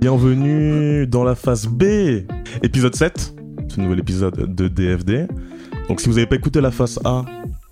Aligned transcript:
Bienvenue 0.00 1.06
dans 1.06 1.24
la 1.24 1.34
phase 1.34 1.66
B, 1.66 1.82
épisode 2.62 2.94
7, 2.94 3.34
ce 3.68 3.80
nouvel 3.80 3.98
épisode 4.00 4.54
de 4.54 4.68
DFD. 4.68 5.26
Donc 5.88 6.00
si 6.00 6.08
vous 6.08 6.14
n'avez 6.14 6.26
pas 6.26 6.36
écouté 6.36 6.60
la 6.60 6.70
phase 6.70 6.98
A, 7.04 7.24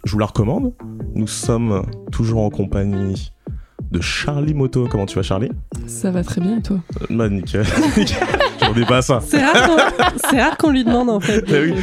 je 0.04 0.12
vous 0.12 0.18
la 0.18 0.26
recommande. 0.26 0.72
Nous 1.14 1.26
sommes 1.26 1.82
toujours 2.12 2.42
en 2.42 2.50
compagnie 2.50 3.32
de 3.90 4.00
Charlie 4.00 4.54
Moto. 4.54 4.86
Comment 4.90 5.06
tu 5.06 5.16
vas 5.16 5.22
Charlie? 5.22 5.50
Ça 5.86 6.10
va 6.10 6.22
très 6.22 6.40
bien 6.40 6.58
et 6.58 6.62
toi? 6.62 6.78
Euh, 7.02 7.06
Bah 7.16 7.28
nickel. 7.28 7.64
Pas 8.88 9.02
ça. 9.02 9.20
C'est 9.28 10.40
rare 10.40 10.56
qu'on 10.56 10.70
lui 10.70 10.82
demande 10.84 11.10
en 11.10 11.20
fait. 11.20 11.44
Eh 11.48 11.60
oui, 11.60 11.74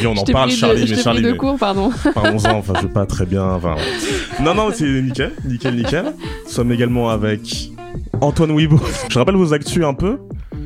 je, 0.00 0.06
on 0.06 0.16
en 0.16 0.24
parle 0.24 0.50
Charlie, 0.50 0.86
mais 0.88 0.96
Charlie. 0.96 1.22
de 1.22 1.32
cours, 1.32 1.58
pardon. 1.58 1.90
Parlons-en, 2.14 2.58
enfin 2.58 2.74
je 2.76 2.86
vais 2.86 2.92
pas 2.92 3.06
très 3.06 3.26
bien. 3.26 3.42
Enfin, 3.44 3.74
non, 4.40 4.54
non, 4.54 4.68
c'est 4.72 4.84
nickel, 4.84 5.32
nickel, 5.44 5.74
nickel. 5.74 6.04
Nous 6.44 6.50
sommes 6.50 6.70
également 6.70 7.10
avec 7.10 7.70
Antoine 8.20 8.52
Wibo. 8.52 8.78
Je 9.08 9.18
rappelle 9.18 9.34
vos 9.34 9.52
actus 9.52 9.84
un 9.84 9.94
peu. 9.94 10.18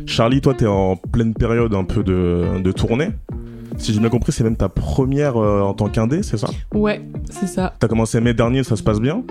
Charlie, 0.05 0.41
toi, 0.43 0.53
t'es 0.53 0.67
en 0.67 0.97
pleine 0.97 1.33
période 1.33 1.75
un 1.75 1.85
peu 1.85 2.03
de, 2.03 2.61
de 2.63 2.73
tournée. 2.73 3.11
Si 3.79 3.93
j'ai 3.95 4.01
bien 4.01 4.09
compris, 4.09 4.33
c'est 4.33 4.43
même 4.43 4.57
ta 4.57 4.69
première 4.69 5.37
euh, 5.37 5.61
en 5.61 5.73
tant 5.73 5.87
qu'indé, 5.89 6.25
c'est 6.25 6.37
ça? 6.37 6.49
Ouais, 6.75 7.01
c'est 7.31 7.47
ça. 7.47 7.75
T'as 7.79 7.87
commencé 7.87 8.21
mai 8.21 8.35
dernier, 8.35 8.65
ça 8.65 8.75
se 8.75 8.83
passe 8.83 8.99
bien? 8.99 9.23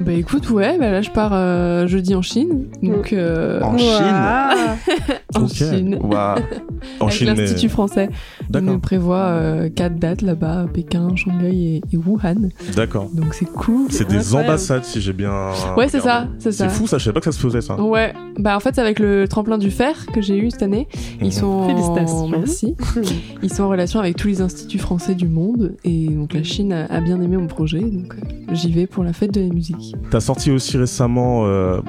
Bah 0.00 0.12
écoute, 0.12 0.48
ouais, 0.48 0.78
bah 0.78 0.90
là 0.90 1.02
je 1.02 1.10
pars 1.10 1.32
euh, 1.34 1.86
jeudi 1.86 2.14
en 2.14 2.22
Chine. 2.22 2.64
Donc, 2.82 3.12
euh, 3.12 3.60
En 3.60 3.76
Chine? 3.76 5.18
En 5.36 5.46
Chine. 5.48 5.98
En 6.02 6.10
Avec 7.00 7.12
Chine, 7.14 7.26
l'Institut 7.34 7.68
français. 7.68 8.08
Il 8.42 8.46
D'accord. 8.52 8.72
nous 8.74 8.78
prévoit 8.80 9.68
quatre 9.74 9.96
dates 9.96 10.22
là-bas, 10.22 10.66
Pékin, 10.72 11.14
Shanghai 11.16 11.54
et, 11.54 11.82
et 11.92 11.96
Wuhan. 11.96 12.48
D'accord. 12.74 13.08
Donc 13.14 13.34
c'est 13.34 13.44
cool. 13.50 13.86
C'est 13.90 14.08
des 14.08 14.34
ambassades, 14.34 14.84
si 14.84 15.00
j'ai 15.00 15.12
bien. 15.12 15.32
Ouais, 15.76 15.88
c'est 15.88 16.00
ça, 16.00 16.28
c'est 16.38 16.52
ça. 16.52 16.68
C'est 16.68 16.74
fou, 16.74 16.86
ça, 16.86 16.98
je 16.98 17.04
savais 17.04 17.14
pas 17.14 17.20
que 17.20 17.26
ça 17.26 17.32
se 17.32 17.38
faisait, 17.40 17.60
ça. 17.60 17.80
Ouais, 17.80 18.12
bah 18.38 18.56
en 18.56 18.60
fait 18.60 18.74
c'est 18.74 18.80
avec 18.80 18.98
le 18.98 19.26
tremplin 19.28 19.58
du 19.58 19.70
fer 19.70 20.06
que 20.12 20.20
j'ai 20.20 20.36
eu 20.38 20.50
cette 20.50 20.62
année. 20.62 20.88
Ils 21.20 21.26
Mhm. 21.26 21.30
sont. 21.32 21.68
Félicitations. 21.68 22.28
merci. 22.28 22.74
Ils 23.42 23.52
sont 23.52 23.64
en 23.64 23.68
relation 23.68 24.00
avec 24.00 24.16
tous 24.16 24.28
les 24.28 24.40
instituts 24.40 24.78
français 24.78 25.14
du 25.14 25.28
monde 25.28 25.74
et 25.84 26.08
donc 26.08 26.32
la 26.34 26.42
Chine 26.42 26.72
a, 26.72 26.86
a 26.86 27.00
bien 27.00 27.20
aimé 27.20 27.36
mon 27.36 27.46
projet 27.46 27.80
donc 27.80 28.14
euh, 28.14 28.54
j'y 28.54 28.70
vais 28.72 28.86
pour 28.86 29.04
la 29.04 29.12
fête 29.12 29.32
de 29.34 29.40
la 29.40 29.48
musique. 29.48 29.94
T'as 30.10 30.20
sorti 30.20 30.50
aussi 30.50 30.76
récemment 30.76 31.46
euh, 31.46 31.80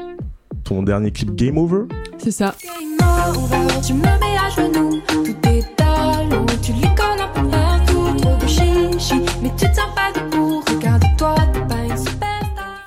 ton 0.72 0.84
dernier 0.84 1.12
clip 1.12 1.36
Game 1.36 1.58
Over. 1.58 1.84
C'est 2.18 2.32
ça. 2.32 2.56
Game 2.64 2.98
over, 3.36 3.82
tu 3.86 3.94
me 3.94 4.02
mets 4.02 4.38
à 4.38 4.50
genoux, 4.56 5.02
tout 5.08 5.50
est 5.50 5.76
talent, 5.76 6.46
tu 6.62 6.72
lui 6.74 6.82
colles 6.96 7.20
un 7.20 7.42
peu 7.42 7.48
partout, 7.50 8.18
trop 8.18 8.38
de 8.42 8.48
chichi, 8.48 9.16
mais 9.44 9.50
tu 9.58 9.66
te 9.70 9.76
sens 9.76 9.90
pas 9.96 10.18
debout, 10.18 10.62
regarde-toi, 10.74 11.36
t'es 11.54 11.60
pas 11.68 11.84
une 11.84 11.98
superstar. 11.98 12.82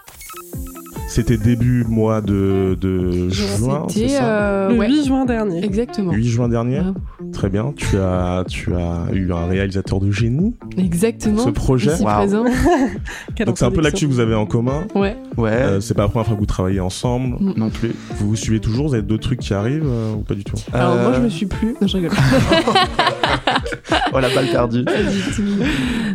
C'était 1.09 1.37
début 1.37 1.85
mois 1.85 2.23
de, 2.23 2.77
de 2.81 3.29
juin, 3.29 3.85
c'est 3.89 3.95
C'était 4.01 4.09
ça 4.15 4.25
euh, 4.25 4.69
Le 4.71 4.79
ouais, 4.79 4.89
8 4.89 5.05
juin 5.05 5.25
dernier. 5.27 5.63
exactement. 5.65 6.13
8 6.13 6.25
juin 6.25 6.48
dernier. 6.48 6.81
Bravo. 6.81 6.95
Très 7.33 7.48
bien. 7.51 7.73
Tu 7.77 7.97
as, 7.98 8.45
tu 8.48 8.75
as 8.75 9.13
eu 9.13 9.31
un 9.33 9.47
réalisateur 9.47 10.01
de 10.01 10.11
génie. 10.11 10.57
Exactement. 10.79 11.39
Ce 11.39 11.51
projet. 11.51 11.93
Ici 11.93 12.03
Waouh. 12.03 12.17
présent. 12.17 12.45
Donc 13.47 13.59
c'est 13.59 13.65
un 13.65 13.71
peu 13.71 13.81
l'actu 13.81 14.07
que 14.09 14.13
vous 14.13 14.21
avez 14.21 14.35
en 14.35 14.47
commun. 14.47 14.85
Ouais. 14.95 15.17
Ouais, 15.37 15.51
Euh, 15.51 15.81
c'est 15.81 15.95
pas 15.95 16.03
la 16.03 16.09
première 16.09 16.27
fois 16.27 16.35
que 16.35 16.41
vous 16.41 16.47
travaillez 16.47 16.81
ensemble. 16.81 17.37
Mm. 17.41 17.53
non 17.57 17.71
plus. 17.71 17.93
Vous 18.17 18.29
vous 18.29 18.37
suivez 18.37 18.61
toujours 18.61 18.89
Vous 18.89 18.95
avez 18.95 19.03
d'autres 19.03 19.23
trucs 19.25 19.41
qui 19.41 19.53
arrivent 19.55 19.83
euh, 19.87 20.15
ou 20.15 20.19
pas 20.23 20.35
du 20.35 20.45
tout? 20.45 20.57
Alors 20.73 20.95
moi 20.97 21.13
je 21.15 21.21
Euh, 21.21 21.25
me 21.25 21.29
suis 21.29 21.47
plus. 21.47 21.75
Non 21.81 21.87
je 21.87 21.97
rigole. 21.97 22.11
Oh 24.12 24.20
la 24.20 24.29
balle 24.33 24.47
perdue. 24.51 24.84
Pas 24.84 24.93
du 25.03 25.20
tout. 25.34 25.43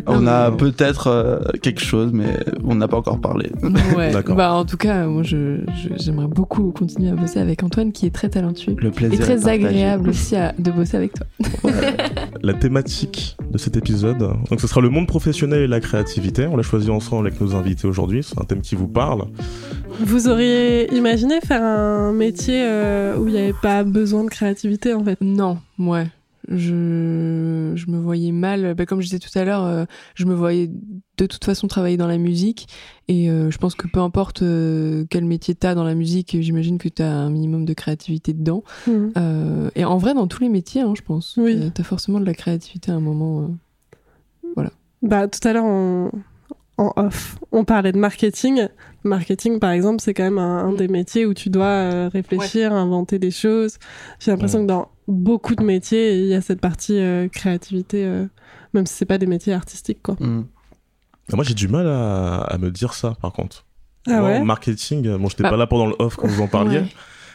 On 0.06 0.20
Non, 0.20 0.30
a 0.30 0.50
mais- 0.50 0.56
peut-être 0.56 1.08
euh, 1.08 1.38
quelque 1.62 1.82
chose, 1.82 2.10
mais 2.14 2.38
on 2.64 2.74
n'a 2.74 2.88
pas 2.88 2.96
encore 2.96 3.20
parlé. 3.20 3.50
Ouais. 3.96 4.10
D'accord. 4.12 4.36
Bah 4.36 4.52
en 4.52 4.64
tout 4.64 4.76
cas 4.78 5.06
moi 5.06 5.22
je 5.22 5.58
je- 5.82 6.02
j'aimerais 6.02 6.26
beaucoup 6.26 6.70
continuer 6.72 7.10
à 7.10 7.14
bosser 7.14 7.38
avec 7.40 7.62
Antoine 7.62 7.92
qui 7.92 8.06
est 8.06 8.10
très 8.10 8.28
talentueux. 8.30 8.74
Le 8.78 8.90
plaisir. 8.90 9.20
Et 9.20 9.22
très 9.22 9.48
agréable 9.48 10.08
aussi 10.10 10.36
à- 10.36 10.54
de 10.58 10.70
bosser 10.70 10.96
avec 10.96 11.12
toi. 11.14 11.26
La 12.42 12.54
thématique 12.54 13.36
de 13.50 13.58
cet 13.58 13.76
épisode, 13.76 14.18
donc 14.18 14.60
ce 14.60 14.66
sera 14.66 14.80
le 14.80 14.88
monde 14.88 15.06
professionnel 15.06 15.60
et 15.62 15.66
la 15.66 15.80
créativité. 15.80 16.46
On 16.46 16.56
l'a 16.56 16.62
choisi 16.62 16.90
ensemble 16.90 17.26
avec 17.26 17.40
nos 17.40 17.54
invités 17.54 17.86
aujourd'hui. 17.86 18.22
C'est 18.22 18.40
un 18.40 18.44
thème 18.44 18.62
qui 18.62 18.76
vous 18.76 18.88
parle. 18.88 19.24
Vous 20.00 20.28
auriez 20.28 20.92
imaginé 20.94 21.40
faire 21.40 21.62
un 21.62 22.12
métier 22.12 22.62
euh, 22.64 23.16
où 23.18 23.26
il 23.28 23.34
n'y 23.34 23.40
avait 23.40 23.52
pas 23.60 23.84
besoin 23.84 24.24
de 24.24 24.30
créativité 24.30 24.94
en 24.94 25.04
fait? 25.04 25.18
Non, 25.20 25.58
ouais. 25.78 26.06
Je, 26.48 27.72
je 27.74 27.90
me 27.90 27.98
voyais 27.98 28.32
mal, 28.32 28.74
bah, 28.74 28.86
comme 28.86 29.00
je 29.00 29.06
disais 29.06 29.18
tout 29.18 29.36
à 29.38 29.44
l'heure, 29.44 29.64
euh, 29.64 29.84
je 30.14 30.24
me 30.24 30.34
voyais 30.34 30.68
de 31.18 31.26
toute 31.26 31.44
façon 31.44 31.66
travailler 31.68 31.96
dans 31.96 32.06
la 32.06 32.16
musique. 32.18 32.66
Et 33.08 33.30
euh, 33.30 33.50
je 33.50 33.58
pense 33.58 33.74
que 33.74 33.86
peu 33.86 34.00
importe 34.00 34.42
euh, 34.42 35.04
quel 35.10 35.24
métier 35.24 35.54
t'as 35.54 35.74
dans 35.74 35.84
la 35.84 35.94
musique, 35.94 36.36
j'imagine 36.40 36.78
que 36.78 36.88
t'as 36.88 37.08
un 37.10 37.30
minimum 37.30 37.64
de 37.64 37.74
créativité 37.74 38.32
dedans. 38.32 38.62
Euh, 39.16 39.70
et 39.74 39.84
en 39.84 39.98
vrai, 39.98 40.14
dans 40.14 40.26
tous 40.26 40.42
les 40.42 40.48
métiers, 40.48 40.80
hein, 40.80 40.94
je 40.96 41.02
pense. 41.02 41.36
Oui. 41.36 41.56
Euh, 41.60 41.70
t'as 41.72 41.82
forcément 41.82 42.20
de 42.20 42.26
la 42.26 42.34
créativité 42.34 42.90
à 42.90 42.94
un 42.94 43.00
moment. 43.00 43.42
euh. 43.42 43.46
Bah, 45.02 45.28
tout 45.28 45.46
à 45.48 45.52
l'heure, 45.54 45.64
on- 45.64 46.10
en 46.76 46.92
off, 46.96 47.38
on 47.52 47.64
parlait 47.64 47.92
de 47.92 47.98
marketing. 47.98 48.68
Marketing, 49.04 49.58
par 49.58 49.70
exemple, 49.70 50.00
c'est 50.00 50.12
quand 50.14 50.22
même 50.24 50.38
un, 50.38 50.64
un 50.66 50.72
Mm. 50.72 50.76
des 50.76 50.88
métiers 50.88 51.26
où 51.26 51.34
tu 51.34 51.48
dois 51.50 51.64
euh, 51.64 52.08
réfléchir, 52.12 52.72
inventer 52.72 53.18
des 53.18 53.30
choses. 53.30 53.78
J'ai 54.18 54.30
l'impression 54.30 54.58
Mm. 54.60 54.62
que 54.62 54.68
dans 54.68 54.88
beaucoup 55.08 55.54
de 55.54 55.62
métiers, 55.64 56.18
il 56.20 56.26
y 56.26 56.34
a 56.34 56.40
cette 56.40 56.60
partie 56.60 56.98
euh, 56.98 57.28
créativité, 57.28 58.04
euh, 58.04 58.26
même 58.74 58.86
si 58.86 58.94
c'est 58.94 59.06
pas 59.06 59.18
des 59.18 59.26
métiers 59.26 59.52
artistiques, 59.54 60.02
quoi. 60.02 60.16
Mm. 60.20 60.44
Moi, 61.32 61.44
j'ai 61.44 61.54
du 61.54 61.68
mal 61.68 61.86
à, 61.86 62.38
à 62.42 62.58
me 62.58 62.70
dire 62.70 62.92
ça, 62.92 63.16
par 63.22 63.32
contre. 63.32 63.64
Ah 64.06 64.20
Moi, 64.20 64.28
ouais? 64.30 64.36
en 64.38 64.44
marketing, 64.44 65.16
bon, 65.16 65.28
j'étais 65.28 65.42
Bah. 65.44 65.50
pas 65.50 65.56
là 65.56 65.66
pendant 65.66 65.86
le 65.86 65.94
off 65.98 66.16
quand 66.16 66.26
vous 66.28 66.42
en 66.42 66.48
parliez. 66.48 66.78
Ouais. 66.78 66.86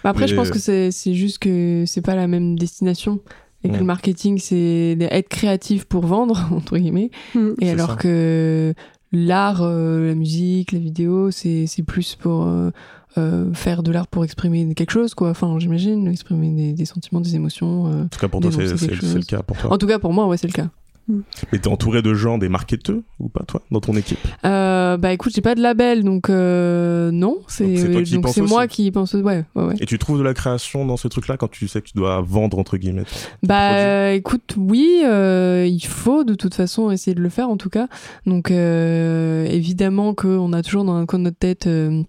Bah, 0.04 0.10
après, 0.12 0.28
je 0.28 0.36
pense 0.36 0.52
que 0.52 0.60
c'est 0.60 1.14
juste 1.14 1.40
que 1.40 1.84
c'est 1.88 2.02
pas 2.02 2.16
la 2.16 2.28
même 2.28 2.58
destination. 2.60 3.20
Et 3.64 3.70
que 3.70 3.78
le 3.78 3.84
marketing, 3.84 4.38
c'est 4.38 4.96
être 5.10 5.28
créatif 5.28 5.86
pour 5.86 6.06
vendre, 6.06 6.48
entre 6.52 6.78
guillemets. 6.78 7.10
Mm. 7.34 7.50
Et 7.62 7.72
alors 7.72 7.92
ça. 7.92 7.96
que 7.96 8.76
l'art, 9.16 9.62
euh, 9.62 10.08
la 10.08 10.16
musique, 10.16 10.72
la 10.72 10.80
vidéo, 10.80 11.32
c'est 11.32 11.68
plus 11.86 12.16
pour 12.16 12.46
euh, 12.46 12.72
euh, 13.18 13.54
faire 13.54 13.84
de 13.84 13.92
l'art 13.92 14.08
pour 14.08 14.24
exprimer 14.24 14.74
quelque 14.74 14.92
chose, 14.92 15.14
quoi. 15.14 15.30
Enfin, 15.30 15.58
j'imagine, 15.60 16.08
exprimer 16.08 16.50
des, 16.50 16.74
des 16.74 16.86
sentiments, 16.86 17.22
des 17.22 17.36
émotions. 17.36 17.86
En 17.86 18.08
tout 18.08 18.20
cas, 18.20 18.28
pour 18.28 18.42
toi, 18.42 18.52
c'est 18.52 18.66
le 18.66 19.24
cas 19.24 19.42
pour 19.44 19.58
toi. 19.58 19.74
En 19.74 19.78
tout 19.78 19.88
cas, 19.88 20.00
pour 20.00 20.14
moi, 20.14 20.28
ouais, 20.28 20.38
c'est 20.38 20.48
le 20.48 20.54
cas. 20.54 20.70
Mais 21.08 21.60
t'es 21.60 21.68
entouré 21.68 22.02
de 22.02 22.14
gens, 22.14 22.38
des 22.38 22.50
marketeurs 22.50 23.02
ou 23.20 23.30
pas, 23.30 23.44
toi, 23.46 23.62
dans 23.72 23.80
ton 23.80 23.96
équipe? 23.96 24.18
Euh, 24.46 24.98
bah 24.98 25.14
écoute, 25.14 25.34
j'ai 25.36 25.42
pas 25.42 25.54
de 25.56 25.62
label, 25.62 26.04
donc 26.04 26.30
euh, 26.30 27.12
non. 27.12 27.38
C'est 27.48 27.66
Donc 27.66 28.38
moi 28.48 28.68
qui 28.68 28.90
pense. 28.92 29.14
Ouais, 29.14 29.46
ouais, 29.56 29.64
ouais. 29.64 29.76
Et 29.80 29.86
tu 29.86 29.98
trouves 30.00 30.18
de 30.18 30.24
la 30.24 30.34
création 30.34 30.86
dans 30.86 30.98
ces 30.98 31.10
trucs-là 31.10 31.38
quand 31.38 31.50
tu 31.52 31.68
sais 31.68 31.82
que 31.82 31.88
tu 31.88 31.94
dois 31.98 32.22
vendre, 32.22 32.58
entre 32.58 32.78
guillemets 32.78 33.04
ton- 33.04 33.48
Bah 33.48 33.78
euh, 33.78 34.14
écoute, 34.14 34.56
oui, 34.58 35.02
euh, 35.06 35.68
il 35.70 35.86
faut 35.86 36.24
de 36.24 36.34
toute 36.34 36.56
façon 36.56 36.90
essayer 36.92 37.14
de 37.16 37.22
le 37.22 37.30
faire 37.30 37.50
en 37.50 37.58
tout 37.58 37.70
cas. 37.70 37.88
Donc 38.26 38.50
euh, 38.52 39.46
évidemment 39.46 40.14
qu'on 40.14 40.54
a 40.54 40.64
toujours 40.64 40.86
dans 40.86 40.96
un 40.96 41.06
coin 41.06 41.20
de 41.20 41.26
notre 41.26 41.38
tête 41.38 41.68
euh, 41.68 42.02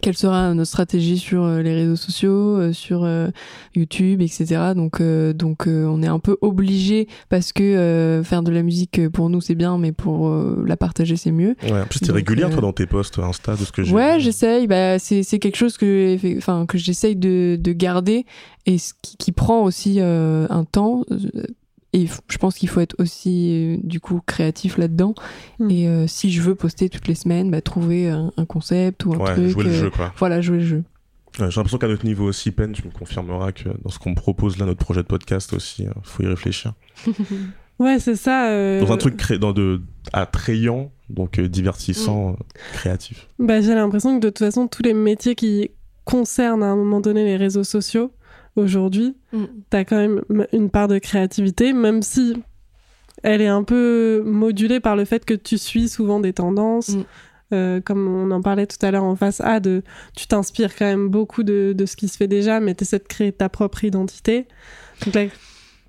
quelle 0.00 0.16
sera 0.16 0.54
notre 0.54 0.68
stratégie 0.68 1.18
sur 1.18 1.42
euh, 1.42 1.62
les 1.62 1.74
réseaux 1.74 1.96
sociaux, 1.96 2.56
euh, 2.58 2.72
sur 2.72 3.04
euh, 3.04 3.28
YouTube, 3.74 4.22
etc. 4.22 4.72
Donc 4.76 5.00
euh, 5.00 5.32
donc 5.32 5.66
euh, 5.66 5.84
on 5.86 6.02
est 6.02 6.06
un 6.06 6.20
peu 6.20 6.36
obligé 6.40 7.08
parce 7.28 7.52
que 7.52 7.62
euh, 7.62 8.22
faire 8.22 8.42
de 8.42 8.52
la 8.52 8.62
musique 8.62 9.08
pour 9.08 9.30
nous 9.30 9.40
c'est 9.40 9.56
bien, 9.56 9.78
mais 9.78 9.92
pour 9.92 10.28
euh, 10.28 10.62
la 10.66 10.76
partager 10.76 11.16
c'est 11.16 11.32
mieux. 11.32 11.56
Ouais, 11.64 11.80
en 11.80 11.86
plus, 11.86 12.00
t'es 12.00 12.12
régulière, 12.12 12.50
toi, 12.50 12.60
dans 12.60 12.72
tes 12.72 12.86
posts 12.86 13.18
Insta, 13.18 13.52
de 13.56 13.64
ce 13.64 13.72
que 13.72 13.82
j'ai 13.82 13.92
Ouais, 13.92 14.20
j'essaye. 14.20 14.66
Bah, 14.66 14.98
c'est 14.98 15.22
c'est 15.22 15.38
quelque 15.38 15.56
chose 15.56 15.76
que, 15.76 16.16
enfin, 16.38 16.66
que 16.66 16.78
j'essaye 16.78 17.16
de, 17.16 17.58
de 17.60 17.72
garder 17.72 18.26
et 18.66 18.78
ce 18.78 18.92
qui, 19.02 19.16
qui 19.16 19.32
prend 19.32 19.64
aussi 19.64 19.96
euh, 19.98 20.46
un 20.50 20.64
temps. 20.64 21.04
Et 21.92 22.06
je 22.28 22.38
pense 22.38 22.54
qu'il 22.56 22.68
faut 22.68 22.80
être 22.80 22.94
aussi, 23.00 23.50
euh, 23.52 23.76
du 23.82 23.98
coup, 24.00 24.20
créatif 24.24 24.78
là-dedans. 24.78 25.14
Mm. 25.58 25.70
Et 25.70 25.88
euh, 25.88 26.06
si 26.06 26.30
je 26.30 26.40
veux 26.42 26.54
poster 26.54 26.88
toutes 26.88 27.08
les 27.08 27.14
semaines, 27.16 27.50
bah, 27.50 27.60
trouver 27.60 28.08
un, 28.08 28.32
un 28.36 28.44
concept 28.44 29.04
ou 29.06 29.14
un 29.14 29.18
Ouais, 29.18 29.32
truc. 29.34 29.48
jouer 29.48 29.64
le 29.64 29.70
euh, 29.70 29.74
jeu, 29.80 29.90
quoi. 29.90 30.12
Voilà, 30.18 30.40
jouer 30.40 30.58
le 30.58 30.64
jeu. 30.64 30.84
J'ai 31.38 31.44
l'impression 31.44 31.78
qu'à 31.78 31.88
notre 31.88 32.04
niveau 32.04 32.24
aussi, 32.26 32.50
Pen, 32.50 32.72
tu 32.72 32.84
me 32.86 32.90
confirmeras 32.92 33.52
que 33.52 33.68
dans 33.82 33.90
ce 33.90 33.98
qu'on 33.98 34.10
me 34.10 34.14
propose 34.16 34.58
là, 34.58 34.66
notre 34.66 34.80
projet 34.84 35.02
de 35.02 35.06
podcast 35.06 35.52
aussi, 35.52 35.84
il 35.84 35.90
faut 36.02 36.22
y 36.22 36.26
réfléchir. 36.26 36.74
Ouais, 37.78 37.98
c'est 37.98 38.14
ça. 38.16 38.50
euh, 38.50 38.78
Dans 38.84 38.92
un 38.92 38.98
truc 38.98 39.16
cré... 39.16 39.38
dans 39.38 39.54
de... 39.54 39.80
attrayant, 40.12 40.92
donc 41.08 41.38
euh, 41.38 41.48
divertissant, 41.48 42.32
euh, 42.32 42.34
créatif. 42.74 43.26
Bah, 43.38 43.62
j'ai 43.62 43.74
l'impression 43.74 44.16
que 44.20 44.22
de 44.22 44.28
toute 44.28 44.40
façon, 44.40 44.68
tous 44.68 44.82
les 44.82 44.92
métiers 44.92 45.34
qui 45.34 45.70
concernent 46.04 46.62
à 46.62 46.66
un 46.66 46.76
moment 46.76 47.00
donné 47.00 47.24
les 47.24 47.38
réseaux 47.38 47.64
sociaux, 47.64 48.12
aujourd'hui, 48.56 49.16
Mm. 49.32 49.44
t'as 49.70 49.84
quand 49.84 49.96
même 49.96 50.22
une 50.52 50.70
part 50.70 50.88
de 50.88 50.98
créativité, 50.98 51.72
même 51.72 52.02
si 52.02 52.34
elle 53.22 53.40
est 53.42 53.46
un 53.48 53.62
peu 53.62 54.22
modulée 54.24 54.80
par 54.80 54.96
le 54.96 55.04
fait 55.04 55.24
que 55.24 55.34
tu 55.34 55.58
suis 55.58 55.88
souvent 55.88 56.20
des 56.20 56.32
tendances. 56.32 56.90
Mm. 56.90 57.04
Euh, 57.52 57.80
comme 57.80 58.06
on 58.06 58.30
en 58.30 58.40
parlait 58.40 58.66
tout 58.68 58.76
à 58.86 58.92
l'heure 58.92 59.02
en 59.02 59.16
face 59.16 59.40
A, 59.40 59.58
de, 59.58 59.82
tu 60.16 60.28
t'inspires 60.28 60.76
quand 60.76 60.84
même 60.84 61.08
beaucoup 61.08 61.42
de, 61.42 61.74
de 61.76 61.84
ce 61.84 61.96
qui 61.96 62.06
se 62.06 62.16
fait 62.16 62.28
déjà, 62.28 62.60
mais 62.60 62.76
tu 62.76 62.84
essaies 62.84 63.00
de 63.00 63.04
créer 63.08 63.32
ta 63.32 63.48
propre 63.48 63.82
identité. 63.82 64.46
Donc 65.04 65.14
la, 65.14 65.24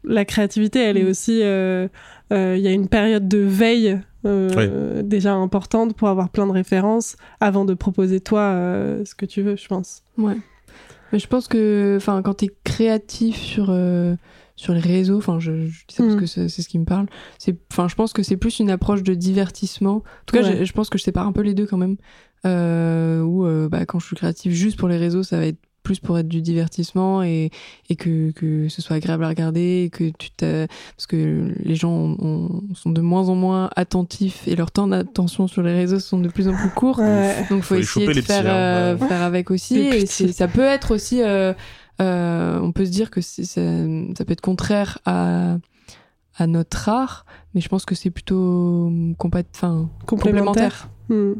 la 0.03 0.25
créativité, 0.25 0.79
elle 0.79 0.97
est 0.97 1.03
Mm. 1.03 1.07
aussi... 1.09 1.39
euh, 1.43 1.87
euh, 2.33 2.55
Il 2.57 2.63
y 2.63 2.67
a 2.67 2.71
une 2.71 2.87
période 2.87 3.27
de 3.27 3.37
veille 3.37 3.99
euh, 4.25 5.03
déjà 5.03 5.33
importantes 5.33 5.95
pour 5.95 6.07
avoir 6.09 6.29
plein 6.29 6.47
de 6.47 6.51
références 6.51 7.15
avant 7.39 7.63
de 7.65 7.73
proposer 7.75 8.21
toi 8.21 8.41
euh, 8.41 9.05
ce 9.05 9.13
que 9.13 9.25
tu 9.27 9.41
veux, 9.43 9.55
je 9.55 9.67
pense. 9.67 10.01
Ouais. 10.17 10.37
Mais 11.13 11.19
je 11.19 11.27
pense 11.27 11.47
que 11.47 11.95
enfin, 11.97 12.21
quand 12.21 12.35
tu 12.35 12.45
es 12.45 12.49
créatif 12.63 13.37
sur, 13.37 13.67
euh, 13.69 14.15
sur 14.55 14.73
les 14.73 14.79
réseaux, 14.79 15.17
enfin, 15.17 15.39
je, 15.39 15.65
je 15.67 15.85
dis 15.87 15.95
ça 15.95 16.03
parce 16.03 16.15
Mm. 16.15 16.19
que 16.19 16.25
c'est 16.25 16.49
ce 16.49 16.67
qui 16.67 16.79
me 16.79 16.85
parle, 16.85 17.07
c'est, 17.39 17.57
enfin, 17.71 17.87
je 17.87 17.95
pense 17.95 18.13
que 18.13 18.23
c'est 18.23 18.37
plus 18.37 18.59
une 18.59 18.69
approche 18.69 19.03
de 19.03 19.13
divertissement. 19.13 19.95
En 19.97 20.03
tout 20.25 20.35
cas, 20.37 20.43
Ouais. 20.43 20.57
je, 20.59 20.65
je 20.65 20.73
pense 20.73 20.89
que 20.89 20.97
je 20.97 21.03
sépare 21.03 21.27
un 21.27 21.31
peu 21.31 21.41
les 21.41 21.53
deux 21.53 21.65
quand 21.65 21.77
même. 21.77 21.97
Euh, 22.45 23.21
où 23.21 23.45
euh, 23.45 23.69
bah, 23.69 23.85
quand 23.85 23.99
je 23.99 24.07
suis 24.07 24.15
créatif 24.15 24.51
juste 24.53 24.77
pour 24.79 24.87
les 24.87 24.97
réseaux, 24.97 25.21
ça 25.23 25.37
va 25.37 25.45
être 25.45 25.59
plus 25.83 25.99
pour 25.99 26.17
être 26.19 26.27
du 26.27 26.41
divertissement 26.41 27.23
et, 27.23 27.49
et 27.89 27.95
que, 27.95 28.31
que 28.31 28.69
ce 28.69 28.81
soit 28.81 28.97
agréable 28.97 29.23
à 29.23 29.27
regarder 29.29 29.83
et 29.85 29.89
que 29.89 30.11
tu 30.17 30.29
parce 30.39 31.07
que 31.07 31.53
les 31.63 31.75
gens 31.75 31.91
ont- 31.91 32.17
ont- 32.19 32.61
sont 32.75 32.91
de 32.91 33.01
moins 33.01 33.29
en 33.29 33.35
moins 33.35 33.69
attentifs 33.75 34.47
et 34.47 34.55
leur 34.55 34.71
temps 34.71 34.87
d'attention 34.87 35.47
sur 35.47 35.61
les 35.63 35.73
réseaux 35.73 35.99
sont 35.99 36.19
de 36.19 36.29
plus 36.29 36.47
en 36.47 36.55
plus 36.55 36.69
courts 36.69 36.99
Ouais. 36.99 37.35
donc 37.49 37.63
faut, 37.63 37.75
Faut 37.75 37.81
essayer 37.81 38.05
de 38.07 38.11
les 38.11 38.21
faire, 38.21 38.41
petits, 38.41 38.49
hein, 38.49 38.53
euh, 38.53 38.97
ouais. 38.97 39.07
faire 39.07 39.21
avec 39.23 39.49
aussi. 39.51 39.77
Et 39.79 40.05
ça 40.05 40.47
peut 40.47 40.61
être 40.61 40.93
aussi, 40.93 41.21
euh, 41.23 41.53
euh, 42.01 42.59
on 42.61 42.71
peut 42.71 42.85
se 42.85 42.91
dire 42.91 43.09
que 43.11 43.21
ça, 43.21 43.43
ça 43.43 44.25
peut 44.25 44.31
être 44.33 44.41
contraire 44.41 44.99
à, 45.05 45.57
à 46.37 46.47
notre 46.47 46.89
art, 46.89 47.25
mais 47.53 47.61
je 47.61 47.69
pense 47.69 47.85
que 47.85 47.95
c'est 47.95 48.09
plutôt 48.11 48.89
compat- 49.19 49.43
enfin, 49.55 49.89
complémentaire. 50.05 50.89
Hmm. 51.09 51.33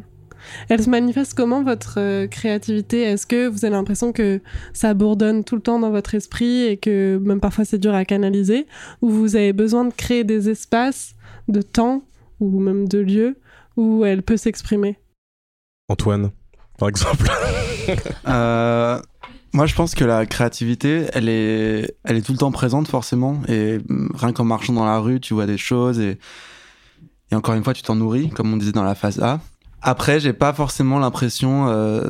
Elle 0.69 0.81
se 0.81 0.89
manifeste 0.89 1.33
comment 1.33 1.63
votre 1.63 1.99
euh, 1.99 2.27
créativité? 2.27 3.01
Est-ce 3.01 3.25
que 3.25 3.47
vous 3.47 3.65
avez 3.65 3.73
l'impression 3.73 4.11
que 4.11 4.41
ça 4.73 4.93
bourdonne 4.93 5.43
tout 5.43 5.55
le 5.55 5.61
temps 5.61 5.79
dans 5.79 5.91
votre 5.91 6.15
esprit 6.15 6.63
et 6.63 6.77
que 6.77 7.19
même 7.23 7.39
parfois 7.39 7.65
c'est 7.65 7.77
dur 7.77 7.93
à 7.93 8.05
canaliser? 8.05 8.67
Ou 9.01 9.09
vous 9.09 9.35
avez 9.35 9.53
besoin 9.53 9.85
de 9.85 9.93
créer 9.93 10.23
des 10.23 10.49
espaces 10.49 11.15
de 11.47 11.61
temps 11.61 12.03
ou 12.39 12.59
même 12.59 12.87
de 12.87 12.99
lieux 12.99 13.37
où 13.77 14.05
elle 14.05 14.23
peut 14.23 14.37
s'exprimer? 14.37 14.97
Antoine, 15.89 16.31
par 16.77 16.89
exemple. 16.89 17.27
Euh, 18.27 19.01
moi, 19.53 19.65
je 19.65 19.75
pense 19.75 19.95
que 19.95 20.05
la 20.05 20.25
créativité, 20.25 21.07
elle 21.13 21.27
est, 21.27 21.97
elle 22.05 22.15
est 22.15 22.21
tout 22.21 22.31
le 22.31 22.37
temps 22.37 22.51
présente 22.51 22.87
forcément. 22.87 23.41
Et 23.49 23.79
rien 24.13 24.31
qu'en 24.31 24.45
marchant 24.45 24.71
dans 24.71 24.85
la 24.85 24.99
rue, 24.99 25.19
tu 25.19 25.33
vois 25.33 25.45
des 25.45 25.57
choses 25.57 25.99
et, 25.99 26.17
et 27.31 27.35
encore 27.35 27.55
une 27.55 27.63
fois, 27.63 27.73
tu 27.73 27.81
t'en 27.81 27.95
nourris, 27.95 28.29
comme 28.29 28.53
on 28.53 28.57
disait 28.57 28.71
dans 28.71 28.83
la 28.83 28.95
phase 28.95 29.19
A. 29.19 29.41
Après, 29.81 30.19
j'ai 30.19 30.33
pas 30.33 30.53
forcément 30.53 30.99
l'impression 30.99 31.67
euh, 31.69 32.09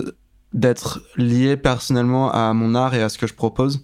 d'être 0.54 1.02
lié 1.16 1.58
personnellement 1.58 2.32
à 2.32 2.54
mon 2.54 2.76
art 2.76 2.94
et 2.96 3.02
à 3.02 3.10
ce 3.10 3.18
que 3.18 3.28
je 3.28 3.34
propose, 3.34 3.82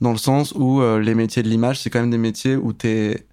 dans 0.00 0.12
le 0.12 0.18
sens 0.18 0.52
où 0.56 0.80
euh, 0.80 0.98
les 0.98 1.14
métiers 1.14 1.42
de 1.42 1.48
l'image, 1.48 1.80
c'est 1.80 1.90
quand 1.90 2.00
même 2.00 2.10
des 2.10 2.18
métiers 2.18 2.56
où 2.56 2.72
t'es 2.72 3.26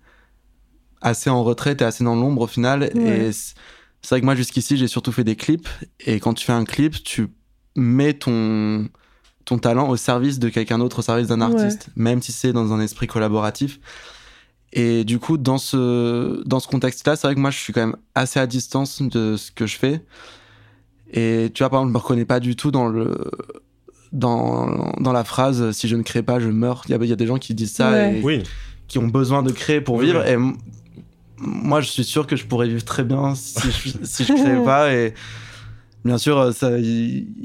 assez 1.02 1.30
en 1.30 1.44
retrait, 1.44 1.76
t'es 1.76 1.86
assez 1.86 2.04
dans 2.04 2.16
l'ombre 2.16 2.44
au 2.44 2.48
final. 2.48 2.92
Ouais. 2.94 3.28
Et 3.28 3.32
c'est 3.32 4.10
vrai 4.10 4.20
que 4.20 4.26
moi, 4.26 4.36
jusqu'ici, 4.36 4.78
j'ai 4.78 4.88
surtout 4.88 5.12
fait 5.12 5.24
des 5.24 5.36
clips. 5.36 5.68
Et 6.06 6.20
quand 6.20 6.34
tu 6.34 6.46
fais 6.46 6.54
un 6.54 6.66
clip, 6.66 7.04
tu 7.04 7.28
mets 7.76 8.14
ton, 8.14 8.88
ton 9.46 9.58
talent 9.58 9.90
au 9.90 9.96
service 9.96 10.38
de 10.40 10.50
quelqu'un 10.50 10.78
d'autre, 10.78 11.00
au 11.00 11.02
service 11.02 11.28
d'un 11.28 11.40
Ouais. 11.42 11.56
artiste, 11.64 11.90
même 11.96 12.22
si 12.22 12.32
c'est 12.32 12.54
dans 12.54 12.72
un 12.74 12.80
esprit 12.80 13.08
collaboratif. 13.08 13.80
Et 14.74 15.04
du 15.04 15.18
coup, 15.20 15.38
dans 15.38 15.58
ce, 15.58 16.44
dans 16.48 16.60
ce 16.60 16.68
contexte-là, 16.68 17.16
c'est 17.16 17.28
vrai 17.28 17.34
que 17.36 17.40
moi, 17.40 17.50
je 17.52 17.58
suis 17.58 17.74
quand 17.74 17.82
même 17.82 17.96
assez 18.14 18.40
à 18.40 18.46
distance 18.48 19.02
de 19.02 19.36
ce 19.36 19.52
que 19.52 19.66
je 19.66 19.78
fais. 19.78 20.02
Et 21.12 21.50
tu 21.54 21.64
vois, 21.64 21.70
par 21.70 21.80
exemple, 21.80 21.90
je 21.90 21.94
me 21.94 22.02
reconnais 22.04 22.26
pas 22.26 22.40
du 22.40 22.56
tout 22.56 22.70
dans 22.72 22.88
le 22.88 23.16
dans, 24.12 24.92
dans 25.00 25.12
la 25.12 25.24
phrase 25.24 25.72
si 25.72 25.88
je 25.88 25.96
ne 25.96 26.02
crée 26.04 26.24
pas, 26.24 26.40
je 26.40 26.50
meurs. 26.50 26.84
Il 26.88 26.92
y 26.92 26.94
a, 26.94 26.98
il 27.02 27.10
y 27.10 27.14
a 27.14 27.16
des 27.16 27.28
gens 27.28 27.38
qui 27.38 27.54
disent 27.54 27.74
ça 27.74 27.92
Ouais. 27.92 28.20
et 28.20 28.22
Oui. 28.24 28.44
qui 28.88 28.98
ont 29.00 29.08
besoin 29.08 29.44
de 29.44 29.52
créer 29.52 29.82
pour 29.82 29.96
Oui, 29.98 30.06
vivre. 30.08 30.24
oui. 30.26 30.32
Et 30.34 30.38
moi, 31.42 31.82
je 31.82 31.90
suis 31.90 32.04
sûr 32.04 32.28
que 32.28 32.36
je 32.36 32.46
pourrais 32.46 32.68
vivre 32.68 32.84
très 32.84 33.04
bien 33.04 33.34
si 33.36 33.72
je, 33.72 33.90
si 34.04 34.24
je 34.26 34.34
créais 34.34 34.64
pas. 34.64 34.94
Et 34.94 35.14
bien 36.06 36.18
sûr, 36.18 36.54
ça, 36.54 36.72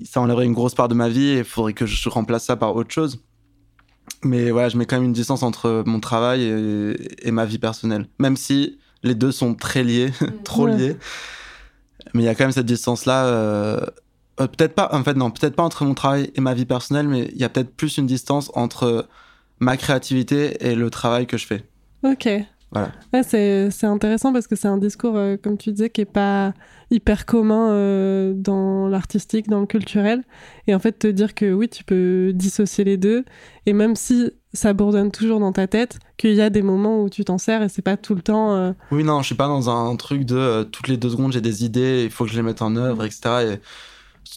ça 0.05 0.21
enlèverait 0.21 0.45
une 0.47 0.53
grosse 0.53 0.75
part 0.75 0.89
de 0.89 0.95
ma 0.95 1.09
vie 1.09 1.29
et 1.29 1.39
il 1.39 1.45
faudrait 1.45 1.73
que 1.75 1.87
je 1.87 2.09
remplace 2.09 2.45
ça 2.45 2.57
par 2.57 2.75
autre 2.77 2.93
chose. 2.93 3.21
Mais 4.23 4.51
voilà, 4.51 4.69
je 4.69 4.77
mets 4.77 4.87
quand 4.87 4.97
même 4.97 5.05
une 5.07 5.13
distance 5.13 5.43
entre 5.43 5.83
mon 5.87 6.01
travail 6.01 6.43
et, 6.43 7.29
et 7.29 7.31
ma 7.31 7.45
vie 7.45 7.59
personnelle. 7.59 8.07
Même 8.19 8.37
si 8.37 8.79
les 9.03 9.15
deux 9.15 9.33
sont 9.33 9.55
très 9.55 9.85
liés, 9.85 10.13
trop 10.45 10.65
Ouais. 10.67 10.77
liés. 10.77 10.97
Mais 12.15 12.23
il 12.23 12.27
y 12.27 12.29
a 12.29 12.35
quand 12.35 12.45
même 12.45 12.53
cette 12.53 12.67
distance-là. 12.67 13.27
euh, 13.27 13.81
euh, 14.41 14.47
peut-être 14.47 14.75
pas, 14.75 14.89
en 14.93 15.05
fait, 15.05 15.15
non, 15.15 15.31
peut-être 15.31 15.55
pas 15.57 15.63
entre 15.63 15.85
mon 15.85 15.95
travail 15.95 16.31
et 16.35 16.41
ma 16.41 16.55
vie 16.55 16.65
personnelle, 16.67 17.07
mais 17.09 17.29
il 17.33 17.39
y 17.39 17.45
a 17.45 17.49
peut-être 17.49 17.75
plus 17.77 17.99
une 17.99 18.07
distance 18.07 18.51
entre 18.55 19.09
ma 19.61 19.77
créativité 19.77 20.67
et 20.67 20.75
le 20.75 20.91
travail 20.91 21.27
que 21.27 21.37
je 21.39 21.47
fais. 21.47 21.65
Ok. 22.03 22.29
Voilà. 22.75 22.91
Ouais, 23.13 23.23
c'est 23.23 23.87
intéressant 23.87 24.33
parce 24.33 24.47
que 24.47 24.57
c'est 24.57 24.69
un 24.69 24.79
discours, 24.79 25.17
euh, 25.17 25.37
comme 25.43 25.57
tu 25.57 25.71
disais, 25.73 25.91
qui 25.91 26.01
est 26.01 26.05
pas 26.05 26.53
hyper 26.91 27.25
commun 27.25 27.71
euh, 27.71 28.35
dans 28.37 28.89
l'artistique, 28.89 29.49
dans 29.49 29.61
le 29.61 29.67
culturel. 29.67 30.23
Et 30.67 30.75
en 30.75 30.79
fait, 30.81 30.93
te 30.99 31.07
dire 31.07 31.35
que 31.35 31.53
oui, 31.53 31.69
tu 31.69 31.85
peux 31.85 32.33
dissocier 32.35 32.85
les 32.85 32.97
deux. 32.97 33.25
Et 33.67 33.73
même 33.73 33.95
si 33.97 34.31
ça 34.53 34.73
bourdonne 34.73 35.11
toujours 35.11 35.41
dans 35.41 35.53
ta 35.53 35.67
tête, 35.67 35.99
qu'il 36.17 36.35
y 36.35 36.41
a 36.41 36.51
des 36.51 36.63
moments 36.63 37.03
où 37.03 37.09
tu 37.09 37.25
t'en 37.25 37.39
sers 37.39 37.63
et 37.63 37.69
c'est 37.69 37.83
pas 37.83 37.97
tout 37.97 38.15
le 38.15 38.23
temps. 38.23 38.55
euh, 38.55 38.73
Oui, 38.91 39.03
non, 39.05 39.21
je 39.23 39.27
suis 39.27 39.35
pas 39.35 39.49
dans 39.49 39.71
un 39.71 39.97
truc 39.97 40.25
de 40.25 40.65
toutes 40.65 40.89
les 40.89 40.97
deux 40.97 41.11
secondes 41.11 41.33
j'ai 41.33 41.41
des 41.41 41.65
idées, 41.65 42.03
il 42.05 42.11
faut 42.11 42.25
que 42.25 42.31
je 42.31 42.37
les 42.37 42.43
mette 42.43 42.63
en 42.63 42.77
œuvre, 42.77 43.05
etc. 43.05 43.21
Et 43.55 43.61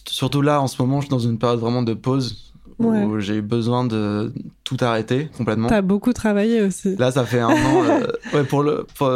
surtout 0.07 0.41
là, 0.41 0.61
en 0.61 0.67
ce 0.67 0.81
moment, 0.81 1.01
je 1.01 1.05
suis 1.05 1.11
dans 1.11 1.19
une 1.19 1.37
période 1.37 1.59
vraiment 1.59 1.83
de 1.83 1.93
pause 1.93 2.46
Ouais. 2.79 3.03
où 3.05 3.19
j'ai 3.19 3.37
eu 3.37 3.41
besoin 3.41 3.85
de 3.85 4.31
tout 4.63 4.77
arrêter 4.81 5.29
complètement. 5.35 5.67
T'as 5.67 5.81
beaucoup 5.81 6.13
travaillé 6.13 6.61
aussi. 6.61 6.95
Là, 6.97 7.11
ça 7.11 7.25
fait 7.25 7.39
un 7.39 7.49
an. 7.49 7.53
euh, 7.89 8.07
ouais, 8.33 8.43
pour 8.43 8.61
le 8.61 8.85
pour, 8.95 9.09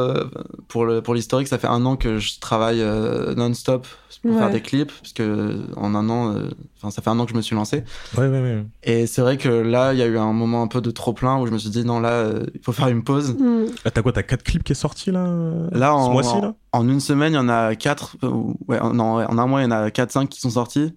pour 0.68 0.86
le 0.86 1.02
pour 1.02 1.14
l'historique, 1.14 1.48
ça 1.48 1.58
fait 1.60 1.68
un 1.68 1.86
an 1.86 1.96
que 1.96 2.18
je 2.18 2.40
travaille 2.40 2.82
euh, 2.82 3.36
non-stop 3.36 3.86
pour 4.24 4.32
Ouais. 4.32 4.38
faire 4.38 4.52
des 4.52 4.62
clips, 4.62 4.92
parce 5.02 5.14
que 5.14 5.58
en 5.78 5.96
un 5.96 6.08
an, 6.10 6.36
euh, 6.36 6.50
enfin, 6.78 6.92
ça 6.92 7.02
fait 7.02 7.10
un 7.10 7.18
an 7.20 7.26
que 7.26 7.32
je 7.32 7.36
me 7.36 7.42
suis 7.42 7.56
lancé. 7.56 7.84
Ouais, 8.18 8.28
ouais, 8.28 8.42
ouais. 8.42 8.66
Et 8.84 9.08
c'est 9.08 9.22
vrai 9.22 9.38
que 9.38 9.50
là, 9.50 9.94
il 9.94 10.00
y 10.00 10.04
a 10.04 10.06
eu 10.06 10.18
un 10.18 10.32
moment 10.32 10.62
un 10.62 10.68
peu 10.68 10.80
de 10.80 10.92
trop 10.92 11.12
plein 11.14 11.40
où 11.40 11.48
je 11.48 11.52
me 11.52 11.58
suis 11.58 11.72
dit 11.72 11.84
non, 11.84 12.00
là, 12.00 12.10
euh, 12.12 12.46
il 12.54 12.62
faut 12.64 12.72
faire 12.72 12.88
une 12.90 13.04
pause. 13.04 13.36
Hmm. 13.40 13.66
Ah, 13.84 13.90
t'as 13.92 14.02
quoi 14.04 14.12
T'as 14.12 14.22
4 14.24 14.44
clips 14.44 14.64
qui 14.64 14.74
est 14.74 14.76
sorti 14.76 15.10
là 15.12 15.26
Là, 15.72 15.88
Ce 15.88 15.92
en, 15.94 16.12
mois-ci 16.12 16.40
là? 16.40 16.54
en 16.72 16.88
une 16.88 17.00
semaine, 17.00 17.34
il 17.34 17.36
y 17.36 17.40
en 17.40 17.50
a 17.50 17.76
quatre. 17.76 18.16
euh, 18.24 18.30
ouais, 18.68 18.80
en- 18.80 18.94
non, 18.94 19.16
en 19.26 19.38
un 19.40 19.48
mois, 19.48 19.62
il 19.62 19.64
y 19.64 19.68
en 19.68 19.72
a 19.72 19.90
4-5 19.90 20.28
qui 20.28 20.40
sont 20.40 20.52
sortis. 20.52 20.94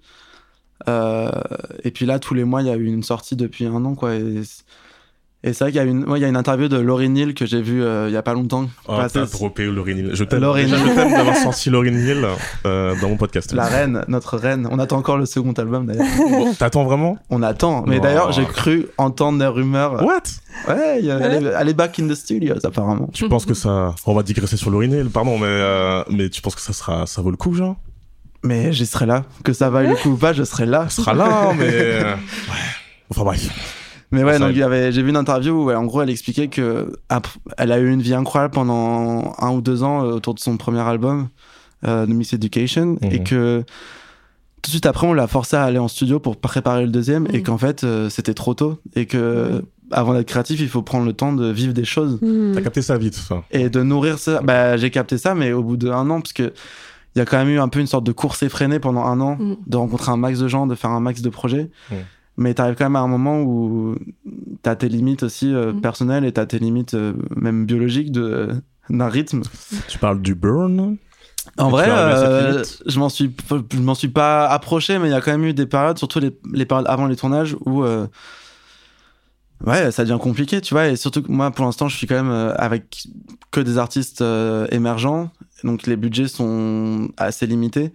Euh, 0.89 1.31
et 1.83 1.91
puis 1.91 2.07
là, 2.07 2.19
tous 2.19 2.35
les 2.35 2.45
mois, 2.45 2.63
il 2.63 2.69
y 2.69 2.71
a 2.71 2.77
eu 2.77 2.87
une 2.87 3.03
sortie 3.03 3.37
depuis 3.37 3.67
un 3.67 3.85
an, 3.85 3.95
quoi. 3.95 4.15
Et, 4.15 4.43
et 5.47 5.53
c'est 5.53 5.65
vrai 5.65 5.73
qu'il 5.73 5.77
y 5.79 5.85
a 5.85 5.85
une, 5.85 6.05
ouais, 6.09 6.19
il 6.19 6.23
y 6.23 6.25
a 6.25 6.29
une 6.29 6.37
interview 6.39 6.69
de 6.69 6.79
Laurie 6.79 7.11
Neal 7.11 7.35
que 7.35 7.45
j'ai 7.45 7.61
vue 7.61 7.83
euh, 7.83 8.09
il 8.09 8.15
y 8.15 8.17
a 8.17 8.23
pas 8.23 8.33
longtemps. 8.33 8.67
Oh, 8.89 8.97
t'as 9.13 9.27
droppé 9.27 9.67
Lauryn 9.67 9.97
Hill. 9.99 10.11
Je 10.15 10.25
t'aime. 10.25 10.41
Lauryn 10.41 10.63
Déjà, 10.63 10.77
Hill. 10.79 10.83
je 10.89 10.95
t'aime 10.95 11.11
d'avoir 11.13 11.37
sorti 11.37 11.69
Lauryn 11.71 11.93
Hill 11.95 12.27
euh, 12.65 12.95
dans 13.03 13.11
mon 13.11 13.17
podcast. 13.19 13.53
La 13.53 13.67
reine, 13.67 14.05
notre 14.09 14.39
reine. 14.39 14.67
On 14.71 14.79
attend 14.79 14.97
encore 14.97 15.19
le 15.19 15.27
second 15.27 15.53
album 15.53 15.85
d'ailleurs. 15.87 16.07
Bon, 16.17 16.55
T'attends 16.55 16.85
vraiment? 16.85 17.19
On 17.29 17.43
attend. 17.43 17.85
Mais 17.87 17.99
Oh. 17.99 18.03
d'ailleurs, 18.03 18.33
j'ai 18.33 18.45
cru 18.47 18.87
entendre 18.97 19.39
des 19.39 19.47
rumeurs. 19.47 20.03
What? 20.03 20.23
Ouais, 20.67 21.01
il 21.01 21.05
y 21.07 21.11
a- 21.11 21.19
elle, 21.19 21.45
est, 21.47 21.51
elle 21.61 21.69
est 21.69 21.75
back 21.75 21.99
in 22.01 22.09
the 22.09 22.15
studios 22.15 22.65
apparemment. 22.65 23.11
Tu 23.13 23.29
penses 23.29 23.45
que 23.45 23.55
ça. 23.55 23.95
On 24.07 24.15
va 24.15 24.23
digresser 24.23 24.57
sur 24.57 24.71
Lauryn 24.71 24.91
Hill, 24.93 25.11
pardon, 25.11 25.39
mais, 25.39 25.45
euh, 25.47 26.03
mais 26.11 26.31
tu 26.31 26.41
penses 26.41 26.55
que 26.55 26.63
ça, 26.63 26.73
sera... 26.73 27.07
ça 27.07 27.21
vaut 27.21 27.31
le 27.31 27.37
coup, 27.37 27.53
genre? 27.55 27.77
Mais 28.45 28.73
j'y 28.73 28.87
serai 28.87 29.07
là. 29.07 29.25
Que 29.43 29.53
ça 29.53 29.71
vaille 29.71 29.89
le 29.89 29.97
coup 29.97 30.11
ou 30.11 30.17
pas, 30.17 30.33
je 30.33 30.45
serai 30.45 30.67
là. 30.67 30.87
Ce 30.89 31.03
sera 31.03 31.15
là, 31.15 31.53
mais. 31.59 31.65
euh, 31.71 32.15
Ouais. 32.49 32.55
Enfin 33.11 33.25
bref. 33.25 33.49
Mais 34.13 34.23
ouais, 34.23 34.39
donc 34.39 34.53
j'ai 34.55 35.03
vu 35.03 35.09
une 35.11 35.17
interview 35.17 35.53
où 35.65 35.73
en 35.73 35.85
gros 35.85 36.03
elle 36.03 36.11
expliquait 36.11 36.47
que 36.49 36.93
elle 37.59 37.73
a 37.73 37.79
eu 37.81 37.91
une 37.91 38.01
vie 38.03 38.15
incroyable 38.15 38.55
pendant 38.55 39.35
un 39.39 39.51
ou 39.51 39.61
deux 39.61 39.83
ans 39.83 40.05
euh, 40.05 40.13
autour 40.13 40.35
de 40.35 40.41
son 40.41 40.57
premier 40.57 40.81
album, 40.81 41.29
euh, 41.87 42.07
The 42.07 42.11
Miss 42.11 42.33
Education, 42.33 42.97
Mhm. 43.03 43.11
et 43.11 43.23
que 43.25 43.65
tout 44.63 44.69
de 44.69 44.71
suite 44.71 44.87
après 44.87 45.07
on 45.09 45.15
l'a 45.15 45.27
forcé 45.27 45.57
à 45.57 45.65
aller 45.65 45.79
en 45.79 45.89
studio 45.89 46.21
pour 46.21 46.37
préparer 46.37 46.83
le 46.85 46.91
deuxième, 46.91 47.27
et 47.33 47.39
Mhm. 47.39 47.43
qu'en 47.43 47.59
fait 47.59 47.83
euh, 47.83 48.09
c'était 48.09 48.35
trop 48.35 48.55
tôt, 48.55 48.79
et 48.95 49.07
que 49.07 49.65
avant 49.91 50.15
d'être 50.15 50.29
créatif 50.29 50.61
il 50.61 50.69
faut 50.69 50.83
prendre 50.83 51.07
le 51.07 51.13
temps 51.13 51.33
de 51.33 51.51
vivre 51.51 51.73
des 51.73 51.85
choses 51.85 52.19
Hmm. 52.23 52.53
T'as 52.55 52.61
capté 52.63 52.83
ça 52.83 52.97
vite, 52.97 53.15
ça. 53.17 53.43
et 53.51 53.69
de 53.69 53.83
nourrir 53.83 54.19
ça. 54.21 54.41
Bah 54.43 54.77
j'ai 54.77 54.91
capté 54.91 55.19
ça, 55.19 55.35
mais 55.35 55.53
au 55.53 55.63
bout 55.65 55.77
d'un 55.77 56.09
an, 56.11 56.21
parce 56.21 56.33
que 56.33 56.53
il 57.15 57.19
y 57.19 57.23
a 57.23 57.25
quand 57.25 57.37
même 57.39 57.49
eu 57.49 57.59
un 57.61 57.69
peu 57.69 57.81
une 57.81 57.87
sorte 57.87 58.05
de 58.05 58.13
course 58.13 58.43
effrénée 58.43 58.79
pendant 58.81 59.05
un 59.05 59.21
an, 59.21 59.37
Mhm. 59.39 59.57
de 59.67 59.77
rencontrer 59.77 60.11
un 60.13 60.17
max 60.17 60.39
de 60.39 60.49
gens, 60.49 60.67
de 60.67 60.75
faire 60.75 60.91
un 60.91 61.01
max 61.01 61.23
de 61.23 61.29
projets. 61.31 61.71
Mhm. 61.91 61.99
Mais 62.37 62.55
t'arrives 62.55 62.75
quand 62.77 62.85
même 62.87 62.97
à 62.97 63.01
un 63.01 63.07
moment 63.07 63.41
où 63.43 63.95
t'as 64.63 64.75
tes 64.75 64.89
limites 64.89 65.23
aussi 65.23 65.55
euh, 65.55 65.73
Mhm. 65.73 65.81
personnelles 65.81 66.25
et 66.25 66.33
t'as 66.33 66.47
tes 66.47 66.59
limites 66.59 66.95
euh, 66.95 67.13
même 67.37 67.67
biologiques 67.67 68.11
de 68.13 68.51
d'un 68.91 69.09
rythme. 69.09 69.43
Tu 69.89 69.99
parles 69.99 70.21
du 70.21 70.35
burn? 70.35 70.97
En 71.59 71.69
vrai, 71.71 71.85
tu 71.85 71.91
as 71.91 71.97
euh, 71.99 72.65
je 72.87 72.99
m'en 72.99 73.09
suis 73.09 73.35
je 73.73 73.79
m'en 73.79 73.95
suis 73.95 74.09
pas 74.09 74.47
approché, 74.47 74.99
mais 74.99 75.09
il 75.09 75.13
y 75.13 75.15
a 75.15 75.21
quand 75.21 75.31
même 75.31 75.45
eu 75.45 75.55
des 75.55 75.67
périodes, 75.67 75.97
surtout 75.99 76.19
les, 76.19 76.37
les 76.53 76.67
périodes 76.67 76.87
avant 76.89 77.07
les 77.07 77.17
tournages 77.17 77.57
où 77.65 77.83
euh, 77.85 78.07
ouais 79.67 79.91
ça 79.91 80.05
devient 80.05 80.19
compliqué, 80.21 80.61
tu 80.61 80.75
vois. 80.75 80.89
Et 80.89 80.97
surtout 80.97 81.23
que 81.23 81.31
moi 81.31 81.51
pour 81.51 81.65
l'instant 81.65 81.89
je 81.89 81.97
suis 81.97 82.07
quand 82.07 82.15
même 82.17 82.31
euh, 82.31 82.55
avec 82.57 83.07
que 83.51 83.61
des 83.61 83.79
artistes 83.79 84.21
euh, 84.23 84.67
émergents, 84.71 85.31
donc 85.63 85.87
les 85.87 85.97
budgets 85.97 86.29
sont 86.29 87.09
assez 87.17 87.47
limités. 87.47 87.93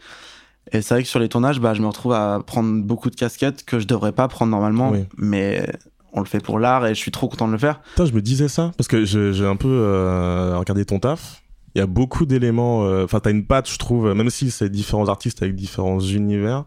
Et 0.71 0.81
c'est 0.83 0.93
vrai 0.93 1.03
que 1.03 1.09
sur 1.09 1.19
les 1.19 1.29
tournages, 1.29 1.59
bah, 1.59 1.73
je 1.73 1.81
me 1.81 1.87
retrouve 1.87 2.13
à 2.13 2.41
prendre 2.45 2.83
beaucoup 2.83 3.09
de 3.09 3.15
casquettes 3.15 3.65
que 3.65 3.79
je 3.79 3.87
devrais 3.87 4.11
pas 4.11 4.27
prendre 4.27 4.51
normalement, 4.51 4.91
Oui. 4.91 5.05
mais 5.17 5.67
on 6.13 6.19
le 6.19 6.27
fait 6.27 6.39
pour 6.39 6.59
l'art 6.59 6.85
et 6.85 6.89
je 6.89 6.99
suis 6.99 7.09
trop 7.11 7.27
content 7.27 7.47
de 7.47 7.53
le 7.53 7.57
faire. 7.57 7.81
Putain, 7.81 8.05
je 8.05 8.13
me 8.13 8.21
disais 8.21 8.47
ça, 8.47 8.71
parce 8.77 8.87
que 8.87 9.03
j'ai 9.03 9.45
un 9.47 9.55
peu 9.55 9.67
euh, 9.67 10.57
regardé 10.59 10.85
ton 10.85 10.99
taf. 10.99 11.41
il 11.75 11.79
y 11.79 11.81
a 11.81 11.87
beaucoup 11.87 12.27
d'éléments. 12.27 12.83
euh, 12.85 13.03
Enfin, 13.05 13.19
t'as 13.19 13.31
une 13.31 13.45
patte, 13.47 13.67
je 13.69 13.77
trouve, 13.79 14.13
même 14.13 14.29
si 14.29 14.51
c'est 14.51 14.69
différents 14.69 15.07
artistes 15.09 15.41
avec 15.41 15.55
différents 15.55 15.99
univers. 15.99 16.65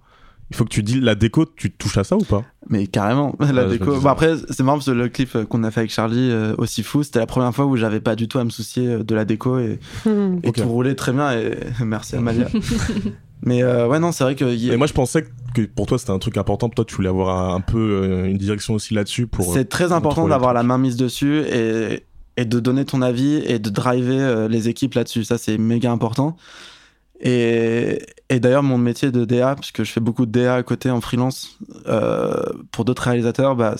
Il 0.52 0.56
faut 0.56 0.64
que 0.64 0.71
tu 0.71 0.82
dis 0.82 1.00
la 1.00 1.14
déco, 1.14 1.47
tu 1.56 1.71
touches 1.71 1.97
à 1.99 2.04
ça 2.04 2.16
ou 2.16 2.25
pas? 2.25 2.44
Mais 2.68 2.87
carrément, 2.87 3.35
la 3.40 3.64
Ouais, 3.64 3.71
déco. 3.78 3.99
Bon, 4.00 4.09
après, 4.09 4.35
c'est 4.50 4.62
marrant 4.62 4.76
parce 4.78 4.87
que 4.87 4.92
le 4.92 5.09
clip 5.09 5.44
qu'on 5.49 5.64
a 5.64 5.71
fait 5.71 5.80
avec 5.80 5.90
Charlie, 5.90 6.30
euh, 6.30 6.54
aussi 6.59 6.82
fou, 6.82 7.02
c'était 7.02 7.18
la 7.18 7.26
première 7.26 7.54
fois 7.54 7.64
où 7.66 7.76
j'avais 7.76 8.00
pas 8.00 8.14
du 8.16 8.28
tout 8.28 8.38
à 8.38 8.44
me 8.44 8.50
soucier 8.50 8.87
euh, 8.87 9.02
de 9.02 9.14
la 9.14 9.25
déco 9.25 9.59
et, 9.59 9.78
Hmm. 10.04 10.38
et 10.42 10.52
tout 10.52 10.68
roulait 10.68 10.94
très 10.94 11.12
bien. 11.12 11.32
Et 11.32 11.56
merci 11.85 12.16
Amalia. 12.16 12.47
Mais 13.44 13.62
euh, 13.62 13.88
ouais, 13.88 13.99
non, 13.99 14.12
c'est 14.12 14.23
vrai 14.25 14.37
que. 14.37 14.44
a- 14.44 14.73
Et 14.73 14.76
moi, 14.76 14.87
je 14.87 14.92
pensais 14.92 15.25
que 15.54 15.62
pour 15.62 15.87
toi, 15.87 15.99
c'était 15.99 16.12
un 16.12 16.18
truc 16.18 16.37
important. 16.37 16.68
Toi, 16.68 16.85
tu 16.85 16.94
voulais 16.94 17.09
avoir 17.09 17.50
un, 17.52 17.56
un 17.56 17.61
peu 17.61 18.25
une 18.26 18.38
direction 18.38 18.75
aussi 18.75 18.94
là-dessus 18.94 19.26
pour. 19.26 19.52
C'est 19.52 19.64
très 19.68 19.90
important 19.92 20.28
d'avoir 20.28 20.54
la 20.54 20.62
main 20.62 20.78
mise 20.78 20.97
dessus 20.97 21.40
et, 21.40 22.04
et 22.37 22.44
de 22.44 22.61
donner 22.61 22.85
ton 22.85 23.02
avis 23.02 23.42
et 23.47 23.59
de 23.59 23.68
driver 23.71 24.49
les 24.49 24.68
équipes 24.68 24.94
là-dessus. 24.94 25.25
Ça, 25.25 25.38
c'est 25.38 25.59
méga 25.59 25.90
important. 25.90 26.37
Et, 27.23 28.05
et 28.29 28.41
d'ailleurs, 28.41 28.62
mon 28.64 28.79
métier 28.79 29.11
de 29.12 29.25
DA, 29.25 29.55
puisque 29.55 29.85
je 29.85 29.93
fais 29.93 30.00
beaucoup 30.00 30.26
de 30.26 30.33
DA 30.33 30.57
à 30.57 30.62
côté 30.62 30.91
en 30.91 31.00
freelance 31.00 31.57
euh, 31.87 32.35
pour 32.73 32.85
d'autres 32.85 33.05
réalisateurs, 33.05 33.55
bah, 33.55 33.76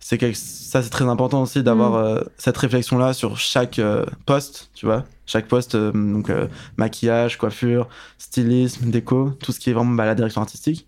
c'est 0.00 0.18
quelque- 0.18 0.36
ça, 0.38 0.82
c'est 0.82 0.90
très 0.90 1.04
important 1.06 1.42
aussi 1.42 1.62
d'avoir 1.62 1.92
Mm. 1.92 2.06
euh, 2.06 2.20
cette 2.38 2.56
réflexion-là 2.56 3.12
sur 3.12 3.36
chaque 3.38 3.78
euh, 3.78 4.06
poste, 4.24 4.70
tu 4.74 4.86
vois. 4.86 5.04
Chaque 5.26 5.48
poste, 5.48 5.76
donc 5.76 6.30
maquillage, 6.76 7.36
coiffure, 7.36 7.88
stylisme, 8.16 8.90
déco, 8.90 9.32
tout 9.42 9.50
ce 9.52 9.58
qui 9.60 9.70
est 9.70 9.72
vraiment 9.72 9.92
bah, 9.94 10.06
la 10.06 10.14
direction 10.14 10.40
artistique. 10.40 10.86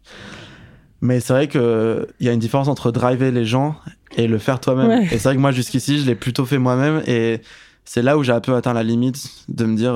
Mais 1.00 1.20
c'est 1.20 1.32
vrai 1.32 1.48
qu'il 1.48 2.06
y 2.20 2.28
a 2.28 2.32
une 2.32 2.38
différence 2.40 2.68
entre 2.68 2.90
driver 2.92 3.30
les 3.32 3.44
gens 3.44 3.76
et 4.16 4.26
le 4.26 4.38
faire 4.38 4.58
toi-même. 4.60 4.88
Ouais. 4.88 5.04
Et 5.06 5.18
c'est 5.18 5.25
vrai 5.25 5.34
que 5.34 5.40
moi, 5.40 5.50
jusqu'ici, 5.52 5.98
je 6.00 6.06
l'ai 6.06 6.14
plutôt 6.14 6.44
fait 6.46 6.58
moi-même. 6.58 7.02
Et 7.06 7.40
c'est 7.84 8.02
là 8.02 8.16
où 8.18 8.22
j'ai 8.22 8.32
un 8.32 8.40
peu 8.40 8.54
atteint 8.54 8.72
la 8.72 8.82
limite 8.84 9.28
de 9.48 9.64
me 9.64 9.76
dire, 9.76 9.94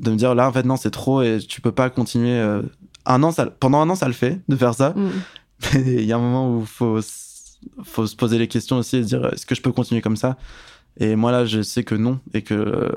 de 0.00 0.10
me 0.10 0.16
dire 0.16 0.34
là, 0.34 0.48
en 0.48 0.52
fait, 0.52 0.64
non, 0.64 0.76
c'est 0.76 0.90
trop 0.90 1.22
et 1.22 1.38
tu 1.38 1.60
peux 1.60 1.72
pas 1.72 1.90
continuer. 1.90 2.38
euh, 2.38 2.62
un 3.06 3.22
an, 3.22 3.30
ça, 3.32 3.46
pendant 3.46 3.80
un 3.80 3.88
an, 3.90 3.94
ça 3.94 4.06
le 4.06 4.12
fait 4.12 4.40
de 4.48 4.56
faire 4.56 4.74
ça. 4.74 4.90
Mm. 4.90 5.10
Mais 5.74 5.80
il 5.94 6.04
y 6.04 6.12
a 6.12 6.16
un 6.16 6.20
moment 6.20 6.54
où 6.54 6.60
il 6.60 6.66
faut, 6.66 7.00
faut 7.84 8.06
se 8.06 8.14
poser 8.16 8.38
les 8.38 8.48
questions 8.48 8.76
aussi 8.78 8.98
et 8.98 9.02
se 9.02 9.08
dire 9.08 9.26
est-ce 9.32 9.46
que 9.46 9.54
je 9.54 9.62
peux 9.62 9.72
continuer 9.72 10.00
comme 10.02 10.16
ça? 10.16 10.36
Et 10.98 11.16
moi, 11.16 11.32
là, 11.32 11.44
je 11.44 11.62
sais 11.62 11.84
que 11.84 11.94
non. 11.94 12.20
Et 12.34 12.42
que 12.42 12.54
euh, 12.54 12.90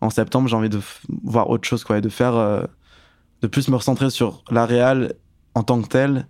en 0.00 0.10
septembre, 0.10 0.48
j'ai 0.48 0.56
envie 0.56 0.68
de 0.70 0.80
voir 1.22 1.50
autre 1.50 1.68
chose, 1.68 1.84
quoi. 1.84 1.98
Et 1.98 2.00
de 2.00 2.08
faire. 2.08 2.34
euh, 2.36 2.62
de 3.42 3.48
plus 3.48 3.68
me 3.68 3.74
recentrer 3.74 4.08
sur 4.10 4.44
la 4.52 4.64
réal 4.66 5.14
en 5.56 5.64
tant 5.64 5.82
que 5.82 5.88
telle 5.88 6.28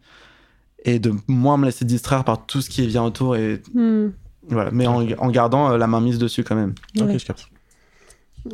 et 0.84 0.98
de 0.98 1.12
moins 1.28 1.58
me 1.58 1.66
laisser 1.66 1.84
distraire 1.84 2.24
par 2.24 2.46
tout 2.46 2.62
ce 2.62 2.70
qui 2.70 2.86
vient 2.86 3.04
autour. 3.04 3.36
Et 3.36 3.62
Hmm. 3.74 4.08
voilà. 4.48 4.70
Mais 4.72 4.86
en, 4.86 5.06
en 5.18 5.30
gardant 5.30 5.70
euh, 5.72 5.76
la 5.76 5.86
main 5.86 6.00
mise 6.00 6.18
dessus 6.18 6.42
quand 6.42 6.56
même. 6.56 6.74
Je 6.94 7.24
capte. 7.26 7.48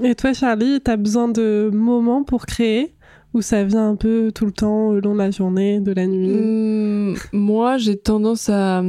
Et 0.02 0.14
toi, 0.14 0.32
Charlie, 0.32 0.80
t'as 0.82 0.96
besoin 0.96 1.28
de 1.28 1.70
moments 1.72 2.22
pour 2.24 2.46
créer 2.46 2.94
ou 3.34 3.42
ça 3.42 3.64
vient 3.64 3.90
un 3.90 3.96
peu 3.96 4.32
tout 4.34 4.46
le 4.46 4.52
temps, 4.52 4.88
au 4.88 5.00
long 5.00 5.12
de 5.12 5.18
la 5.18 5.30
journée, 5.30 5.80
de 5.80 5.92
la 5.92 6.06
nuit? 6.06 6.30
Hum, 6.32 7.16
moi, 7.32 7.76
j'ai 7.78 7.96
tendance 7.98 8.48
à, 8.48 8.82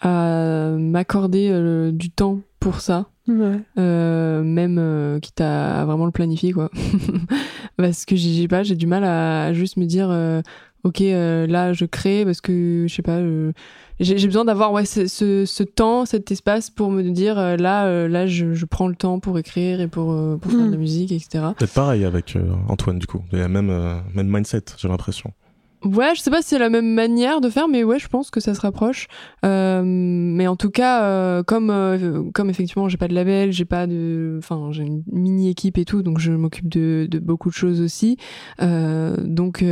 à 0.00 0.70
m'accorder 0.78 1.48
euh, 1.50 1.90
du 1.92 2.10
temps 2.10 2.40
pour 2.60 2.80
ça. 2.80 3.08
Ouais. 3.28 3.60
Euh, 3.78 4.42
même 4.42 4.78
euh, 4.80 5.20
quitte 5.20 5.40
à, 5.40 5.80
à 5.80 5.84
vraiment 5.84 6.06
le 6.06 6.10
planifier 6.10 6.50
quoi 6.50 6.72
parce 7.76 8.04
que 8.04 8.16
j'ai 8.16 8.48
pas 8.48 8.64
j'ai 8.64 8.74
du 8.74 8.88
mal 8.88 9.04
à, 9.04 9.44
à 9.44 9.52
juste 9.52 9.76
me 9.76 9.84
dire 9.84 10.08
euh, 10.10 10.42
ok 10.84 11.00
euh, 11.00 11.46
là 11.46 11.72
je 11.72 11.84
crée 11.84 12.24
parce 12.24 12.40
que 12.40 12.86
je 12.88 12.94
sais 12.94 13.02
pas 13.02 13.18
euh, 13.18 13.52
j'ai 14.00 14.26
besoin 14.26 14.44
d'avoir 14.44 14.72
ouais 14.72 14.84
ce, 14.84 15.06
ce, 15.06 15.44
ce 15.46 15.62
temps 15.62 16.06
cet 16.06 16.30
espace 16.32 16.70
pour 16.70 16.90
me 16.90 17.02
dire 17.02 17.38
euh, 17.38 17.56
là 17.56 17.86
euh, 17.86 18.08
là 18.08 18.26
je, 18.26 18.52
je 18.54 18.64
prends 18.66 18.88
le 18.88 18.96
temps 18.96 19.20
pour 19.20 19.38
écrire 19.38 19.80
et 19.80 19.86
pour 19.88 20.12
euh, 20.12 20.36
pour 20.38 20.50
faire 20.50 20.66
de 20.66 20.70
la 20.72 20.76
musique 20.76 21.12
etc 21.12 21.44
Peut-être 21.56 21.74
pareil 21.74 22.04
avec 22.04 22.34
euh, 22.36 22.42
Antoine, 22.68 22.98
du 22.98 23.06
coup. 23.06 23.22
Il 23.32 23.38
y 23.38 23.42
a 23.42 23.48
même, 23.48 23.70
euh, 23.70 23.94
même 24.14 24.28
mindset, 24.28 24.62
j'ai 24.76 24.88
l'impression. 24.88 25.32
Ouais, 25.84 26.14
je 26.14 26.20
sais 26.20 26.30
pas 26.30 26.42
si 26.42 26.50
c'est 26.50 26.58
la 26.58 26.70
même 26.70 26.94
manière 26.94 27.40
de 27.40 27.48
faire, 27.50 27.66
mais 27.68 27.82
ouais, 27.82 27.98
je 27.98 28.06
pense 28.06 28.30
que 28.30 28.38
ça 28.38 28.54
se 28.54 28.60
rapproche. 28.60 29.08
Euh, 29.44 29.82
mais 29.84 30.46
en 30.46 30.54
tout 30.56 30.70
cas, 30.70 31.02
euh, 31.04 31.42
comme 31.42 31.70
euh, 31.70 32.22
comme 32.32 32.50
effectivement, 32.50 32.88
j'ai 32.88 32.96
pas 32.98 33.08
de 33.08 33.14
label, 33.14 33.50
j'ai 33.52 33.64
pas 33.64 33.86
de, 33.88 34.36
enfin, 34.38 34.68
j'ai 34.70 34.84
une 34.84 35.02
mini 35.10 35.48
équipe 35.50 35.78
et 35.78 35.84
tout, 35.84 36.02
donc 36.02 36.18
je 36.20 36.32
m'occupe 36.32 36.68
de, 36.68 37.06
de 37.10 37.18
beaucoup 37.18 37.48
de 37.50 37.54
choses 37.54 37.80
aussi. 37.80 38.16
Euh, 38.60 39.16
donc 39.24 39.64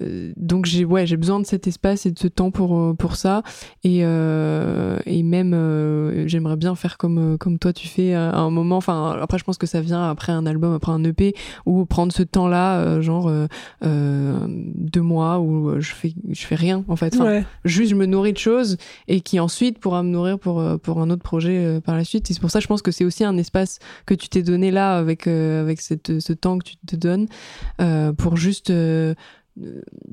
donc 0.00 0.66
j'ai 0.66 0.84
ouais 0.84 1.06
j'ai 1.06 1.16
besoin 1.16 1.40
de 1.40 1.46
cet 1.46 1.66
espace 1.66 2.04
et 2.04 2.10
de 2.10 2.18
ce 2.18 2.28
temps 2.28 2.50
pour 2.50 2.76
euh, 2.78 2.94
pour 2.94 3.16
ça. 3.16 3.42
Et 3.82 4.00
euh, 4.04 4.98
et 5.06 5.22
même 5.22 5.54
euh, 5.54 6.26
j'aimerais 6.28 6.56
bien 6.56 6.74
faire 6.74 6.98
comme 6.98 7.34
euh, 7.34 7.36
comme 7.38 7.58
toi 7.58 7.72
tu 7.72 7.88
fais 7.88 8.12
à 8.14 8.36
un 8.36 8.50
moment. 8.50 8.76
Enfin 8.76 9.16
après 9.20 9.38
je 9.38 9.44
pense 9.44 9.56
que 9.58 9.66
ça 9.66 9.80
vient 9.80 10.08
après 10.10 10.32
un 10.32 10.44
album 10.46 10.74
après 10.74 10.92
un 10.92 11.02
EP 11.04 11.34
ou 11.64 11.86
prendre 11.86 12.12
ce 12.12 12.22
temps 12.22 12.48
là 12.48 13.00
genre 13.00 13.28
euh, 13.28 13.46
euh, 13.84 14.38
deux 14.48 15.00
mois 15.00 15.40
où 15.40 15.80
je 15.80 15.92
fais 15.92 16.14
je 16.30 16.46
fais 16.46 16.54
rien 16.56 16.84
en 16.88 16.96
fait. 16.96 17.14
Enfin, 17.14 17.24
Ouais. 17.24 17.44
juste 17.64 17.90
je 17.90 17.94
me 17.96 18.06
nourris 18.06 18.32
de 18.32 18.38
choses 18.38 18.76
et 19.08 19.20
qui 19.20 19.40
ensuite 19.40 19.78
pourra 19.78 20.02
me 20.02 20.10
nourrir 20.10 20.38
pour 20.38 20.60
euh, 20.60 20.76
pour 20.76 21.00
un 21.00 21.10
autre 21.10 21.22
projet 21.22 21.56
euh, 21.64 21.80
par 21.80 21.96
la 21.96 22.04
suite. 22.04 22.30
Et 22.30 22.34
c'est 22.34 22.40
pour 22.40 22.50
ça 22.50 22.60
je 22.60 22.66
pense 22.66 22.82
que 22.82 22.90
c'est 22.90 23.04
aussi 23.04 23.24
un 23.24 23.36
espace 23.38 23.78
que 24.04 24.14
tu 24.14 24.28
t'es 24.28 24.42
donné 24.42 24.70
là 24.70 24.96
avec 24.98 25.26
euh, 25.26 25.62
avec 25.62 25.80
cette, 25.80 26.20
ce 26.20 26.32
temps 26.32 26.58
que 26.58 26.64
tu 26.64 26.76
te 26.86 26.96
donnes 26.96 27.26
euh, 27.80 28.12
pour 28.12 28.36
juste 28.36 28.70
euh, 28.70 28.76
euh, 28.76 29.14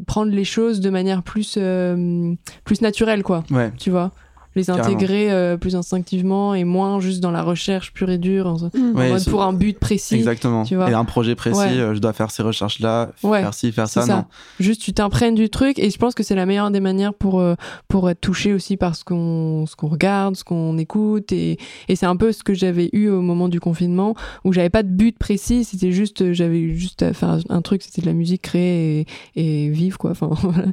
prendre 0.07 0.31
les 0.31 0.45
choses 0.45 0.79
de 0.79 0.89
manière 0.89 1.21
plus 1.23 1.55
euh, 1.57 2.33
plus 2.63 2.81
naturelle 2.81 3.23
quoi 3.23 3.43
Ouais. 3.51 3.71
tu 3.77 3.89
vois? 3.89 4.11
Les 4.55 4.69
intégrer 4.69 5.31
euh, 5.31 5.57
plus 5.57 5.75
instinctivement 5.75 6.53
et 6.53 6.63
moins 6.63 6.99
juste 6.99 7.21
dans 7.21 7.31
la 7.31 7.41
recherche 7.41 7.91
pure 7.93 8.09
et 8.09 8.17
dure 8.17 8.47
en, 8.47 8.55
en. 8.63 8.69
Ouais, 8.95 9.09
mode 9.09 9.25
pour 9.29 9.41
un 9.43 9.53
but 9.53 9.79
précis 9.79 10.15
Exactement. 10.15 10.63
tu 10.63 10.75
vois. 10.75 10.89
Et 10.89 10.93
un 10.93 11.05
projet 11.05 11.35
précis, 11.35 11.59
Ouais. 11.59 11.77
euh, 11.79 11.93
je 11.95 11.99
dois 11.99 12.13
faire 12.13 12.29
ces 12.31 12.43
recherches-là, 12.43 13.11
Ouais, 13.23 13.41
faire 13.41 13.53
ci, 13.53 13.71
faire 13.71 13.87
ça. 13.87 14.01
ça. 14.03 14.15
Non. 14.15 14.25
juste 14.59 14.81
tu 14.81 14.93
t'imprègnes 14.93 15.35
du 15.35 15.49
truc 15.49 15.79
et 15.79 15.89
je 15.89 15.97
pense 15.97 16.13
que 16.15 16.23
c'est 16.23 16.35
la 16.35 16.45
meilleure 16.45 16.69
des 16.71 16.79
manières 16.79 17.13
pour 17.13 17.39
euh, 17.39 17.55
pour 17.87 18.09
être 18.09 18.21
touché 18.21 18.53
aussi 18.53 18.77
par 18.77 18.95
ce 18.95 19.03
qu'on 19.03 19.65
ce 19.65 19.75
qu'on 19.75 19.87
regarde 19.87 20.35
ce 20.35 20.43
qu'on 20.43 20.77
écoute 20.77 21.31
et 21.31 21.57
et 21.89 21.95
c'est 21.95 22.05
un 22.05 22.15
peu 22.15 22.31
ce 22.31 22.43
que 22.43 22.53
j'avais 22.53 22.89
eu 22.93 23.09
au 23.09 23.21
moment 23.21 23.49
du 23.49 23.59
confinement 23.59 24.15
où 24.43 24.53
j'avais 24.53 24.69
pas 24.69 24.83
de 24.83 24.89
but 24.89 25.17
précis 25.17 25.63
c'était 25.63 25.91
juste 25.91 26.33
j'avais 26.33 26.59
eu 26.59 26.75
juste 26.75 27.01
à 27.03 27.13
faire 27.13 27.37
un 27.49 27.61
truc 27.61 27.81
c'était 27.81 28.01
de 28.01 28.05
la 28.07 28.13
musique 28.13 28.41
créer 28.43 29.07
et, 29.35 29.65
et 29.65 29.69
vivre 29.69 29.97
quoi 29.97 30.11
enfin 30.11 30.29
voilà. 30.43 30.67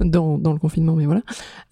dans 0.00 0.38
dans 0.38 0.52
le 0.52 0.58
confinement 0.58 0.94
mais 0.94 1.06
voilà 1.06 1.22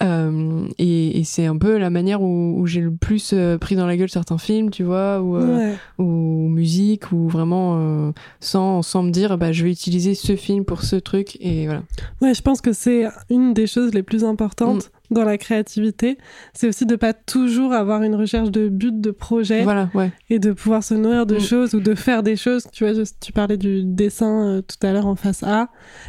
Euh, 0.02 0.66
et, 0.78 1.18
et 1.20 1.24
c'est 1.24 1.47
un 1.48 1.58
peu 1.58 1.76
la 1.78 1.90
manière 1.90 2.22
où, 2.22 2.54
où 2.60 2.66
j'ai 2.66 2.80
le 2.80 2.92
plus 2.92 3.32
euh, 3.34 3.58
pris 3.58 3.74
dans 3.74 3.86
la 3.86 3.96
gueule 3.96 4.08
certains 4.08 4.38
films 4.38 4.70
tu 4.70 4.84
vois 4.84 5.20
ou 5.20 5.36
euh, 5.36 5.56
Ouais. 5.58 5.74
ou 5.98 6.04
musique 6.48 7.10
ou 7.12 7.28
vraiment 7.28 7.76
euh, 7.78 8.12
sans 8.40 8.82
sans 8.82 9.02
me 9.02 9.10
dire 9.10 9.36
bah 9.38 9.50
je 9.52 9.64
vais 9.64 9.70
utiliser 9.72 10.14
ce 10.14 10.36
film 10.36 10.64
pour 10.64 10.82
ce 10.82 10.96
truc 10.96 11.36
et 11.40 11.66
voilà 11.66 11.82
Ouais, 12.22 12.34
je 12.34 12.42
pense 12.42 12.60
que 12.60 12.72
c'est 12.72 13.06
une 13.30 13.54
des 13.54 13.66
choses 13.66 13.92
les 13.94 14.02
plus 14.04 14.24
importantes 14.24 14.84
Mm. 14.86 14.97
Dans 15.10 15.24
la 15.24 15.38
créativité. 15.38 16.18
C'est 16.52 16.68
aussi 16.68 16.84
de 16.86 16.94
pas 16.96 17.12
toujours 17.14 17.72
avoir 17.72 18.02
une 18.02 18.14
recherche 18.14 18.50
de 18.50 18.68
but, 18.68 19.00
de 19.00 19.10
projet 19.10 19.62
voilà 19.62 19.88
ouais 19.94 20.12
et 20.30 20.38
de 20.38 20.52
pouvoir 20.52 20.82
se 20.84 20.94
nourrir 20.94 21.24
de 21.26 21.36
Mm. 21.36 21.40
choses 21.40 21.74
ou 21.74 21.80
de 21.80 21.94
faire 21.94 22.22
des 22.22 22.36
choses. 22.36 22.66
Tu 22.72 22.84
vois, 22.84 22.92
je- 22.94 23.10
tu 23.20 23.32
parlais 23.32 23.56
du 23.56 23.84
dessin 23.84 24.46
euh, 24.48 24.60
tout 24.62 24.86
à 24.86 24.92
l'heure 24.92 25.06
en 25.06 25.16
face 25.16 25.42
A. 25.42 25.68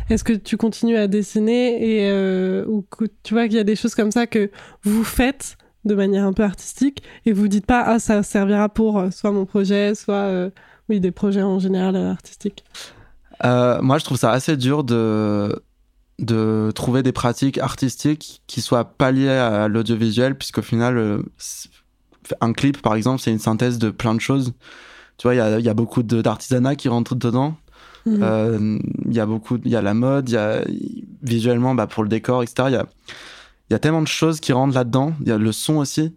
Est-ce 0.10 0.24
que 0.24 0.34
tu 0.34 0.58
continues 0.58 0.98
à 0.98 1.08
dessiner 1.08 2.00
et 2.00 2.10
euh, 2.12 2.66
ou 2.68 2.82
que 2.90 3.06
tu 3.24 3.34
vois 3.34 3.48
qu'il 3.48 3.56
y 3.58 3.60
a 3.60 3.64
des 3.64 3.76
choses 3.78 3.96
comme 3.96 4.12
ça 4.12 4.28
que 4.28 4.50
vous 4.84 5.04
faites 5.04 5.56
de 5.86 5.96
manière 5.96 6.26
un 6.26 6.34
peu 6.34 6.44
artistique 6.44 7.02
et 7.26 7.32
vous 7.32 7.48
dites 7.48 7.66
pas 7.66 7.82
ah 7.86 8.00
ça 8.00 8.22
servira 8.22 8.68
pour 8.68 9.00
euh, 9.00 9.12
soit 9.12 9.32
mon 9.32 9.46
projet, 9.46 9.96
soit 9.96 10.16
euh, 10.16 10.50
oui 10.90 11.00
des 11.00 11.12
projets 11.12 11.42
en 11.42 11.58
général 11.60 11.96
artistiques? 11.96 12.66
Euh, 13.46 13.82
moi, 13.82 13.98
je 14.00 14.04
trouve 14.04 14.18
ça 14.18 14.32
assez 14.32 14.58
dur 14.58 14.84
de, 14.84 15.62
de 16.20 16.72
trouver 16.76 17.04
des 17.04 17.12
pratiques 17.12 17.58
artistiques 17.58 18.42
qui 18.48 18.62
soient 18.62 18.86
pas 18.86 19.12
liées 19.12 19.30
à 19.30 19.68
l'audiovisuel, 19.68 20.38
puisqu'au 20.38 20.62
final, 20.62 20.98
euh, 20.98 21.22
un 22.42 22.54
clip, 22.54 22.82
par 22.82 22.96
exemple, 22.96 23.22
c'est 23.22 23.32
une 23.32 23.40
synthèse 23.40 23.80
de 23.80 23.90
plein 23.90 24.14
de 24.14 24.22
choses. 24.22 24.54
Tu 25.18 25.24
vois, 25.24 25.36
il 25.36 25.38
y 25.38 25.42
a, 25.42 25.60
il 25.60 25.66
y 25.66 25.70
a 25.70 25.74
beaucoup 25.74 26.04
d'artisanat 26.04 26.76
qui 26.76 26.90
rentre 26.90 27.16
dedans. 27.16 27.56
Mhm. 28.06 28.20
Euh, 28.22 28.80
Il 29.06 29.14
y 29.14 29.20
a 29.20 29.26
beaucoup, 29.26 29.58
il 29.64 29.72
y 29.72 29.76
a 29.76 29.82
la 29.82 29.94
mode, 29.94 30.30
il 30.30 30.34
y 30.34 30.38
a 30.38 30.64
visuellement, 31.22 31.76
bah, 31.76 31.88
pour 31.88 32.04
le 32.04 32.10
décor, 32.10 32.44
etc. 32.44 32.68
Il 32.68 32.74
y 32.74 32.78
a, 32.78 32.86
y 33.72 33.74
a 33.74 33.80
tellement 33.80 34.02
de 34.02 34.08
choses 34.08 34.40
qui 34.40 34.54
rentrent 34.54 34.76
là-dedans. 34.76 35.14
Il 35.22 35.28
y 35.28 35.32
a 35.32 35.38
le 35.38 35.52
son 35.52 35.78
aussi, 35.78 36.16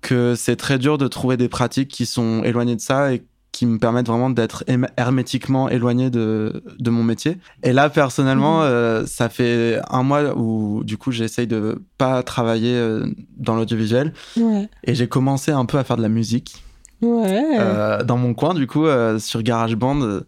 que 0.00 0.34
c'est 0.34 0.56
très 0.56 0.78
dur 0.78 0.98
de 0.98 1.08
trouver 1.08 1.36
des 1.36 1.48
pratiques 1.48 1.88
qui 1.88 2.06
sont 2.06 2.42
éloignées 2.44 2.76
de 2.76 2.80
ça 2.80 3.12
et 3.12 3.24
qui 3.52 3.66
me 3.66 3.78
permettent 3.78 4.06
vraiment 4.08 4.30
d'être 4.30 4.64
hermétiquement 4.96 5.68
éloigné 5.68 6.08
de, 6.08 6.64
de 6.78 6.90
mon 6.90 7.02
métier. 7.04 7.36
Et 7.62 7.72
là, 7.74 7.90
personnellement, 7.90 8.60
Mhm. 8.60 8.64
euh, 8.66 9.06
ça 9.06 9.28
fait 9.28 9.78
un 9.90 10.02
mois 10.02 10.34
où, 10.36 10.82
du 10.84 10.96
coup, 10.96 11.12
j'essaye 11.12 11.46
de 11.46 11.82
pas 11.98 12.22
travailler 12.22 12.74
euh, 12.74 13.06
dans 13.36 13.54
l'audiovisuel. 13.54 14.14
Ouais. 14.38 14.68
Et 14.84 14.94
j'ai 14.94 15.06
commencé 15.06 15.52
un 15.52 15.66
peu 15.66 15.76
à 15.78 15.84
faire 15.84 15.96
de 15.98 16.02
la 16.02 16.08
musique 16.08 16.64
Ouais. 17.02 17.44
euh, 17.60 18.02
dans 18.04 18.16
mon 18.16 18.32
coin, 18.32 18.54
du 18.54 18.66
coup, 18.66 18.86
sur 19.18 19.42
GarageBand. 19.42 20.20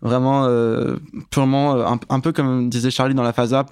vraiment, 0.00 0.46
purement, 1.30 1.74
un, 1.92 1.98
un 2.08 2.20
peu 2.20 2.32
comme 2.32 2.68
disait 2.68 2.90
Charlie 2.90 3.14
dans 3.14 3.22
la 3.24 3.32
phase 3.32 3.52
A, 3.54 3.66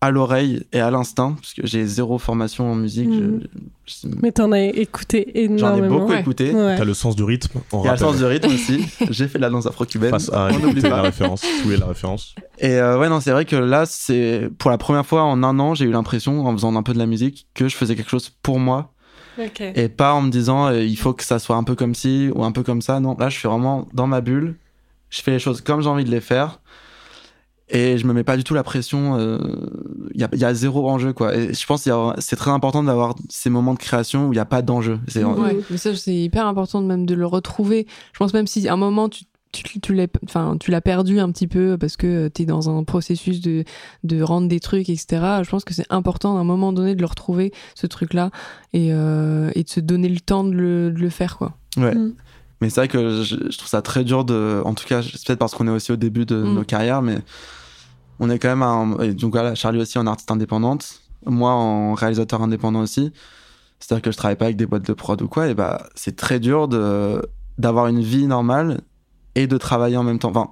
à 0.00 0.10
l'oreille 0.12 0.62
et 0.72 0.78
à 0.78 0.90
l'instinct, 0.92 1.32
parce 1.40 1.54
que 1.54 1.66
j'ai 1.66 1.84
zéro 1.84 2.18
formation 2.18 2.70
en 2.70 2.76
musique. 2.76 3.08
Mhm. 3.08 3.40
je- 3.84 4.08
je- 4.08 4.14
Mais 4.22 4.30
t'en 4.30 4.52
as 4.52 4.60
écouté 4.60 5.26
J'en 5.34 5.40
ai 5.40 5.44
énormément. 5.46 5.98
beaucoup 5.98 6.12
Ouais. 6.12 6.20
écouté. 6.20 6.52
Ouais. 6.52 6.76
T'as 6.76 6.84
le 6.84 6.94
sens 6.94 7.16
du 7.16 7.24
rythme. 7.24 7.58
On 7.72 7.82
Il 7.82 7.86
y 7.86 7.88
a 7.88 7.92
le 7.92 7.98
sens 7.98 8.16
du 8.16 8.24
rythme 8.24 8.48
aussi. 8.52 8.86
J'ai 9.10 9.26
fait 9.26 9.38
de 9.38 9.42
la 9.42 9.50
danse 9.50 9.66
afro-cubaine. 9.66 10.10
Face 10.10 10.30
à 10.32 10.50
on 10.52 10.58
n'oublie 10.60 10.82
la 10.82 10.90
pas. 10.90 11.02
référence. 11.02 11.42
Où 11.66 11.72
est 11.72 11.76
la 11.78 11.86
référence 11.86 12.34
Et 12.60 12.74
euh, 12.74 12.96
ouais, 12.98 13.08
non, 13.08 13.18
c'est 13.20 13.32
vrai 13.32 13.44
que 13.44 13.56
là, 13.56 13.86
c'est 13.86 14.48
pour 14.58 14.70
la 14.70 14.78
première 14.78 15.04
fois 15.04 15.24
en 15.24 15.42
un 15.42 15.58
an, 15.58 15.74
j'ai 15.74 15.86
eu 15.86 15.90
l'impression, 15.90 16.46
en 16.46 16.52
faisant 16.52 16.74
un 16.76 16.82
peu 16.84 16.92
de 16.92 16.98
la 16.98 17.06
musique, 17.06 17.46
que 17.54 17.66
je 17.68 17.74
faisais 17.76 17.96
quelque 17.96 18.10
chose 18.10 18.30
pour 18.42 18.60
moi 18.60 18.92
Ok. 19.40 19.60
et 19.60 19.88
pas 19.88 20.12
en 20.14 20.22
me 20.22 20.30
disant 20.30 20.66
euh, 20.68 20.80
il 20.82 20.96
faut 20.96 21.12
que 21.12 21.24
ça 21.24 21.38
soit 21.40 21.56
un 21.56 21.64
peu 21.64 21.74
comme 21.74 21.94
ci 21.96 22.30
ou 22.36 22.44
un 22.44 22.52
peu 22.52 22.62
comme 22.62 22.82
ça. 22.82 23.00
Non, 23.00 23.16
là, 23.18 23.28
je 23.30 23.36
suis 23.38 23.48
vraiment 23.48 23.88
dans 23.94 24.06
ma 24.06 24.20
bulle. 24.20 24.54
Je 25.10 25.22
fais 25.22 25.30
les 25.32 25.38
choses 25.40 25.60
comme 25.60 25.80
j'ai 25.80 25.88
envie 25.88 26.04
de 26.04 26.10
les 26.10 26.20
faire. 26.20 26.60
Et 27.70 27.98
je 27.98 28.06
me 28.06 28.12
mets 28.12 28.24
pas 28.24 28.36
du 28.36 28.44
tout 28.44 28.54
la 28.54 28.62
pression. 28.62 29.18
Il 30.14 30.20
y, 30.20 30.24
a, 30.24 30.28
y 30.32 30.44
a 30.44 30.54
zéro 30.54 30.88
enjeu, 30.88 31.12
quoi. 31.12 31.36
Et 31.36 31.52
je 31.52 31.66
pense 31.66 31.84
que 31.84 31.90
c'est 32.18 32.36
très 32.36 32.50
important 32.50 32.82
d'avoir 32.82 33.14
ces 33.28 33.50
moments 33.50 33.74
de 33.74 33.78
création 33.78 34.26
où 34.28 34.32
il 34.32 34.36
n'y 34.36 34.40
a 34.40 34.46
pas 34.46 34.62
d'enjeu. 34.62 34.98
C'est. 35.06 35.22
Ouais, 35.24 35.58
mais 35.70 35.76
ça, 35.76 35.94
c'est 35.94 36.14
hyper 36.14 36.46
important 36.46 36.80
de 36.80 36.86
même 36.86 37.04
de 37.04 37.14
le 37.14 37.26
retrouver. 37.26 37.86
Je 38.12 38.18
pense 38.18 38.32
même 38.32 38.46
si 38.46 38.66
à 38.68 38.72
un 38.72 38.76
moment 38.76 39.08
tu, 39.08 39.24
tu, 39.52 39.80
tu 39.80 39.94
l'as 39.94 40.06
enfin, 40.24 40.56
tu 40.58 40.70
l'as 40.70 40.80
perdu 40.80 41.20
un 41.20 41.30
petit 41.30 41.46
peu 41.46 41.76
parce 41.78 41.96
que 41.96 42.28
tu 42.28 42.42
es 42.42 42.44
dans 42.44 42.68
un 42.70 42.84
processus 42.84 43.40
de, 43.40 43.64
de 44.04 44.22
rendre 44.22 44.48
des 44.48 44.60
trucs, 44.60 44.88
etc. 44.88 45.06
Je 45.42 45.50
pense 45.50 45.64
que 45.64 45.74
c'est 45.74 45.86
important 45.90 46.36
à 46.36 46.40
un 46.40 46.44
moment 46.44 46.72
donné 46.72 46.94
de 46.94 47.00
le 47.00 47.06
retrouver, 47.06 47.52
ce 47.74 47.86
truc-là, 47.86 48.30
et, 48.72 48.92
euh, 48.92 49.50
et 49.54 49.64
de 49.64 49.68
se 49.68 49.80
donner 49.80 50.08
le 50.08 50.20
temps 50.20 50.44
de 50.44 50.52
le, 50.52 50.90
de 50.90 50.98
le 50.98 51.10
faire, 51.10 51.38
quoi. 51.38 51.54
Ouais. 51.76 51.94
Mm. 51.94 52.14
Mais 52.60 52.70
c'est 52.70 52.80
vrai 52.80 52.88
que 52.88 53.22
je, 53.22 53.36
je 53.50 53.56
trouve 53.58 53.68
ça 53.68 53.82
très 53.82 54.04
dur 54.04 54.24
de. 54.24 54.60
En 54.64 54.74
tout 54.74 54.84
cas, 54.86 55.00
c'est 55.02 55.24
peut-être 55.26 55.38
parce 55.38 55.54
qu'on 55.54 55.66
est 55.68 55.70
aussi 55.70 55.92
au 55.92 55.96
début 55.96 56.26
de 56.26 56.36
Mm. 56.36 56.54
nos 56.54 56.64
carrières, 56.64 57.02
mais 57.02 57.18
on 58.20 58.30
est 58.30 58.38
quand 58.38 58.48
même. 58.48 58.62
Un, 58.62 58.98
et 59.00 59.14
donc 59.14 59.32
voilà, 59.32 59.54
Charlie 59.54 59.80
aussi 59.80 59.98
en 59.98 60.06
artiste 60.06 60.30
indépendante, 60.30 61.00
moi 61.24 61.52
en 61.52 61.94
réalisateur 61.94 62.42
indépendant 62.42 62.80
aussi. 62.80 63.12
C'est-à-dire 63.78 64.02
que 64.02 64.10
je 64.10 64.16
travaille 64.16 64.36
pas 64.36 64.46
avec 64.46 64.56
des 64.56 64.66
boîtes 64.66 64.86
de 64.86 64.92
prod 64.92 65.20
ou 65.22 65.28
quoi, 65.28 65.46
et 65.46 65.54
bah 65.54 65.86
c'est 65.94 66.16
très 66.16 66.40
dur 66.40 66.66
de 66.66 67.22
d'avoir 67.58 67.86
une 67.86 68.00
vie 68.00 68.26
normale 68.26 68.80
et 69.36 69.46
de 69.46 69.56
travailler 69.56 69.96
en 69.96 70.02
même 70.02 70.18
temps. 70.18 70.30
Enfin, 70.30 70.48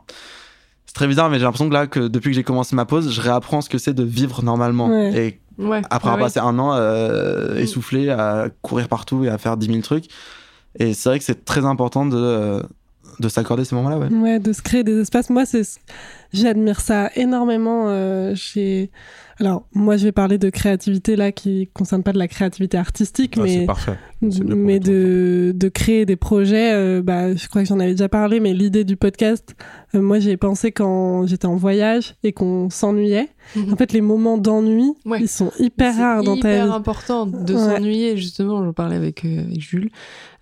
c'est 0.86 0.94
très 0.94 1.08
bizarre, 1.08 1.28
mais 1.28 1.38
j'ai 1.38 1.44
l'impression 1.44 1.68
que 1.68 1.74
là, 1.74 1.88
que 1.88 2.06
depuis 2.06 2.30
que 2.30 2.36
j'ai 2.36 2.44
commencé 2.44 2.76
ma 2.76 2.84
pause, 2.84 3.10
je 3.10 3.20
réapprends 3.20 3.60
ce 3.62 3.68
que 3.68 3.78
c'est 3.78 3.94
de 3.94 4.04
vivre 4.04 4.44
normalement. 4.44 4.88
Ouais. 4.88 5.12
Et 5.16 5.40
Ouais. 5.58 5.78
après 5.90 5.90
Ah 5.90 5.96
avoir 5.96 6.14
ouais. 6.16 6.22
passé 6.22 6.38
un 6.38 6.56
an 6.60 6.74
euh, 6.74 7.54
Mm. 7.54 7.58
essoufflé 7.58 8.10
à 8.10 8.48
courir 8.62 8.88
partout 8.88 9.24
et 9.24 9.28
à 9.28 9.38
faire 9.38 9.56
10 9.56 9.66
000 9.66 9.80
trucs. 9.80 10.04
Et 10.78 10.94
c'est 10.94 11.08
vrai 11.08 11.18
que 11.18 11.24
c'est 11.24 11.44
très 11.44 11.64
important 11.64 12.06
de, 12.06 12.16
euh, 12.16 12.62
de 13.20 13.28
s'accorder 13.28 13.64
ces 13.64 13.74
moments-là. 13.76 13.98
Ouais. 13.98 14.08
Ouais, 14.08 14.38
de 14.38 14.52
se 14.52 14.62
créer 14.62 14.84
des 14.84 15.00
espaces. 15.00 15.30
Moi, 15.30 15.46
c'est, 15.46 15.62
j'admire 16.32 16.80
ça 16.80 17.10
énormément. 17.16 17.88
euh, 17.88 18.34
chez... 18.34 18.90
Alors, 19.38 19.66
moi, 19.74 19.98
je 19.98 20.04
vais 20.04 20.12
parler 20.12 20.38
de 20.38 20.48
créativité 20.48 21.14
là 21.14 21.30
qui 21.30 21.68
concerne 21.74 22.02
pas 22.02 22.12
de 22.14 22.18
la 22.18 22.26
créativité 22.26 22.78
artistique, 22.78 23.34
Ah, 23.38 23.42
C'est 23.46 23.66
mais 24.22 24.54
mais 24.54 24.80
de, 24.80 25.52
de 25.54 25.68
créer 25.68 26.06
des 26.06 26.16
projets. 26.16 26.72
euh, 26.72 27.02
bah, 27.02 27.34
je 27.34 27.46
crois 27.48 27.60
que 27.62 27.68
j'en 27.68 27.78
avais 27.78 27.90
déjà 27.90 28.08
parlé, 28.08 28.40
mais 28.40 28.54
l'idée 28.54 28.84
du 28.84 28.96
podcast, 28.96 29.54
euh, 29.94 30.00
moi, 30.00 30.20
j'y 30.20 30.30
ai 30.30 30.38
pensé 30.38 30.72
quand 30.72 31.26
j'étais 31.26 31.44
en 31.44 31.56
voyage 31.56 32.14
et 32.22 32.32
qu'on 32.32 32.70
s'ennuyait. 32.70 33.28
Mhm. 33.56 33.74
En 33.74 33.76
fait, 33.76 33.92
les 33.92 34.00
moments 34.00 34.38
d'ennui, 34.38 34.94
Ouais. 35.04 35.18
ils 35.20 35.28
sont 35.28 35.52
hyper 35.58 35.92
C'est 35.94 36.00
rares 36.00 36.22
dans 36.22 36.38
ta 36.38 36.50
hyper 36.52 36.66
vie. 36.68 36.72
important 36.72 37.26
de 37.26 37.54
Ouais. 37.54 37.60
s'ennuyer 37.60 38.16
justement 38.16 38.64
j'en 38.64 38.72
parlais 38.72 38.96
avec, 38.96 39.22
euh, 39.26 39.44
avec 39.44 39.60
Jules 39.60 39.90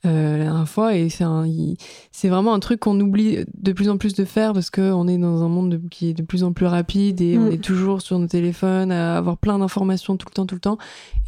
euh, 0.07 0.39
la 0.39 0.45
dernière 0.45 0.69
fois 0.69 0.95
et 0.97 1.09
c'est 1.09 1.25
un- 1.25 1.47
il- 1.47 1.77
c'est 2.13 2.29
vraiment 2.29 2.55
un 2.55 2.61
truc 2.61 2.81
qu'on 2.81 2.99
oublie 3.01 3.39
de 3.57 3.73
plus 3.73 3.89
en 3.89 3.97
plus 3.97 4.15
de 4.15 4.25
faire 4.25 4.53
parce 4.53 4.71
que 4.71 4.93
on 4.93 5.07
est 5.09 5.19
dans 5.19 5.43
un 5.43 5.49
monde 5.49 5.71
de- 5.71 5.89
qui 5.91 6.11
est 6.11 6.15
de 6.15 6.23
plus 6.23 6.45
en 6.45 6.53
plus 6.53 6.67
rapide 6.67 7.21
et 7.21 7.39
on 7.39 7.49
Mm. 7.49 7.53
est 7.53 7.63
toujours 7.63 8.03
sur 8.03 8.19
nos 8.19 8.27
téléphones 8.27 8.93
à 8.93 9.17
avoir 9.17 9.37
plein 9.39 9.59
d'informations 9.59 10.17
tout 10.17 10.27
le 10.29 10.35
temps 10.35 10.47
tout 10.47 10.55
le 10.55 10.61
temps 10.61 10.79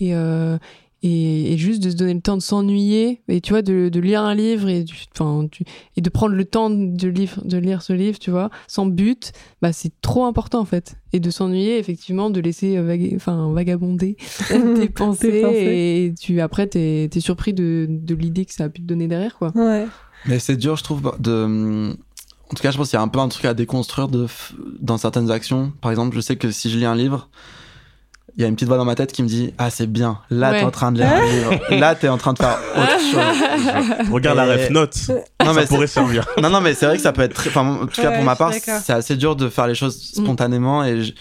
et 0.00 0.14
euh, 0.14 0.58
et, 1.06 1.52
et 1.52 1.56
juste 1.58 1.82
de 1.82 1.90
se 1.90 1.96
donner 1.96 2.14
le 2.14 2.20
temps 2.20 2.36
de 2.36 2.42
s'ennuyer 2.42 3.22
et 3.28 3.40
tu 3.40 3.52
vois 3.52 3.62
de, 3.62 3.88
de 3.88 4.00
lire 4.00 4.22
un 4.22 4.34
livre 4.34 4.68
et, 4.68 4.82
du- 4.84 4.94
de 5.96 6.10
prendre 6.10 6.34
le 6.34 6.44
temps 6.44 6.70
de, 6.70 7.08
livre, 7.08 7.42
de 7.44 7.58
lire 7.58 7.82
ce 7.82 7.92
livre 7.92 8.18
tu 8.18 8.30
vois 8.30 8.50
sans 8.66 8.86
but 8.86 9.32
bah 9.62 9.72
c'est 9.72 9.92
trop 10.00 10.24
important 10.24 10.60
en 10.60 10.64
fait 10.64 10.96
et 11.12 11.20
de 11.20 11.30
s'ennuyer 11.30 11.78
effectivement 11.78 12.30
de 12.30 12.40
laisser 12.40 12.76
euh, 12.76 12.96
enfin 13.16 13.52
vagabonder 13.52 14.16
tes 14.48 14.88
pensées 14.88 15.28
et 16.08 16.14
tu 16.18 16.40
après 16.40 16.66
t'es 16.66 17.08
es 17.14 17.20
surpris 17.20 17.54
de, 17.54 17.86
de 17.88 18.14
l'idée 18.14 18.44
que 18.44 18.52
ça 18.54 18.64
a 18.64 18.68
pu 18.68 18.80
te 18.82 18.86
donner 18.86 19.08
derrière 19.08 19.36
quoi 19.36 19.52
Ouais. 19.54 19.86
Mais 20.26 20.38
c'est 20.40 20.56
dur, 20.56 20.76
je 20.76 20.82
trouve, 20.82 21.12
de. 21.20 21.90
En 22.50 22.54
tout 22.54 22.62
cas, 22.62 22.70
je 22.70 22.76
pense 22.76 22.88
qu'il 22.90 22.96
y 22.96 23.00
a 23.00 23.02
un 23.02 23.08
peu 23.08 23.18
un 23.20 23.28
truc 23.28 23.44
à 23.44 23.54
déconstruire 23.54 24.08
de 24.08 24.26
dans 24.80 24.98
certaines 24.98 25.30
actions. 25.30 25.72
Par 25.80 25.90
exemple, 25.90 26.16
je 26.16 26.20
sais 26.20 26.36
que 26.36 26.50
si 26.50 26.68
je 26.70 26.78
lis 26.78 26.84
un 26.84 26.94
livre, 26.96 27.28
il 28.36 28.42
y 28.42 28.44
a 28.44 28.48
une 28.48 28.54
petite 28.54 28.68
voix 28.68 28.76
dans 28.76 28.84
ma 28.84 28.94
tête 28.94 29.12
qui 29.12 29.22
me 29.22 29.28
dit 29.28 29.54
Ah, 29.58 29.70
c'est 29.70 29.86
bien, 29.86 30.18
là, 30.30 30.50
Ouais. 30.50 30.58
t'es 30.60 30.64
en 30.66 30.70
train 30.70 30.92
de 30.92 30.98
lire 30.98 31.08
un 31.12 31.24
livre. 31.26 31.60
Là, 31.80 31.94
t'es 31.94 32.08
en 32.08 32.18
train 32.18 32.32
de 32.34 32.38
faire 32.38 32.58
autre 32.76 33.00
chose. 33.10 34.10
Regarde 34.12 34.36
la 34.36 34.44
ref 34.44 34.70
note. 34.70 34.94
Non, 35.44 35.54
ça 35.54 35.60
mais 35.60 35.66
pourrait 35.66 35.86
servir. 35.86 36.26
non, 36.42 36.50
non, 36.50 36.60
mais 36.60 36.74
c'est 36.74 36.86
vrai 36.86 36.96
que 36.96 37.02
ça 37.02 37.12
peut 37.12 37.22
être 37.22 37.34
très. 37.34 37.48
Enfin, 37.50 37.66
en 37.82 37.86
tout 37.86 38.00
cas, 38.00 38.10
Ouais, 38.10 38.16
pour 38.16 38.24
ma 38.24 38.36
part, 38.36 38.52
c'est 38.52 38.92
assez 38.92 39.16
dur 39.16 39.36
de 39.36 39.48
faire 39.48 39.66
les 39.66 39.74
choses 39.74 39.96
spontanément 40.14 40.84
et 40.84 41.02
je- 41.02 41.12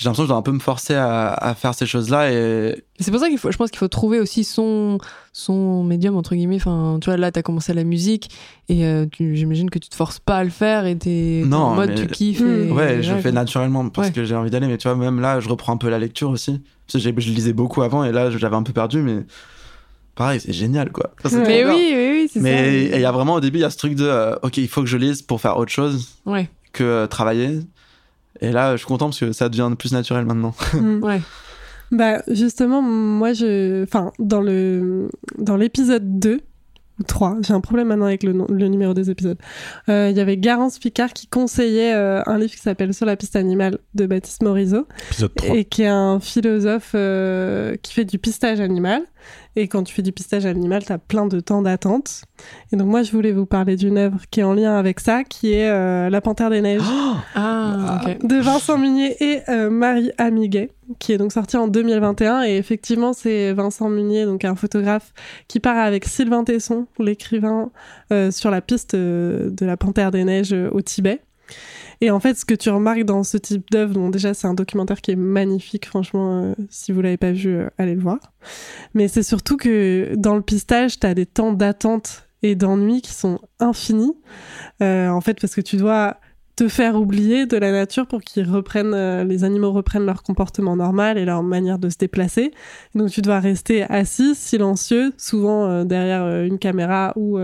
j'ai 0.00 0.06
l'impression 0.06 0.22
que 0.22 0.28
je 0.28 0.32
dois 0.32 0.38
un 0.38 0.42
peu 0.42 0.52
me 0.52 0.58
forcer 0.60 0.94
à, 0.94 1.28
à 1.34 1.54
faire 1.54 1.74
ces 1.74 1.84
choses-là 1.84 2.32
et 2.32 2.82
c'est 2.98 3.10
pour 3.10 3.20
ça 3.20 3.28
qu'il 3.28 3.36
faut 3.36 3.50
je 3.50 3.56
pense 3.58 3.70
qu'il 3.70 3.78
faut 3.78 3.88
trouver 3.88 4.18
aussi 4.18 4.44
son 4.44 4.96
son 5.32 5.84
médium 5.84 6.16
entre 6.16 6.34
guillemets 6.34 6.56
enfin 6.56 6.98
tu 7.02 7.10
vois 7.10 7.18
là 7.18 7.30
t'as 7.30 7.42
commencé 7.42 7.74
la 7.74 7.84
musique 7.84 8.30
et 8.70 8.86
euh, 8.86 9.04
tu- 9.12 9.36
j'imagine 9.36 9.68
que 9.68 9.78
tu 9.78 9.90
te 9.90 9.94
forces 9.94 10.18
pas 10.18 10.38
à 10.38 10.44
le 10.44 10.48
faire 10.50 10.86
et 10.86 10.96
t'es 10.96 11.42
Non, 11.44 11.58
en 11.58 11.74
mode 11.74 11.90
mais- 11.90 11.94
tu 11.96 12.06
kiffes 12.06 12.40
Mm. 12.40 12.68
et- 12.68 12.72
ouais, 12.72 13.02
je 13.02 13.10
le 13.10 13.16
ouais, 13.16 13.22
fais 13.22 13.32
naturellement 13.32 13.86
parce 13.90 14.08
Ouais. 14.08 14.12
que 14.14 14.24
j'ai 14.24 14.34
envie 14.34 14.50
d'aller. 14.50 14.66
Mais 14.68 14.78
tu 14.78 14.88
vois, 14.88 14.96
même 14.96 15.20
là, 15.20 15.38
je 15.40 15.48
reprends 15.50 15.74
un 15.74 15.76
peu 15.76 15.90
la 15.90 15.98
lecture 15.98 16.30
aussi. 16.30 16.62
Parce 16.86 16.94
que 16.94 16.98
j'ai- 16.98 17.14
je 17.20 17.30
lisais 17.32 17.52
beaucoup 17.52 17.82
avant 17.82 18.02
et 18.04 18.10
là, 18.12 18.30
j'avais 18.30 18.56
un 18.56 18.62
peu 18.62 18.72
perdu, 18.72 19.02
mais 19.02 19.24
pareil, 20.14 20.40
c'est 20.40 20.52
génial 20.52 20.90
quoi. 20.92 21.10
C'est 21.24 21.36
mais 21.46 21.64
oui 21.64 21.92
oui 21.94 22.08
oui 22.12 22.30
c'est 22.32 22.40
Mais 22.40 22.90
ça 22.90 22.96
il 22.96 23.02
y 23.02 23.04
a 23.04 23.12
vraiment 23.12 23.34
au 23.34 23.40
début, 23.40 23.58
il 23.58 23.62
y 23.62 23.64
a 23.64 23.70
ce 23.70 23.76
truc 23.78 23.94
de 23.94 24.04
euh, 24.04 24.34
ok, 24.42 24.56
il 24.58 24.68
faut 24.68 24.80
que 24.80 24.88
je 24.88 24.96
lise 24.96 25.22
pour 25.22 25.40
faire 25.40 25.56
autre 25.56 25.70
chose 25.72 26.08
ouais 26.26 26.48
que 26.72 26.84
euh, 26.84 27.06
travailler. 27.06 27.60
Et 28.40 28.52
là, 28.52 28.72
je 28.72 28.78
suis 28.78 28.86
content 28.86 29.06
parce 29.06 29.20
que 29.20 29.32
ça 29.32 29.48
devient 29.48 29.70
plus 29.78 29.92
naturel 29.92 30.24
maintenant. 30.24 30.54
Mm. 30.74 31.02
ouais 31.04 31.20
Bah, 31.92 32.22
justement, 32.28 32.80
moi, 32.82 33.32
je. 33.32 33.82
Enfin, 33.82 34.12
dans 34.18 34.40
le 34.40 35.08
dans 35.38 35.56
l'épisode 35.56 36.18
2 36.20 36.40
ou 37.00 37.02
3, 37.02 37.38
j'ai 37.42 37.52
un 37.54 37.60
problème 37.60 37.88
maintenant 37.88 38.04
avec 38.06 38.22
le, 38.22 38.32
nom- 38.32 38.46
le 38.48 38.68
numéro 38.68 38.92
des 38.94 39.10
épisodes. 39.10 39.38
Euh, 39.88 40.08
Il 40.10 40.16
y 40.16 40.20
avait 40.20 40.36
Garance 40.36 40.78
Picard 40.78 41.12
qui 41.14 41.26
conseillait 41.26 41.94
euh, 41.94 42.22
un 42.26 42.38
livre 42.38 42.52
qui 42.52 42.58
s'appelle 42.58 42.92
Sur 42.94 43.06
la 43.06 43.16
piste 43.16 43.36
animale 43.36 43.78
de 43.94 44.06
Baptiste 44.06 44.42
Morisot 44.42 44.86
Épisode 45.10 45.34
3. 45.34 45.56
et 45.56 45.64
qui 45.64 45.82
est 45.82 45.86
un 45.88 46.20
philosophe 46.20 46.92
euh, 46.94 47.76
qui 47.82 47.92
fait 47.94 48.04
du 48.04 48.18
pistage 48.18 48.60
animal. 48.60 49.02
Et 49.56 49.68
quand 49.68 49.82
tu 49.82 49.94
fais 49.94 50.02
du 50.02 50.12
pistage 50.12 50.46
animal, 50.46 50.84
tu 50.84 50.92
as 50.92 50.98
plein 50.98 51.26
de 51.26 51.40
temps 51.40 51.62
d'attente. 51.62 52.22
Et 52.72 52.76
donc, 52.76 52.88
moi, 52.88 53.02
je 53.02 53.12
voulais 53.12 53.32
vous 53.32 53.46
parler 53.46 53.76
d'une 53.76 53.98
œuvre 53.98 54.18
qui 54.30 54.40
est 54.40 54.44
en 54.44 54.54
lien 54.54 54.76
avec 54.76 55.00
ça, 55.00 55.24
qui 55.24 55.52
est 55.52 55.68
euh, 55.68 56.08
La 56.10 56.20
Panthère 56.20 56.50
des 56.50 56.60
Neiges 56.60 56.82
ah 57.34 58.00
ok 58.02 58.26
de 58.26 58.36
Vincent 58.36 58.78
Munier 58.78 59.16
et 59.22 59.40
euh, 59.48 59.70
Marie 59.70 60.10
Amiguet, 60.18 60.70
qui 60.98 61.12
est 61.12 61.18
donc 61.18 61.32
sorti 61.32 61.56
en 61.56 61.68
2021. 61.68 62.42
Et 62.44 62.56
effectivement, 62.56 63.12
c'est 63.12 63.52
Vincent 63.52 63.88
Munier, 63.88 64.24
donc 64.24 64.44
un 64.44 64.54
photographe, 64.54 65.12
qui 65.48 65.60
part 65.60 65.78
avec 65.78 66.04
Sylvain 66.04 66.44
Tesson, 66.44 66.86
l'écrivain, 66.98 67.70
euh, 68.12 68.30
sur 68.30 68.50
la 68.50 68.60
piste 68.60 68.94
euh, 68.94 69.50
de 69.50 69.64
la 69.64 69.76
Panthère 69.76 70.10
des 70.10 70.24
Neiges 70.24 70.52
euh, 70.52 70.68
au 70.72 70.80
Tibet. 70.80 71.20
Et 72.00 72.10
en 72.10 72.20
fait, 72.20 72.34
ce 72.34 72.44
que 72.44 72.54
tu 72.54 72.70
remarques 72.70 73.04
dans 73.04 73.22
ce 73.22 73.36
type 73.36 73.70
d'œuvre, 73.70 73.94
bon, 73.94 74.08
déjà, 74.08 74.32
c'est 74.32 74.46
un 74.46 74.54
documentaire 74.54 75.00
qui 75.00 75.10
est 75.10 75.16
magnifique, 75.16 75.86
franchement, 75.86 76.42
euh, 76.42 76.54
si 76.70 76.92
vous 76.92 77.02
l'avez 77.02 77.18
pas 77.18 77.32
vu, 77.32 77.54
euh, 77.54 77.68
allez 77.76 77.94
le 77.94 78.00
voir. 78.00 78.18
Mais 78.94 79.08
c'est 79.08 79.22
surtout 79.22 79.56
que 79.56 80.14
dans 80.16 80.34
le 80.34 80.42
pistage, 80.42 80.98
tu 80.98 81.06
as 81.06 81.14
des 81.14 81.26
temps 81.26 81.52
d'attente 81.52 82.28
et 82.42 82.54
d'ennui 82.54 83.02
qui 83.02 83.12
sont 83.12 83.38
infinis. 83.58 84.16
Euh, 84.82 85.08
en 85.08 85.20
fait, 85.20 85.38
parce 85.40 85.54
que 85.54 85.60
tu 85.60 85.76
dois 85.76 86.16
te 86.60 86.68
faire 86.68 86.94
oublier 86.94 87.46
de 87.46 87.56
la 87.56 87.72
nature 87.72 88.06
pour 88.06 88.20
qu'ils 88.20 88.46
reprennent, 88.46 88.92
euh, 88.92 89.24
les 89.24 89.44
animaux 89.44 89.72
reprennent 89.72 90.04
leur 90.04 90.22
comportement 90.22 90.76
normal 90.76 91.16
et 91.16 91.24
leur 91.24 91.42
manière 91.42 91.78
de 91.78 91.88
se 91.88 91.96
déplacer. 91.96 92.52
Donc 92.94 93.08
tu 93.08 93.22
dois 93.22 93.40
rester 93.40 93.84
assis, 93.84 94.34
silencieux, 94.34 95.14
souvent 95.16 95.64
euh, 95.64 95.84
derrière 95.84 96.22
euh, 96.22 96.44
une 96.44 96.58
caméra 96.58 97.14
ou 97.16 97.38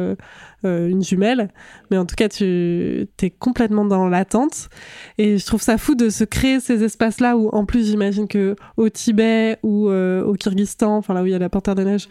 une 0.64 1.02
jumelle. 1.02 1.48
Mais 1.90 1.96
en 1.96 2.04
tout 2.04 2.16
cas, 2.16 2.28
tu 2.28 3.08
es 3.22 3.30
complètement 3.30 3.84
dans 3.84 4.08
l'attente. 4.08 4.68
Et 5.16 5.38
je 5.38 5.46
trouve 5.46 5.62
ça 5.62 5.78
fou 5.78 5.94
de 5.94 6.08
se 6.10 6.24
créer 6.24 6.58
ces 6.58 6.82
espaces-là 6.82 7.36
où, 7.36 7.48
en 7.50 7.64
plus, 7.64 7.86
j'imagine 7.86 8.26
que 8.26 8.56
au 8.76 8.88
Tibet 8.88 9.58
ou 9.62 9.88
au 9.88 10.34
Kyrgyzstan, 10.34 10.96
enfin 10.96 11.14
là 11.14 11.22
où 11.22 11.26
il 11.26 11.32
y 11.32 11.36
a 11.36 11.38
la 11.38 11.48
panthère 11.48 11.76
des 11.76 11.84
neiges, 11.84 12.08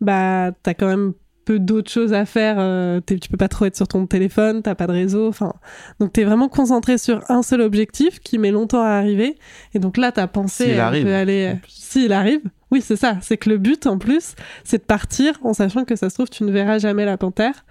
bah 0.00 0.52
t'as 0.62 0.72
quand 0.72 0.86
même 0.86 1.12
peu 1.48 1.58
d'autres 1.58 1.90
choses 1.90 2.12
à 2.12 2.26
faire. 2.26 2.56
euh, 2.58 3.00
tu 3.06 3.28
peux 3.30 3.38
pas 3.38 3.48
trop 3.48 3.64
être 3.64 3.74
sur 3.76 3.88
ton 3.88 4.06
téléphone, 4.06 4.60
t'as 4.60 4.74
pas 4.74 4.86
de 4.86 4.92
réseau. 4.92 5.28
Enfin, 5.28 5.54
donc 5.98 6.12
t'es 6.12 6.24
vraiment 6.24 6.50
concentré 6.50 6.98
sur 6.98 7.22
un 7.30 7.42
seul 7.42 7.62
objectif 7.62 8.20
qui 8.20 8.36
met 8.36 8.50
longtemps 8.50 8.82
à 8.82 8.90
arriver. 8.90 9.38
Et 9.72 9.78
donc 9.78 9.96
là, 9.96 10.12
ta 10.12 10.26
pensée, 10.26 10.64
S'il 10.64 10.72
elle 10.74 10.80
arrive, 10.80 11.04
peut 11.04 11.14
aller. 11.14 11.54
S'il 11.90 12.12
arrive, 12.12 12.40
Oui, 12.70 12.82
c'est 12.82 12.96
ça. 12.96 13.16
C'est 13.22 13.38
que 13.38 13.48
le 13.48 13.56
but, 13.56 13.86
en 13.86 13.96
plus, 13.96 14.34
c'est 14.62 14.76
de 14.78 14.82
partir 14.82 15.38
en 15.42 15.54
sachant 15.54 15.84
que 15.86 15.96
ça 15.96 16.10
se 16.10 16.14
trouve, 16.16 16.28
tu 16.28 16.44
ne 16.44 16.52
verras 16.52 16.78
jamais 16.78 17.06
la 17.06 17.16
panthère. 17.16 17.64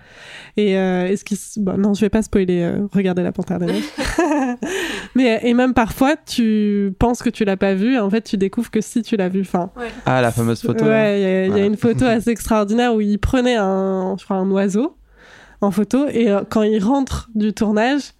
Et 0.58 0.76
euh, 0.76 1.06
est-ce 1.06 1.24
qu'il... 1.24 1.38
s- 1.38 1.60
bon, 1.62 1.78
non, 1.78 1.94
je 1.94 2.02
vais 2.02 2.10
pas 2.10 2.24
spoiler. 2.24 2.64
euh, 2.64 2.88
regardez 2.92 3.22
la 3.22 3.32
panthère 3.32 3.60
des 3.60 3.68
neiges. 3.68 3.84
Mais 5.16 5.40
et 5.44 5.54
même 5.54 5.74
parfois, 5.76 6.16
tu 6.16 6.94
penses 7.00 7.22
que 7.22 7.30
tu 7.30 7.46
l'as 7.46 7.58
pas 7.58 7.74
vue. 7.76 7.94
et 7.96 8.00
En 8.00 8.10
fait, 8.10 8.22
tu 8.22 8.38
découvres 8.38 8.72
que 8.72 8.82
si 8.82 9.02
tu 9.04 9.16
l'as 9.18 9.30
vue. 9.30 9.42
Enfin, 9.42 9.70
Ah, 10.06 10.22
la 10.22 10.32
fameuse 10.32 10.62
photo. 10.62 10.86
Ouais, 10.86 11.20
il 11.20 11.58
y 11.58 11.60
a- 11.60 11.64
y, 11.64 11.68
une 11.68 11.78
photo 11.78 12.06
assez 12.06 12.32
extraordinaire 12.32 12.94
où 12.96 13.02
il 13.02 13.20
prenait 13.20 13.56
un, 13.56 14.16
je 14.20 14.24
crois, 14.26 14.38
un 14.38 14.50
oiseau 14.50 14.98
en 15.62 15.72
photo 15.72 16.08
et 16.08 16.30
euh, 16.30 16.42
quand 16.50 16.62
il 16.64 16.84
rentre 16.84 17.30
du 17.36 17.54
tournage, 17.54 18.14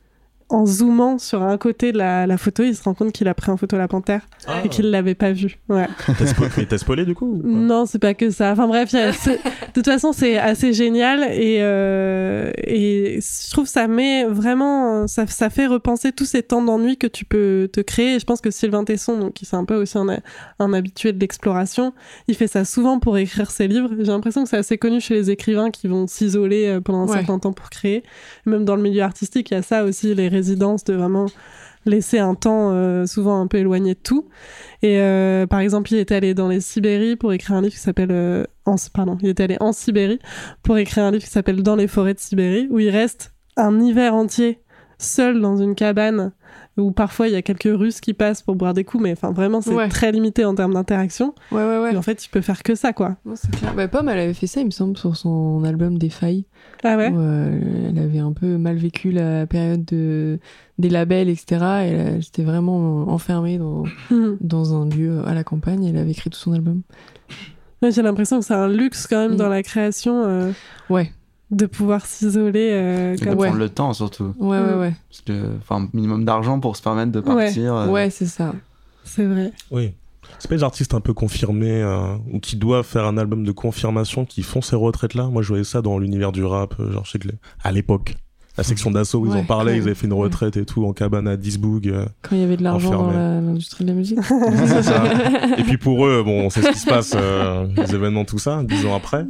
en 0.50 0.66
zoomant 0.66 1.18
sur 1.18 1.44
un 1.44 1.58
côté 1.58 1.92
de 1.92 1.98
la, 1.98 2.26
la 2.26 2.38
photo, 2.38 2.64
il 2.64 2.74
se 2.76 2.82
rend 2.84 2.94
compte 2.94 3.12
qu'il 3.12 3.28
a 3.28 3.34
pris 3.34 3.52
en 3.52 3.58
photo 3.58 3.78
la 3.78 3.88
panthère 3.90 4.22
Ah. 4.48 4.62
et 4.64 4.70
qu'il 4.70 4.90
l'avait 4.92 5.16
pas 5.16 5.34
vue. 5.34 5.58
Ouais. 5.68 5.88
T'as 6.70 6.78
spoilé 6.78 7.04
du 7.06 7.16
coup 7.16 7.42
Non, 7.44 7.86
c'est 7.86 8.00
pas 8.00 8.14
que 8.14 8.30
ça. 8.30 8.52
Enfin 8.54 8.68
bref, 8.68 8.94
a- 8.94 9.12
de 9.12 9.38
toute 9.74 9.86
façon, 9.86 10.14
c'est 10.14 10.38
assez 10.38 10.72
génial 10.74 11.24
et, 11.34 11.58
euh, 11.60 12.52
et 12.64 13.20
je 13.22 13.52
trouve 13.52 13.66
que 13.66 13.70
ça 13.72 13.88
met 13.88 14.24
vraiment, 14.26 15.06
ça, 15.08 15.28
ça 15.28 15.50
fait 15.50 15.68
repenser 15.68 16.12
tous 16.12 16.26
ces 16.26 16.44
temps 16.44 16.62
d'ennui 16.62 16.98
que 16.98 17.08
tu 17.08 17.26
peux 17.26 17.70
te 17.72 17.82
créer. 17.82 18.16
Et 18.16 18.20
je 18.20 18.26
pense 18.26 18.40
que 18.42 18.50
Sylvain 18.52 18.84
Tesson, 18.86 19.18
donc 19.20 19.34
qui 19.34 19.46
c'est 19.46 19.56
un 19.58 19.66
peu 19.66 19.76
aussi 19.76 19.98
un, 19.98 20.08
un 20.60 20.74
habitué 20.74 21.12
de 21.12 21.20
l'exploration, 21.20 21.94
il 22.28 22.36
fait 22.36 22.48
ça 22.48 22.64
souvent 22.66 23.00
pour 23.00 23.18
écrire 23.18 23.52
ses 23.52 23.68
livres. 23.68 23.90
J'ai 23.98 24.06
l'impression 24.06 24.44
que 24.44 24.50
c'est 24.50 24.58
assez 24.58 24.78
connu 24.78 25.02
chez 25.02 25.14
les 25.14 25.30
écrivains 25.30 25.72
qui 25.72 25.88
vont 25.88 26.08
s'isoler 26.08 26.68
euh, 26.68 26.80
pendant 26.82 27.00
un 27.00 27.08
Ouais. 27.08 27.18
certain 27.18 27.40
temps 27.40 27.52
pour 27.54 27.70
créer. 27.70 28.04
Même 28.46 28.66
dans 28.66 28.76
le 28.76 28.82
milieu 28.82 29.02
artistique, 29.02 29.52
il 29.52 29.54
y 29.54 29.58
a 29.58 29.62
ça 29.62 29.84
aussi, 29.84 30.14
les 30.16 30.28
de 30.42 30.94
vraiment 30.94 31.28
laisser 31.86 32.20
un 32.20 32.36
temps 32.36 32.72
euh, 32.72 33.06
souvent 33.06 33.42
un 33.42 33.48
peu 33.48 33.58
éloigné 33.58 33.94
de 33.94 34.00
tout. 34.00 34.28
Et 34.82 35.00
euh, 35.00 35.48
par 35.48 35.60
exemple, 35.60 35.92
il 35.94 36.00
était 36.00 36.16
allé 36.16 36.34
dans 36.34 36.48
les 36.48 36.62
Sibéries 36.62 37.16
pour 37.16 37.34
écrire 37.34 37.56
un 37.56 37.62
livre 37.62 37.74
qui 37.74 37.80
s'appelle 37.80 38.12
euh, 38.12 38.44
pardon, 38.94 39.18
il 39.22 39.30
était 39.30 39.44
allé 39.44 39.58
en 39.60 39.72
Sibérie 39.72 40.20
pour 40.64 40.78
écrire 40.78 41.06
un 41.06 41.12
livre 41.12 41.24
qui 41.24 41.30
s'appelle 41.30 41.64
Dans 41.64 41.76
les 41.76 41.88
forêts 41.88 42.14
de 42.14 42.20
Sibérie 42.20 42.68
où 42.70 42.80
il 42.80 42.90
reste 42.90 43.34
un 43.56 43.80
hiver 43.80 44.14
entier 44.14 44.62
seul 45.00 45.42
dans 45.42 45.58
une 45.58 45.76
cabane 45.76 46.32
où 46.78 46.92
parfois 46.92 47.28
il 47.28 47.34
y 47.34 47.36
a 47.36 47.42
quelques 47.42 47.70
Russes 47.78 48.00
qui 48.02 48.14
passent 48.14 48.42
pour 48.42 48.56
boire 48.56 48.74
des 48.74 48.84
coups, 48.84 49.04
mais 49.04 49.12
enfin 49.14 49.32
vraiment 49.32 49.62
c'est 49.62 49.74
Ouais. 49.74 49.90
très 49.90 50.12
limité 50.12 50.46
en 50.46 50.56
termes 50.56 50.74
d'interaction. 50.74 51.34
Ouais, 51.52 51.58
ouais, 51.64 51.80
ouais. 51.80 51.94
Et 51.94 51.98
en 51.98 52.02
fait, 52.02 52.16
tu 52.16 52.30
peux 52.30 52.42
faire 52.42 52.64
que 52.64 52.76
ça, 52.76 52.94
quoi. 52.94 53.18
Non, 53.26 53.34
c'est 53.36 53.52
clair. 53.52 53.74
Bah, 53.76 53.88
Pomme, 53.88 54.10
elle 54.10 54.20
avait 54.20 54.34
fait 54.34 54.48
ça, 54.48 54.60
il 54.62 54.66
me 54.68 54.72
semble, 54.72 54.96
sur 54.98 55.16
son 55.18 55.64
album 55.64 55.98
Des 55.98 56.10
Failles. 56.10 56.46
Ah 56.84 56.96
ouais. 56.98 57.10
où, 57.10 57.18
euh, 57.20 57.60
elle 57.90 57.98
avait 58.00 58.20
un 58.20 58.34
peu 58.34 58.58
mal 58.58 58.76
vécu 58.78 59.12
la 59.12 59.48
période 59.48 59.84
de, 59.86 60.40
des 60.78 60.90
labels, 60.90 61.30
etc. 61.30 61.46
Et 61.52 61.90
elle, 61.90 62.22
j'étais 62.22 62.44
vraiment 62.44 63.10
enfermée 63.10 63.58
dans, 63.58 63.84
Mhm. 64.12 64.38
dans 64.42 64.80
un 64.80 64.88
lieu 64.88 65.22
à 65.28 65.34
la 65.34 65.44
campagne. 65.44 65.84
Elle 65.86 65.98
avait 65.98 66.12
écrit 66.12 66.30
tout 66.30 66.38
son 66.40 66.54
album. 66.54 66.82
Ouais, 67.82 67.92
J'ai 67.92 68.02
l'impression 68.02 68.40
que 68.40 68.46
c'est 68.46 68.54
un 68.56 68.68
luxe 68.68 69.06
quand 69.08 69.18
même 69.20 69.34
Mm. 69.34 69.38
dans 69.38 69.50
la 69.50 69.62
création 69.64 70.24
euh, 70.26 70.52
Ouais, 70.90 71.12
de 71.52 71.66
pouvoir 71.66 72.06
s'isoler 72.06 72.70
euh, 72.72 73.14
Et 73.14 73.18
de 73.18 73.24
comme 73.26 73.38
Ouais. 73.40 73.48
prendre 73.48 73.60
le 73.60 73.70
temps 73.70 73.94
surtout. 73.94 74.34
ouais, 74.38 74.60
ouais, 74.60 74.74
ouais. 74.74 74.94
Parce 75.10 75.22
que, 75.22 75.56
enfin, 75.62 75.84
un 75.84 75.90
minimum 75.94 76.26
d'argent 76.26 76.60
pour 76.60 76.76
se 76.76 76.82
permettre 76.82 77.12
de 77.12 77.20
Ouais. 77.20 77.46
partir. 77.46 77.74
euh, 77.76 77.88
Ouais, 77.88 78.10
c'est 78.10 78.26
ça. 78.26 78.54
C'est 79.04 79.26
vrai. 79.26 79.52
Oui. 79.72 79.94
C'est 80.40 80.50
pas 80.50 80.56
les 80.56 80.64
artistes 80.64 80.94
un 80.94 81.00
peu 81.00 81.14
confirmés 81.14 81.82
euh, 81.82 82.16
ou 82.34 82.40
qui 82.40 82.58
doivent 82.58 82.86
faire 82.86 83.06
un 83.06 83.18
album 83.18 83.44
de 83.46 83.52
confirmation 83.54 84.26
qui 84.26 84.44
font 84.44 84.62
ces 84.62 84.76
retraites 84.76 85.14
là. 85.14 85.28
Moi 85.28 85.42
je 85.42 85.48
voyais 85.48 85.64
ça 85.64 85.82
dans 85.82 85.98
l'univers 85.98 86.32
du 86.34 86.44
rap, 86.44 86.76
euh, 86.80 86.92
genre 86.92 87.06
je 87.06 87.12
sais 87.12 87.20
que 87.20 87.30
les- 87.30 87.36
à 87.64 87.72
l'époque, 87.72 88.16
la 88.58 88.64
section 88.64 88.92
d'assaut 88.92 89.24
ils 89.26 89.32
Ouais. 89.32 89.38
en 89.40 89.44
parlaient, 89.46 89.74
Ouais. 89.74 89.78
ils 89.78 89.84
avaient 89.84 89.94
fait 89.96 90.08
une 90.08 90.14
retraite 90.14 90.58
et 90.58 90.66
tout 90.66 90.86
en 90.86 90.94
cabane 90.94 91.28
à 91.28 91.38
Disboug. 91.38 91.88
euh, 91.88 92.06
Quand 92.24 92.36
il 92.36 92.42
y 92.42 92.44
avait 92.44 92.58
de 92.58 92.64
l'argent 92.64 92.92
dans 92.92 93.12
l'industrie 93.12 93.84
de 93.84 93.90
la 93.90 93.96
musique. 93.96 94.20
c'est 94.68 94.84
ça. 94.84 95.04
Et 95.58 95.64
puis 95.64 95.78
pour 95.78 96.06
eux, 96.06 96.24
bon, 96.24 96.46
on 96.46 96.50
sait 96.50 96.62
ce 96.62 96.70
qui 96.72 96.80
se 96.80 96.86
passe, 96.88 97.14
euh, 97.16 97.68
les 97.78 97.94
événements, 97.96 98.26
tout 98.26 98.40
ça, 98.40 98.64
dix 98.64 98.86
ans 98.86 98.96
après. 98.96 99.26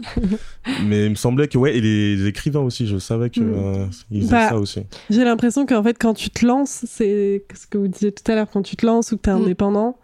Mais 0.86 1.06
il 1.06 1.10
me 1.12 1.16
semblait 1.16 1.48
que, 1.48 1.58
ouais, 1.58 1.76
et 1.78 1.82
les 1.82 2.26
écrivains 2.28 2.62
aussi, 2.62 2.88
je 2.88 2.98
savais 2.98 3.30
que 3.30 3.40
Mm. 3.42 3.54
euh, 3.56 3.86
ils 4.12 4.22
faisaient 4.22 4.32
Bah, 4.34 4.50
ça 4.50 4.58
aussi. 4.58 4.82
J'ai 5.10 5.24
l'impression 5.24 5.66
qu'en 5.66 5.84
fait, 5.84 5.98
quand 6.00 6.14
tu 6.14 6.30
te 6.30 6.46
lances, 6.46 6.86
c'est 6.88 7.44
ce 7.54 7.68
que 7.68 7.78
vous 7.78 7.88
disiez 7.88 8.12
tout 8.12 8.30
à 8.32 8.36
l'heure, 8.36 8.48
quand 8.52 8.62
tu 8.62 8.76
te 8.76 8.86
lances 8.86 9.12
ou 9.12 9.18
que 9.18 9.22
tu 9.24 9.30
es 9.30 9.34
Mm. 9.34 9.42
indépendant 9.44 9.98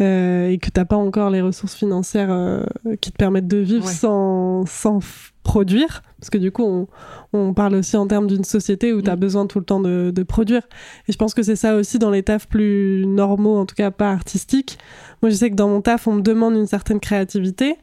euh, 0.00 0.48
et 0.50 0.58
que 0.58 0.68
t'as 0.70 0.84
pas 0.84 0.96
encore 0.96 1.30
les 1.30 1.40
ressources 1.40 1.74
financières 1.74 2.30
euh, 2.30 2.64
qui 3.00 3.10
te 3.12 3.16
permettent 3.16 3.48
de 3.48 3.58
vivre 3.58 3.86
Ouais. 3.86 3.92
sans, 3.92 4.64
sans 4.66 4.98
produire, 5.42 6.02
parce 6.20 6.28
que 6.30 6.38
du 6.38 6.50
coup, 6.52 6.64
on, 6.64 6.86
on 7.32 7.54
parle 7.54 7.76
aussi 7.76 7.96
en 7.96 8.06
termes 8.06 8.26
d'une 8.26 8.44
société 8.44 8.92
où 8.92 9.00
tu 9.00 9.08
as 9.10 9.16
Mm. 9.16 9.20
besoin 9.20 9.46
tout 9.46 9.58
le 9.58 9.64
temps 9.64 9.80
de, 9.80 10.10
de 10.14 10.22
produire. 10.22 10.62
Et 11.08 11.12
je 11.12 11.16
pense 11.16 11.34
que 11.34 11.42
c'est 11.42 11.56
ça 11.56 11.76
aussi 11.76 11.98
dans 11.98 12.10
les 12.10 12.22
tafs 12.22 12.46
plus 12.48 13.06
normaux, 13.06 13.56
en 13.56 13.64
tout 13.66 13.74
cas 13.76 13.90
pas 13.90 14.10
artistiques. 14.10 14.78
Moi, 15.22 15.30
je 15.30 15.36
sais 15.36 15.50
que 15.50 15.54
dans 15.56 15.68
mon 15.68 15.80
taf, 15.80 16.06
on 16.08 16.14
me 16.14 16.20
demande 16.22 16.54
une 16.56 16.66
certaine 16.66 17.00
créativité, 17.00 17.76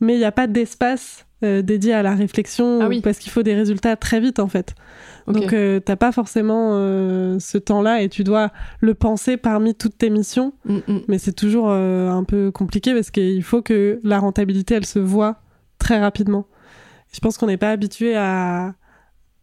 mais 0.00 0.14
il 0.14 0.18
n'y 0.18 0.24
a 0.24 0.32
pas 0.32 0.46
d'espace 0.46 1.26
euh, 1.44 1.62
dédié 1.62 1.92
à 1.92 2.02
la 2.02 2.14
réflexion 2.14 2.80
Ah 2.82 2.88
oui. 2.88 3.00
parce 3.00 3.18
qu'il 3.18 3.30
faut 3.30 3.42
des 3.42 3.54
résultats 3.54 3.94
très 3.96 4.20
vite 4.20 4.38
en 4.40 4.48
fait. 4.48 4.74
Donc 5.26 5.52
euh, 5.52 5.78
t'as 5.78 5.96
pas 5.96 6.10
forcément 6.10 6.70
euh, 6.72 7.38
ce 7.38 7.58
temps-là 7.58 8.00
et 8.02 8.08
tu 8.08 8.24
dois 8.24 8.50
le 8.80 8.94
penser 8.94 9.36
parmi 9.36 9.74
toutes 9.74 9.98
tes 9.98 10.10
missions, 10.10 10.52
Mm, 10.64 10.78
mm. 10.88 11.00
mais 11.06 11.18
c'est 11.18 11.32
toujours 11.34 11.68
euh, 11.70 12.08
un 12.10 12.24
peu 12.24 12.50
compliqué 12.50 12.94
parce 12.94 13.10
qu'il 13.10 13.42
faut 13.42 13.60
que 13.62 14.00
la 14.04 14.18
rentabilité 14.18 14.74
elle 14.74 14.86
se 14.86 14.98
voit 14.98 15.36
très 15.78 16.00
rapidement. 16.00 16.46
Je 17.12 17.20
pense 17.20 17.36
qu'on 17.38 17.46
n'est 17.46 17.56
pas 17.58 17.70
habitué 17.70 18.16
à, 18.16 18.74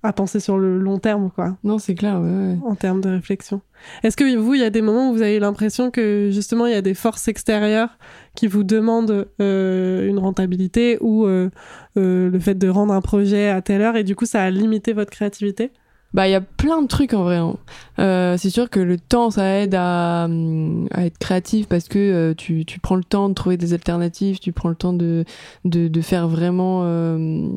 à 0.06 0.14
penser 0.14 0.40
sur 0.40 0.58
le 0.58 0.80
long 0.80 1.00
terme 1.00 1.30
quoi, 1.34 1.58
Non, 1.64 1.80
c'est 1.80 1.96
clair, 1.96 2.20
ouais, 2.20 2.30
ouais. 2.30 2.58
en 2.66 2.76
termes 2.76 3.02
de 3.02 3.10
réflexion. 3.10 3.62
Est-ce 4.04 4.18
que 4.18 4.38
vous, 4.38 4.54
il 4.54 4.62
y 4.62 4.64
a 4.64 4.70
des 4.70 4.82
moments 4.82 5.10
où 5.12 5.14
vous 5.14 5.22
avez 5.22 5.40
l'impression 5.40 5.92
que 5.92 6.30
justement 6.32 6.66
il 6.66 6.74
y 6.74 6.78
a 6.78 6.82
des 6.82 6.94
forces 6.94 7.28
extérieures 7.28 7.98
qui 8.36 8.48
vous 8.48 8.64
demandent 8.64 9.28
euh, 9.42 10.08
une 10.08 10.20
rentabilité 10.20 10.98
ou 11.02 11.26
euh, 11.26 11.50
euh, 11.98 12.30
le 12.30 12.40
fait 12.40 12.56
de 12.56 12.68
rendre 12.68 12.94
un 12.94 13.02
projet 13.02 13.50
à 13.50 13.62
telle 13.62 13.82
heure 13.82 13.96
et 13.96 14.04
du 14.04 14.16
coup 14.16 14.26
ça 14.26 14.44
a 14.44 14.50
limité 14.50 14.94
votre 14.94 15.12
créativité? 15.12 15.72
Bah, 16.16 16.28
il 16.28 16.32
y 16.32 16.36
a 16.36 16.40
plein 16.42 16.82
de 16.82 16.88
trucs 16.88 17.14
en 17.14 17.24
vrai. 17.24 17.36
hein. 17.36 17.56
Euh, 18.00 18.38
c'est 18.38 18.50
sûr 18.50 18.70
que 18.70 18.80
le 18.80 18.98
temps, 18.98 19.30
ça 19.32 19.46
aide 19.60 19.76
à, 19.78 20.26
hum, 20.26 20.88
à 20.92 21.06
être 21.06 21.18
créatif 21.18 21.68
parce 21.68 21.88
que 21.90 22.00
euh, 22.00 22.34
tu, 22.34 22.64
tu 22.66 22.80
prends 22.80 22.96
le 22.96 23.04
temps 23.04 23.28
de 23.30 23.34
trouver 23.34 23.58
des 23.58 23.74
alternatives, 23.74 24.40
tu 24.40 24.52
prends 24.54 24.70
le 24.70 24.76
temps 24.76 24.94
de, 24.94 25.26
de, 25.66 25.90
de 25.90 26.02
faire 26.02 26.28
vraiment 26.30 26.82
euh, 26.86 27.48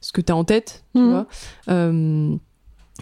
ce 0.00 0.12
que 0.12 0.22
tu 0.22 0.32
as 0.32 0.36
en 0.36 0.44
tête, 0.44 0.84
tu 0.94 1.02
Mhm. 1.02 1.10
vois. 1.10 1.26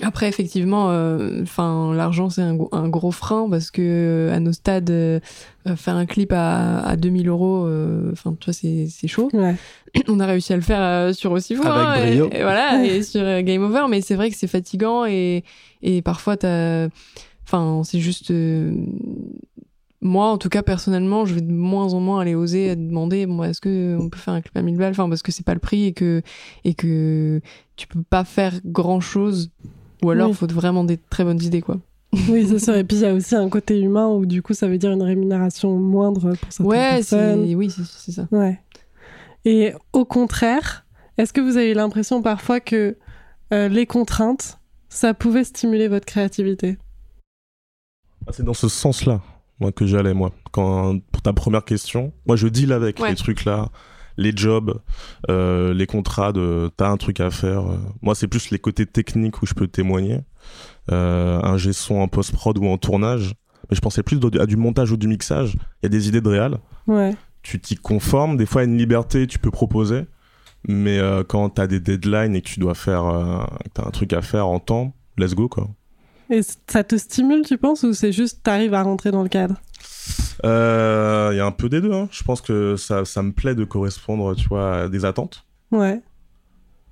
Après, 0.03 0.29
effectivement, 0.29 0.91
euh, 0.91 1.43
enfin, 1.43 1.93
l'argent, 1.95 2.31
c'est 2.31 2.43
un, 2.43 2.55
gros- 2.55 2.69
un 2.73 2.89
gros 2.89 3.11
frein 3.11 3.49
parce 3.51 3.71
que 3.71 3.83
euh, 3.83 4.35
à 4.35 4.41
nos 4.41 4.53
stades, 4.53 4.91
euh, 4.91 5.21
faire 5.77 5.97
un 5.97 6.07
clip 6.07 6.33
à, 6.33 6.79
à 6.81 6.97
2000 6.97 7.29
euros, 7.29 7.69
enfin, 8.13 8.35
tu 8.39 8.51
vois, 8.51 8.55
c'est 8.55 9.09
chaud 9.09 9.29
Ouais. 9.33 9.55
on 10.09 10.21
a 10.21 10.27
réussi 10.27 10.53
à 10.53 10.57
le 10.57 10.63
faire 10.63 10.81
euh, 10.83 11.13
sur 11.13 11.33
aussi 11.33 11.55
fort 11.55 11.67
Avec 11.67 12.05
et- 12.15 12.17
brio. 12.19 12.29
et, 12.33 12.43
voilà 12.43 12.85
et 12.85 13.03
sur 13.03 13.23
euh, 13.23 13.43
Game 13.43 13.63
Over 13.63 13.85
mais 13.89 14.01
c'est 14.01 14.15
vrai 14.15 14.31
que 14.31 14.37
c'est 14.37 14.47
fatigant 14.47 15.05
et 15.07 15.45
et 15.83 16.03
parfois 16.03 16.37
t'as 16.37 16.89
enfin 17.47 17.81
c'est 17.85 17.99
juste 17.99 18.31
euh, 18.31 18.71
moi 20.01 20.27
en 20.31 20.39
tout 20.39 20.49
cas 20.49 20.63
personnellement 20.63 21.25
je 21.27 21.35
vais 21.35 21.41
de 21.41 21.51
moins 21.53 21.93
en 21.95 22.01
moins 22.01 22.21
aller 22.21 22.35
oser 22.35 22.71
à 22.71 22.77
demander 22.77 23.27
bon 23.27 23.43
est-ce 23.43 23.61
que 23.61 23.97
on 23.99 24.09
peut 24.09 24.19
faire 24.19 24.35
un 24.35 24.41
clip 24.41 24.57
à 24.57 24.63
1000 24.63 24.77
balles? 24.77 24.91
Enfin 24.93 25.09
parce 25.09 25.23
que 25.23 25.33
c'est 25.33 25.45
pas 25.45 25.55
le 25.55 25.61
prix 25.61 25.87
et 25.87 25.93
que 25.93 26.23
et 26.65 26.75
que 26.75 27.41
tu 27.77 27.87
peux 27.89 28.03
pas 28.09 28.25
faire 28.25 28.53
grand 28.65 29.01
chose 29.01 29.51
ou 30.03 30.11
alors 30.11 30.31
Oui. 30.31 30.35
faut 30.35 30.47
vraiment 30.47 30.85
des 30.85 30.97
très 30.97 31.25
bonnes 31.25 31.43
idées 31.43 31.61
quoi 31.63 31.79
Oui, 32.29 32.47
c'est 32.49 32.59
sûr. 32.59 32.75
Et 32.77 32.85
puis 32.85 32.97
il 32.99 33.03
y 33.03 33.07
a 33.07 33.13
aussi 33.15 33.35
un 33.35 33.49
côté 33.49 33.79
humain 33.81 34.09
où 34.09 34.25
du 34.27 34.43
coup 34.43 34.55
ça 34.55 34.67
veut 34.69 34.79
dire 34.79 34.91
une 34.93 35.03
rémunération 35.03 35.77
moindre 35.77 36.35
pour 36.37 36.53
certaines 36.53 36.67
ouais 36.67 36.95
personnes. 36.97 37.47
c'est 37.47 37.55
oui 37.55 37.71
c'est 37.71 38.13
ça 38.13 38.27
Ouais. 38.31 38.61
Et 39.45 39.73
au 39.93 40.05
contraire, 40.05 40.85
est-ce 41.17 41.33
que 41.33 41.41
vous 41.41 41.57
avez 41.57 41.75
l'impression 41.75 42.23
parfois 42.23 42.61
que 42.61 42.97
euh, 43.53 43.69
les 43.69 43.87
contraintes, 43.87 44.59
ça 44.89 45.15
pouvait 45.15 45.45
stimuler 45.45 45.89
votre 45.89 46.07
créativité? 46.07 46.77
Ah, 48.27 48.31
c'est 48.33 48.43
dans 48.45 48.55
ce 48.55 48.69
sens-là, 48.69 49.21
moi, 49.61 49.73
que 49.73 49.87
j'allais, 49.87 50.13
moi. 50.15 50.33
Quand, 50.53 50.99
pour 51.13 51.23
ta 51.23 51.33
première 51.33 51.65
question, 51.65 52.13
moi, 52.27 52.37
je 52.37 52.49
deal 52.49 52.73
avec 52.73 52.99
Ouais. 53.01 53.11
les 53.11 53.15
trucs-là, 53.17 53.69
les 54.19 54.33
jobs, 54.37 54.81
euh, 55.31 55.73
les 55.73 55.87
contrats 55.87 56.33
de 56.33 56.71
t'as 56.77 56.91
un 56.91 56.99
truc 56.99 57.21
à 57.21 57.31
faire. 57.31 57.61
euh. 57.61 57.79
Moi, 58.03 58.15
c'est 58.15 58.29
plus 58.29 58.51
les 58.51 58.59
côtés 58.59 58.85
techniques 58.85 59.41
où 59.43 59.47
je 59.47 59.55
peux 59.55 59.69
témoigner. 59.69 60.21
Euh, 60.91 61.41
un 61.43 61.57
G-son 61.57 61.97
en 61.97 62.09
post-prod 62.09 62.59
ou 62.59 62.67
en 62.67 62.77
tournage. 62.77 63.35
Mais 63.71 63.77
je 63.77 63.81
pensais 63.81 64.03
plus 64.03 64.19
à 64.39 64.47
du 64.47 64.57
montage 64.57 64.93
ou 64.93 64.97
du 64.97 65.09
mixage. 65.09 65.55
Il 65.55 65.85
y 65.85 65.87
a 65.87 65.89
des 65.89 66.09
idées 66.09 66.21
de 66.21 66.29
réal. 66.29 66.59
Ouais. 66.87 67.15
Tu 67.43 67.61
t'y 67.61 67.77
conformes. 67.77 68.37
Des 68.37 68.47
fois, 68.47 68.63
il 68.63 68.67
y 68.67 68.69
a 68.69 68.73
une 68.73 68.79
liberté, 68.79 69.27
tu 69.27 69.39
peux 69.39 69.51
proposer. 69.51 70.07
Mais 70.67 70.99
euh, 70.99 71.23
quand 71.23 71.49
t'as 71.51 71.67
des 71.69 71.79
deadlines 71.79 72.35
et 72.35 72.43
que 72.43 72.49
tu 72.49 72.59
dois 72.61 72.75
faire, 72.75 73.05
euh, 73.05 73.45
t'as 73.75 73.87
un 73.87 73.91
truc 73.91 74.13
à 74.13 74.23
faire 74.23 74.49
en 74.49 74.59
temps, 74.59 74.95
let's 75.17 75.35
go, 75.35 75.49
quoi. 75.49 75.69
Et 76.31 76.41
ça 76.67 76.83
te 76.83 76.97
stimule, 76.97 77.43
tu 77.47 77.57
penses, 77.57 77.85
ou 77.85 77.93
c'est 77.95 78.13
juste 78.13 78.43
t'arrives 78.43 78.75
à 78.75 78.83
rentrer 78.83 79.11
dans 79.11 79.23
le 79.23 79.29
cadre? 79.29 79.55
Euh, 80.45 81.31
Il 81.33 81.37
y 81.37 81.41
a 81.41 81.47
un 81.47 81.51
peu 81.53 81.69
des 81.69 81.81
deux. 81.81 81.93
hein. 81.93 82.09
Je 82.11 82.23
pense 82.23 82.41
que 82.41 82.77
ça, 82.77 83.05
ça 83.05 83.23
me 83.23 83.33
plaît 83.33 83.55
de 83.55 83.65
correspondre, 83.65 84.35
tu 84.37 84.49
vois, 84.49 84.83
à 84.83 84.89
des 84.89 85.05
attentes. 85.05 85.45
Ouais. 85.71 86.01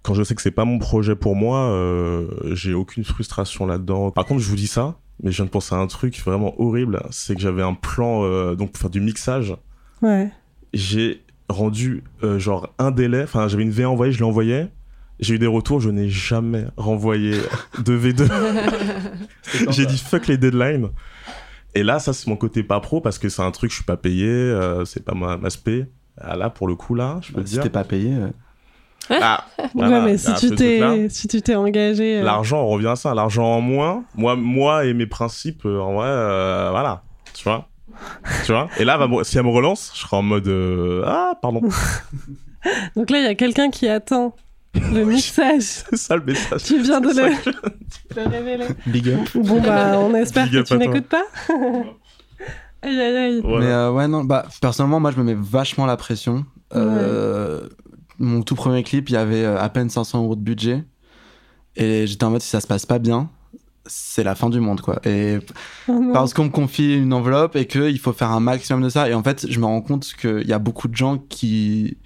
Quand 0.03 0.15
je 0.15 0.23
sais 0.23 0.35
que 0.35 0.43
c'est 0.43 0.51
pas 0.51 0.65
mon 0.65 0.79
projet 0.79 1.17
pour 1.17 1.35
moi, 1.35 1.59
euh, 1.71 2.29
j'ai 2.55 2.75
aucune 2.75 3.05
frustration 3.05 3.67
là-dedans. 3.67 4.11
Par 4.13 4.25
contre, 4.25 4.41
je 4.41 4.49
vous 4.49 4.57
dis 4.57 4.67
ça, 4.69 4.97
mais 5.23 5.31
je 5.33 5.37
viens 5.37 5.47
de 5.47 5.51
penser 5.51 5.75
à 5.75 5.79
un 5.79 5.87
truc 5.89 6.21
vraiment 6.25 6.55
horrible. 6.61 7.03
C'est 7.11 7.35
que 7.35 7.41
j'avais 7.41 7.63
un 7.63 7.75
plan 7.75 8.23
euh, 8.25 8.55
donc 8.55 8.73
pour 8.73 8.81
faire 8.81 8.91
du 8.91 9.01
mixage 9.01 9.55
Ouais. 10.03 10.31
j'ai 10.75 11.23
rendu 11.49 12.05
euh, 12.23 12.39
genre 12.39 12.73
un 12.79 12.91
délai. 12.91 13.23
Enfin, 13.25 13.49
j'avais 13.49 13.63
une 13.65 13.71
V 13.71 13.85
envoyée, 13.85 14.13
je 14.13 14.19
l'ai 14.19 14.25
envoyée. 14.25 14.67
J'ai 15.19 15.35
eu 15.37 15.39
des 15.39 15.47
retours, 15.47 15.81
je 15.81 15.89
n'ai 15.91 16.09
jamais 16.11 16.67
renvoyé 16.77 17.33
de 17.83 17.99
V2. 17.99 18.29
j'ai 19.71 19.87
dit 19.87 19.97
fuck 19.99 20.27
les 20.27 20.37
deadlines. 20.37 20.91
Et 21.77 21.83
là, 21.83 21.99
ça, 21.99 22.13
c'est 22.13 22.27
mon 22.29 22.37
côté 22.37 22.63
pas 22.63 22.81
pro 22.81 23.01
parce 23.01 23.19
que 23.19 23.29
c'est 23.29 23.43
un 23.43 23.51
truc, 23.51 23.71
je 23.71 23.77
suis 23.77 23.85
pas 23.85 23.97
payé, 23.97 24.27
euh, 24.29 24.85
c'est 24.85 25.05
pas 25.05 25.15
ma, 25.15 25.37
ma 25.37 25.51
spé. 25.51 25.87
Ah, 26.21 26.37
là, 26.37 26.49
pour 26.51 26.67
le 26.69 26.75
coup, 26.75 26.95
là, 26.95 27.19
je 27.23 27.33
peux 27.33 27.43
te 27.43 27.47
Si 27.49 27.55
dire. 27.55 27.63
t'es 27.63 27.71
pas 27.71 27.85
payé. 27.85 28.13
euh, 28.15 28.29
Ah, 29.21 29.45
ouais, 29.59 29.69
voilà, 29.75 30.01
mais 30.01 30.19
si 30.19 30.33
tu 30.35 30.55
t'es 30.55 31.09
si 31.11 31.29
tu 31.29 31.43
t'es 31.43 31.55
engagé. 31.55 32.19
euh, 32.21 32.23
L'argent, 32.25 32.63
on 32.63 32.69
revient 32.69 32.89
à 32.89 32.97
ça. 32.97 33.15
L'argent 33.15 33.45
en 33.45 33.61
moins. 33.61 34.05
Moi, 34.15 34.35
moi 34.37 34.85
et 34.87 34.95
mes 34.95 35.07
principes, 35.07 35.65
euh, 35.67 35.79
en 35.81 35.95
vrai, 35.95 36.09
euh, 36.09 36.69
voilà. 36.71 37.03
Tu 37.35 37.45
vois 37.45 37.69
Tu 38.45 38.53
vois 38.53 38.69
Et 38.79 38.85
là, 38.85 38.99
si 39.23 39.37
elle 39.39 39.45
me 39.45 39.51
relance, 39.51 39.93
je 39.95 40.01
serai 40.01 40.17
en 40.17 40.23
mode 40.23 40.49
euh, 40.49 41.03
Ah, 41.07 41.35
pardon. 41.41 41.61
Donc 42.97 43.11
là, 43.11 43.19
il 43.19 43.25
y 43.25 43.29
a 43.29 43.35
quelqu'un 43.35 43.71
qui 43.71 43.87
attend 43.89 44.35
le 44.81 45.05
mixage. 45.05 45.63
C'est 45.91 45.97
ça 45.97 46.17
le 46.17 46.25
message. 46.25 46.63
Tu 46.65 46.81
viens 46.83 47.01
de 47.01 47.09
le- 47.09 48.29
révéler. 48.31 48.67
Big 48.87 49.09
up. 49.11 49.21
Bon, 49.35 49.61
bah, 49.61 49.99
on 49.99 50.15
espère 50.15 50.49
Big 50.49 50.63
que 50.63 50.69
tu 50.69 50.77
n'écoutes 50.79 51.07
pas. 51.09 51.25
aïe, 52.83 53.01
aïe, 53.01 53.17
aïe. 53.17 53.41
Voilà. 53.43 53.67
Mais 53.67 53.73
euh, 53.73 53.93
ouais, 53.93 54.09
non, 54.09 54.25
bah, 54.25 54.47
personnellement, 54.61 55.01
moi, 55.01 55.11
je 55.11 55.19
me 55.19 55.25
mets 55.25 55.37
vachement 55.39 55.87
la 55.87 55.97
pression. 55.97 56.45
Euh, 56.75 57.69
Mon 58.19 58.43
tout 58.43 58.55
premier 58.55 58.83
clip, 58.83 59.09
il 59.11 59.13
y 59.13 59.17
avait 59.17 59.45
euh, 59.45 59.61
à 59.61 59.69
peine 59.69 59.91
500 59.91 60.23
euros 60.23 60.37
de 60.37 60.41
budget. 60.41 60.85
Et 61.77 62.07
j'étais 62.07 62.25
en 62.25 62.31
mode, 62.31 62.41
si 62.43 62.49
ça 62.49 62.61
se 62.61 62.67
passe 62.67 62.87
pas 62.87 62.99
bien, 62.99 63.29
c'est 63.85 64.25
la 64.25 64.35
fin 64.35 64.49
du 64.51 64.61
monde, 64.61 64.81
quoi. 64.81 64.99
Et 65.05 65.39
Oh 65.89 66.11
parce 66.13 66.33
qu'on 66.35 66.45
me 66.45 66.49
confie 66.51 66.97
une 66.97 67.13
enveloppe 67.13 67.55
et 67.55 67.67
qu'il 67.67 67.99
faut 68.01 68.13
faire 68.15 68.31
un 68.31 68.41
maximum 68.41 68.83
de 68.83 68.89
ça. 68.89 69.09
Et 69.09 69.15
en 69.15 69.23
fait, 69.23 69.47
je 69.49 69.61
me 69.61 69.67
rends 69.67 69.83
compte 69.83 70.07
qu'il 70.19 70.47
y 70.47 70.53
a 70.55 70.59
beaucoup 70.59 70.89
de 70.89 70.97
gens 70.97 71.19
qui 71.19 71.99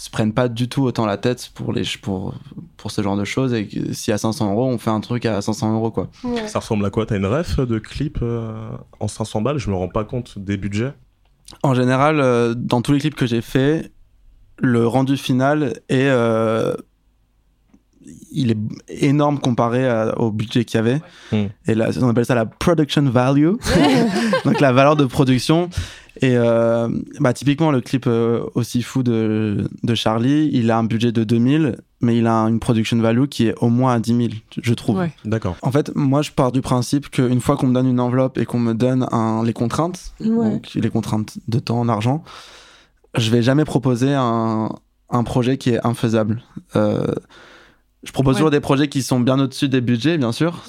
se 0.00 0.10
prennent 0.10 0.32
pas 0.32 0.48
du 0.48 0.68
tout 0.68 0.84
autant 0.84 1.06
la 1.06 1.16
tête 1.16 1.50
pour, 1.54 1.72
les, 1.72 1.82
pour, 2.00 2.34
pour 2.76 2.90
ce 2.92 3.02
genre 3.02 3.16
de 3.16 3.24
choses. 3.24 3.52
Et 3.52 3.66
que 3.66 3.92
si 3.92 4.12
à 4.12 4.18
500 4.18 4.52
euros, 4.52 4.66
on 4.66 4.78
fait 4.78 4.90
un 4.90 5.00
truc 5.00 5.26
à 5.26 5.40
500 5.42 5.74
euros, 5.74 5.90
quoi. 5.90 6.08
Ouais. 6.24 6.46
Ça 6.46 6.60
ressemble 6.60 6.86
à 6.86 6.90
quoi? 6.90 7.04
T'as 7.04 7.16
une 7.16 7.26
ref 7.26 7.58
de 7.58 7.78
clip 7.78 8.18
euh, 8.22 8.68
en 9.00 9.08
500 9.08 9.40
balles? 9.42 9.58
Je 9.58 9.68
me 9.70 9.74
rends 9.74 9.88
pas 9.88 10.04
compte 10.04 10.38
des 10.38 10.56
budgets. 10.56 10.92
En 11.64 11.74
général, 11.74 12.20
euh, 12.20 12.54
dans 12.56 12.80
tous 12.80 12.92
les 12.92 13.00
clips 13.00 13.16
que 13.16 13.26
j'ai 13.26 13.40
fait, 13.42 13.90
le 14.58 14.86
rendu 14.86 15.16
final 15.16 15.74
est, 15.88 16.08
euh, 16.08 16.74
il 18.30 18.50
est 18.50 18.58
énorme 18.88 19.38
comparé 19.38 19.86
à- 19.88 20.18
au 20.18 20.30
budget 20.30 20.64
qu'il 20.64 20.78
y 20.78 20.80
avait. 20.80 21.00
Et 21.66 21.74
là, 21.74 21.90
on 22.00 22.08
appelle 22.08 22.24
ça 22.24 22.34
la 22.34 22.46
production 22.46 23.02
value, 23.10 23.52
donc 24.44 24.60
la 24.60 24.72
valeur 24.72 24.96
de 24.96 25.04
production. 25.04 25.68
Et 26.20 26.36
euh, 26.36 26.88
bah, 27.20 27.32
typiquement, 27.32 27.70
le 27.70 27.80
clip 27.80 28.06
euh, 28.06 28.42
aussi 28.54 28.82
fou 28.82 29.02
de, 29.02 29.68
de 29.82 29.94
Charlie, 29.94 30.50
il 30.52 30.70
a 30.70 30.78
un 30.78 30.84
budget 30.84 31.12
de 31.12 31.22
2000, 31.24 31.76
mais 32.00 32.16
il 32.18 32.26
a 32.26 32.34
une 32.42 32.58
production 32.60 32.96
value 32.98 33.26
qui 33.26 33.46
est 33.48 33.54
au 33.60 33.68
moins 33.68 33.94
à 33.94 34.00
10 34.00 34.16
000, 34.16 34.28
je 34.60 34.74
trouve. 34.74 34.98
Ouais. 34.98 35.12
D'accord. 35.24 35.56
En 35.62 35.70
fait, 35.70 35.92
moi, 35.94 36.22
je 36.22 36.32
pars 36.32 36.50
du 36.52 36.60
principe 36.60 37.08
qu'une 37.10 37.40
fois 37.40 37.56
qu'on 37.56 37.68
me 37.68 37.74
donne 37.74 37.86
une 37.88 38.00
enveloppe 38.00 38.36
et 38.38 38.46
qu'on 38.46 38.58
me 38.58 38.74
donne 38.74 39.06
un, 39.12 39.44
les 39.44 39.52
contraintes, 39.52 40.12
Ouais. 40.20 40.50
donc 40.50 40.70
les 40.74 40.90
contraintes 40.90 41.38
de 41.46 41.58
temps, 41.58 41.84
d'argent, 41.84 42.24
je 43.16 43.30
vais 43.30 43.42
jamais 43.42 43.64
proposer 43.64 44.12
un, 44.14 44.68
un 45.10 45.24
projet 45.24 45.56
qui 45.56 45.70
est 45.70 45.86
infaisable. 45.86 46.42
Euh, 46.76 47.06
je 48.02 48.12
propose 48.12 48.34
Ouais. 48.34 48.38
toujours 48.38 48.50
des 48.50 48.60
projets 48.60 48.88
qui 48.88 49.02
sont 49.02 49.20
bien 49.20 49.38
au-dessus 49.40 49.68
des 49.68 49.80
budgets, 49.80 50.18
bien 50.18 50.32
sûr, 50.32 50.62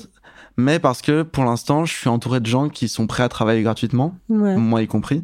mais 0.57 0.79
parce 0.79 1.01
que 1.01 1.23
pour 1.23 1.43
l'instant, 1.45 1.85
je 1.85 1.93
suis 1.93 2.09
entouré 2.09 2.39
de 2.39 2.45
gens 2.45 2.69
qui 2.69 2.87
sont 2.89 3.07
prêts 3.07 3.23
à 3.23 3.29
travailler 3.29 3.61
gratuitement, 3.63 4.17
Ouais. 4.29 4.55
moi 4.57 4.81
y 4.81 4.87
compris. 4.87 5.23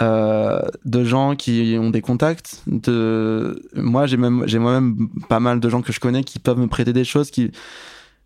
Euh, 0.00 0.60
de 0.84 1.02
gens 1.04 1.34
qui 1.34 1.76
ont 1.78 1.90
des 1.90 2.00
contacts 2.00 2.62
de 2.68 3.60
moi 3.74 4.06
j'ai 4.06 4.16
même 4.16 4.44
j'ai 4.46 4.60
moi-même 4.60 5.08
pas 5.28 5.40
mal 5.40 5.58
de 5.58 5.68
gens 5.68 5.82
que 5.82 5.92
je 5.92 5.98
connais 5.98 6.22
qui 6.22 6.38
peuvent 6.38 6.58
me 6.60 6.68
prêter 6.68 6.92
des 6.92 7.02
choses 7.02 7.32
qui 7.32 7.50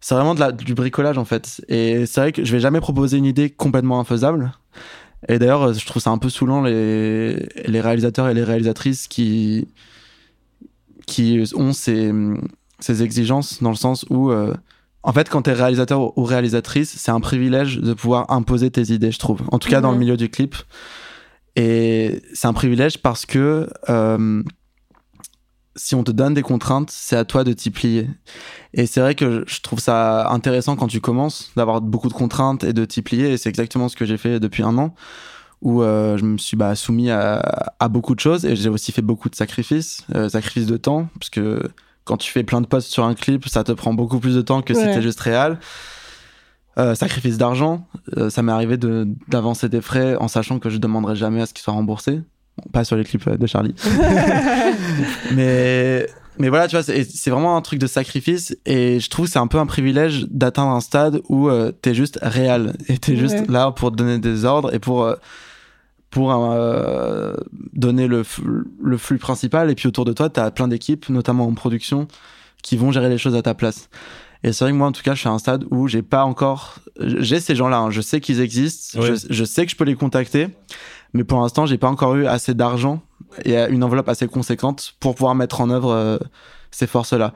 c'est 0.03 0.15
vraiment 0.15 0.35
de 0.35 0.41
la, 0.41 0.53
du 0.53 0.75
bricolage 0.75 1.17
en 1.17 1.25
fait 1.25 1.63
et 1.71 2.05
c'est 2.05 2.21
vrai 2.21 2.33
que 2.33 2.45
je 2.45 2.53
vais 2.53 2.61
jamais 2.61 2.81
proposer 2.81 3.17
une 3.17 3.25
idée 3.25 3.49
complètement 3.49 3.99
infaisable 3.99 4.53
et 5.27 5.39
d'ailleurs 5.39 5.73
je 5.73 5.87
trouve 5.87 6.03
ça 6.03 6.11
un 6.11 6.19
peu 6.19 6.29
saoulant 6.29 6.61
les 6.61 7.49
les 7.65 7.81
réalisateurs 7.81 8.29
et 8.29 8.35
les 8.35 8.45
réalisatrices 8.45 9.09
qui 9.09 9.67
qui 11.07 11.43
ont 11.55 11.73
ces 11.73 12.13
ces 12.79 13.03
exigences 13.03 13.63
dans 13.63 13.71
le 13.71 13.77
sens 13.77 14.05
où 14.11 14.31
euh, 14.31 14.53
en 15.05 15.13
fait, 15.13 15.29
quand 15.29 15.43
t'es 15.43 15.53
réalisateur 15.53 16.17
ou 16.17 16.25
réalisatrice, 16.25 16.95
c'est 16.97 17.11
un 17.11 17.21
privilège 17.21 17.79
de 17.79 17.93
pouvoir 17.93 18.31
imposer 18.31 18.71
tes 18.71 18.91
idées, 18.91 19.13
je 19.13 19.19
trouve. 19.19 19.43
En 19.53 19.59
tout 19.59 19.69
cas, 19.69 19.83
dans 19.83 19.93
le 19.93 19.99
milieu 19.99 20.17
du 20.17 20.31
clip. 20.31 20.57
Et 21.57 22.23
c'est 22.33 22.49
un 22.49 22.55
privilège 22.55 22.99
parce 22.99 23.27
que 23.27 23.69
euh, 23.91 24.43
si 25.77 25.95
on 25.95 26.05
te 26.05 26.11
donne 26.11 26.33
des 26.33 26.43
contraintes, 26.43 26.91
c'est 26.91 27.17
à 27.17 27.27
toi 27.27 27.45
de 27.45 27.53
t'y 27.53 27.71
plier. 27.71 28.09
Et 28.73 28.87
c'est 28.87 29.01
vrai 29.01 29.15
que 29.15 29.45
je 29.47 29.61
trouve 29.61 29.79
ça 29.79 30.31
intéressant 30.31 30.75
quand 30.75 30.89
tu 30.89 31.01
commences 31.01 31.53
d'avoir 31.55 31.83
beaucoup 31.83 32.09
de 32.09 32.15
contraintes 32.15 32.65
et 32.65 32.73
de 32.73 32.85
t'y 32.87 33.03
plier. 33.03 33.33
Et 33.33 33.37
c'est 33.37 33.51
exactement 33.51 33.91
ce 33.91 33.97
que 33.97 34.07
j'ai 34.07 34.17
fait 34.17 34.41
depuis 34.41 34.63
un 34.63 34.79
an, 34.79 34.95
où 35.61 35.83
euh, 35.83 36.17
je 36.17 36.25
me 36.25 36.39
suis 36.39 36.57
bah, 36.57 36.75
soumis 36.75 37.11
à, 37.11 37.75
à 37.79 37.89
beaucoup 37.89 38.15
de 38.15 38.21
choses 38.21 38.47
et 38.47 38.57
j'ai 38.57 38.71
aussi 38.71 38.91
fait 38.91 39.03
beaucoup 39.03 39.29
de 39.29 39.37
sacrifices, 39.37 40.07
euh, 40.15 40.31
sacrifices 40.31 40.67
de 40.67 40.79
temps, 40.79 41.09
parce 41.21 41.29
que 41.29 41.63
quand 42.05 42.17
tu 42.19 42.31
fais 42.31 42.43
plein 42.45 42.61
de 42.61 42.67
posts 42.67 42.89
sur 42.93 43.05
un 43.05 43.15
clip, 43.15 43.49
ça 43.49 43.65
te 43.65 43.73
prend 43.73 43.95
beaucoup 43.95 44.19
plus 44.21 44.35
de 44.35 44.43
temps 44.43 44.61
que 44.63 44.75
si 44.75 44.81
Ouais. 44.81 44.95
t'es 44.95 45.03
juste 45.03 45.21
réel. 45.21 45.59
Euh, 46.77 46.95
sacrifice 46.97 47.39
d'argent, 47.39 47.87
euh, 48.17 48.31
ça 48.31 48.43
m'est 48.43 48.51
arrivé 48.53 48.77
de- 48.77 49.07
d'avancer 49.29 49.69
des 49.69 49.81
frais 49.81 50.17
en 50.17 50.27
sachant 50.29 50.59
que 50.59 50.71
je 50.71 50.79
demanderai 50.79 51.15
jamais 51.15 51.41
à 51.41 51.47
ce 51.47 51.55
qu'ils 51.55 51.63
soient 51.63 51.73
remboursés. 51.75 52.21
Bon, 52.59 52.71
pas 52.73 52.83
sur 52.85 52.97
les 52.97 53.05
clips 53.05 53.27
euh, 53.29 53.37
de 53.37 53.47
Charlie. 53.47 53.75
mais, 55.35 56.07
mais 56.39 56.49
voilà, 56.49 56.67
tu 56.69 56.77
vois, 56.77 56.83
c'est 56.83 57.31
vraiment 57.31 57.57
un 57.57 57.63
truc 57.63 57.79
de 57.79 57.87
sacrifice 57.87 58.57
et 58.67 59.01
je 59.01 59.09
trouve 59.09 59.27
que 59.27 59.33
c'est 59.33 59.39
un 59.39 59.47
peu 59.47 59.59
un 59.59 59.67
privilège 59.67 60.27
d'atteindre 60.31 60.71
un 60.73 60.81
stade 60.81 61.21
où 61.29 61.49
euh, 61.49 61.73
t'es 61.73 61.95
juste 61.95 62.19
réel 62.23 62.75
et 62.89 62.99
t'es 62.99 63.17
juste 63.17 63.35
Ouais. 63.35 63.47
là 63.49 63.71
pour 63.71 63.91
donner 63.91 64.19
des 64.19 64.45
ordres 64.45 64.75
et 64.75 64.79
pour, 64.79 65.15
pour 66.15 66.31
euh, 66.33 67.35
donner 67.73 68.07
le, 68.07 68.23
le 68.81 68.99
flux 68.99 69.19
principal 69.19 69.69
et 69.69 69.75
puis 69.75 69.89
autour 69.89 70.05
de 70.05 70.13
toi, 70.13 70.31
t'as 70.31 70.53
plein 70.53 70.69
d'équipes, 70.69 71.09
notamment 71.09 71.45
en 71.45 71.55
production, 71.55 72.07
qui 72.63 72.77
vont 72.77 72.93
gérer 72.93 73.09
les 73.09 73.19
choses 73.19 73.35
à 73.35 73.43
ta 73.43 73.53
place. 73.53 73.89
Et 74.45 74.53
c'est 74.53 74.65
vrai 74.65 74.71
que 74.71 74.77
moi, 74.77 74.87
en 74.87 74.93
tout 74.93 75.03
cas, 75.03 75.15
je 75.15 75.21
suis 75.21 75.29
à 75.29 75.33
un 75.33 75.41
stade 75.41 75.65
où 75.73 75.89
j'ai 75.89 76.03
pas 76.03 76.25
encore. 76.25 76.77
J'ai 77.01 77.41
ces 77.41 77.57
gens-là, 77.57 77.79
hein, 77.79 77.91
je 77.91 78.01
sais 78.01 78.21
qu'ils 78.21 78.41
existent, 78.41 79.03
je, 79.03 79.15
je 79.29 79.45
sais 79.45 79.65
que 79.65 79.73
je 79.73 79.77
peux 79.77 79.83
les 79.83 79.97
contacter, 79.97 80.47
mais 81.15 81.25
pour 81.25 81.41
l'instant, 81.41 81.67
j'ai 81.67 81.79
pas 81.79 81.89
encore 81.89 82.15
eu 82.15 82.27
assez 82.27 82.55
d'argent 82.55 83.03
et 83.45 83.59
une 83.59 83.83
enveloppe 83.83 84.09
assez 84.09 84.29
conséquente 84.29 84.95
pour 85.01 85.17
pouvoir 85.17 85.35
mettre 85.35 85.61
en 85.63 85.69
œuvre 85.69 85.91
euh, 85.91 86.19
ces 86.71 86.87
forces-là. 86.87 87.35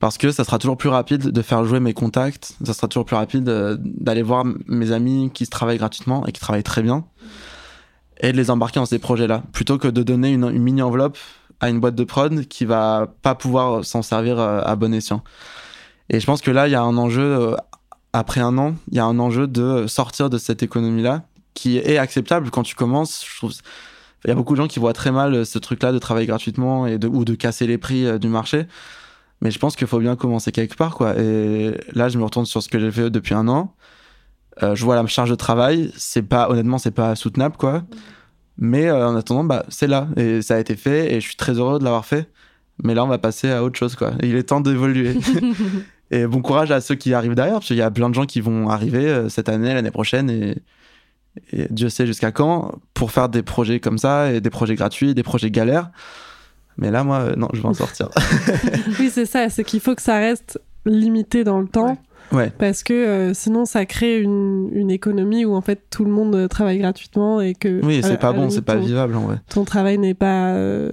Parce 0.00 0.18
que 0.18 0.32
ça 0.32 0.42
sera 0.42 0.58
toujours 0.58 0.76
plus 0.76 0.88
rapide 0.88 1.28
de 1.28 1.42
faire 1.42 1.64
jouer 1.64 1.78
mes 1.78 1.94
contacts, 1.94 2.56
ça 2.64 2.74
sera 2.74 2.88
toujours 2.88 3.04
plus 3.04 3.16
rapide 3.16 3.48
euh, 3.48 3.76
d'aller 3.78 4.22
voir 4.22 4.44
mes 4.66 4.90
amis 4.90 5.30
qui 5.32 5.44
se 5.44 5.50
travaillent 5.50 5.78
gratuitement 5.78 6.26
et 6.26 6.32
qui 6.32 6.40
travaillent 6.40 6.64
très 6.64 6.82
bien 6.82 7.04
et 8.20 8.32
de 8.32 8.36
les 8.36 8.50
embarquer 8.50 8.80
dans 8.80 8.86
ces 8.86 8.98
projets-là, 8.98 9.42
plutôt 9.52 9.78
que 9.78 9.88
de 9.88 10.02
donner 10.02 10.30
une, 10.30 10.50
mini-enveloppe 10.50 11.16
à 11.60 11.70
une 11.70 11.80
boîte 11.80 11.94
de 11.94 12.04
prod 12.04 12.46
qui 12.46 12.64
va 12.64 13.12
pas 13.22 13.34
pouvoir 13.34 13.84
s'en 13.84 14.02
servir 14.02 14.38
euh, 14.38 14.60
à 14.64 14.76
bon 14.76 14.94
escient. 14.94 15.22
Et 16.10 16.20
je 16.20 16.26
pense 16.26 16.40
que 16.40 16.50
là, 16.50 16.68
il 16.68 16.70
y 16.70 16.74
a 16.74 16.82
un 16.82 16.96
enjeu, 16.96 17.22
euh, 17.22 17.56
après 18.12 18.40
un 18.40 18.56
an, 18.58 18.74
il 18.90 18.96
y 18.96 19.00
a 19.00 19.04
un 19.04 19.18
enjeu 19.18 19.46
de 19.46 19.86
sortir 19.86 20.30
de 20.30 20.38
cette 20.38 20.62
économie-là 20.62 21.24
qui 21.54 21.78
est 21.78 21.98
acceptable 21.98 22.50
quand 22.50 22.62
tu 22.62 22.74
commences. 22.76 23.26
Il 24.24 24.28
y 24.28 24.30
a 24.30 24.34
beaucoup 24.34 24.54
de 24.54 24.60
gens 24.60 24.68
qui 24.68 24.78
voient 24.78 24.92
très 24.92 25.10
mal 25.10 25.44
ce 25.44 25.58
truc-là 25.58 25.92
de 25.92 25.98
travailler 25.98 26.26
gratuitement 26.26 26.86
et 26.86 26.98
ou 27.04 27.24
de 27.24 27.34
casser 27.34 27.66
les 27.66 27.78
prix 27.78 28.06
euh, 28.06 28.18
du 28.18 28.28
marché. 28.28 28.66
Mais 29.40 29.50
je 29.50 29.58
pense 29.58 29.76
qu'il 29.76 29.86
faut 29.86 30.00
bien 30.00 30.16
commencer 30.16 30.50
quelque 30.50 30.76
part, 30.76 30.94
quoi. 30.96 31.16
Et 31.16 31.72
là, 31.92 32.08
je 32.08 32.18
me 32.18 32.24
retourne 32.24 32.46
sur 32.46 32.62
ce 32.62 32.68
que 32.68 32.80
j'ai 32.80 32.90
fait 32.90 33.10
depuis 33.10 33.34
un 33.34 33.46
an. 33.46 33.74
Euh, 34.62 34.74
je 34.74 34.84
vois 34.84 34.96
la 34.96 35.06
charge 35.06 35.30
de 35.30 35.34
travail. 35.34 35.92
C'est 35.96 36.22
pas, 36.22 36.48
honnêtement, 36.50 36.78
c'est 36.78 36.90
pas 36.90 37.14
soutenable, 37.14 37.56
quoi. 37.56 37.84
Mais 38.58 38.88
euh, 38.88 39.06
en 39.06 39.16
attendant, 39.16 39.44
bah, 39.44 39.64
c'est 39.68 39.86
là. 39.86 40.08
Et 40.16 40.42
ça 40.42 40.56
a 40.56 40.58
été 40.58 40.76
fait. 40.76 41.12
Et 41.14 41.20
je 41.20 41.26
suis 41.26 41.36
très 41.36 41.52
heureux 41.52 41.78
de 41.78 41.84
l'avoir 41.84 42.04
fait. 42.04 42.28
Mais 42.82 42.94
là, 42.94 43.04
on 43.04 43.08
va 43.08 43.18
passer 43.18 43.50
à 43.50 43.62
autre 43.62 43.78
chose, 43.78 43.96
quoi. 43.96 44.12
Et 44.20 44.28
il 44.28 44.36
est 44.36 44.44
temps 44.44 44.60
d'évoluer. 44.60 45.16
et 46.10 46.26
bon 46.26 46.42
courage 46.42 46.70
à 46.70 46.80
ceux 46.80 46.94
qui 46.94 47.14
arrivent 47.14 47.34
derrière, 47.34 47.54
parce 47.54 47.66
qu'il 47.66 47.76
y 47.76 47.82
a 47.82 47.90
plein 47.90 48.08
de 48.08 48.14
gens 48.14 48.26
qui 48.26 48.40
vont 48.40 48.68
arriver 48.68 49.06
euh, 49.08 49.28
cette 49.28 49.48
année, 49.48 49.74
l'année 49.74 49.90
prochaine, 49.90 50.30
et, 50.30 50.58
et 51.52 51.66
Dieu 51.70 51.88
sait 51.88 52.06
jusqu'à 52.06 52.30
quand, 52.30 52.78
pour 52.94 53.10
faire 53.10 53.28
des 53.28 53.42
projets 53.42 53.80
comme 53.80 53.98
ça, 53.98 54.32
et 54.32 54.40
des 54.40 54.50
projets 54.50 54.76
gratuits, 54.76 55.14
des 55.14 55.24
projets 55.24 55.50
galères. 55.50 55.90
Mais 56.76 56.92
là, 56.92 57.02
moi, 57.02 57.34
non, 57.36 57.48
je 57.52 57.60
vais 57.60 57.68
en 57.68 57.74
sortir. 57.74 58.10
oui, 59.00 59.10
c'est 59.12 59.26
ça, 59.26 59.48
c'est 59.50 59.64
qu'il 59.64 59.80
faut 59.80 59.96
que 59.96 60.02
ça 60.02 60.16
reste 60.16 60.60
limité 60.86 61.42
dans 61.42 61.60
le 61.60 61.66
temps. 61.66 61.90
Ouais. 61.90 61.98
Parce 62.58 62.82
que 62.82 62.92
euh, 62.92 63.34
sinon, 63.34 63.64
ça 63.64 63.86
crée 63.86 64.20
une, 64.20 64.68
une 64.72 64.90
économie 64.90 65.44
où 65.44 65.54
en 65.54 65.60
fait 65.62 65.82
tout 65.90 66.04
le 66.04 66.10
monde 66.10 66.34
euh, 66.34 66.48
travaille 66.48 66.78
gratuitement 66.78 67.40
et 67.40 67.54
que. 67.54 67.80
oui, 67.84 68.00
c'est 68.02 68.18
pas 68.18 68.28
à 68.28 68.32
la 68.32 68.38
bon, 68.38 68.50
c'est 68.50 68.62
pas 68.62 68.74
ton- 68.74 68.80
vivable, 68.80 69.16
en 69.16 69.20
vrai. 69.20 69.36
ton 69.48 69.64
travail 69.64 69.98
n'est 69.98 70.14
pas 70.14 70.48
euh, 70.52 70.90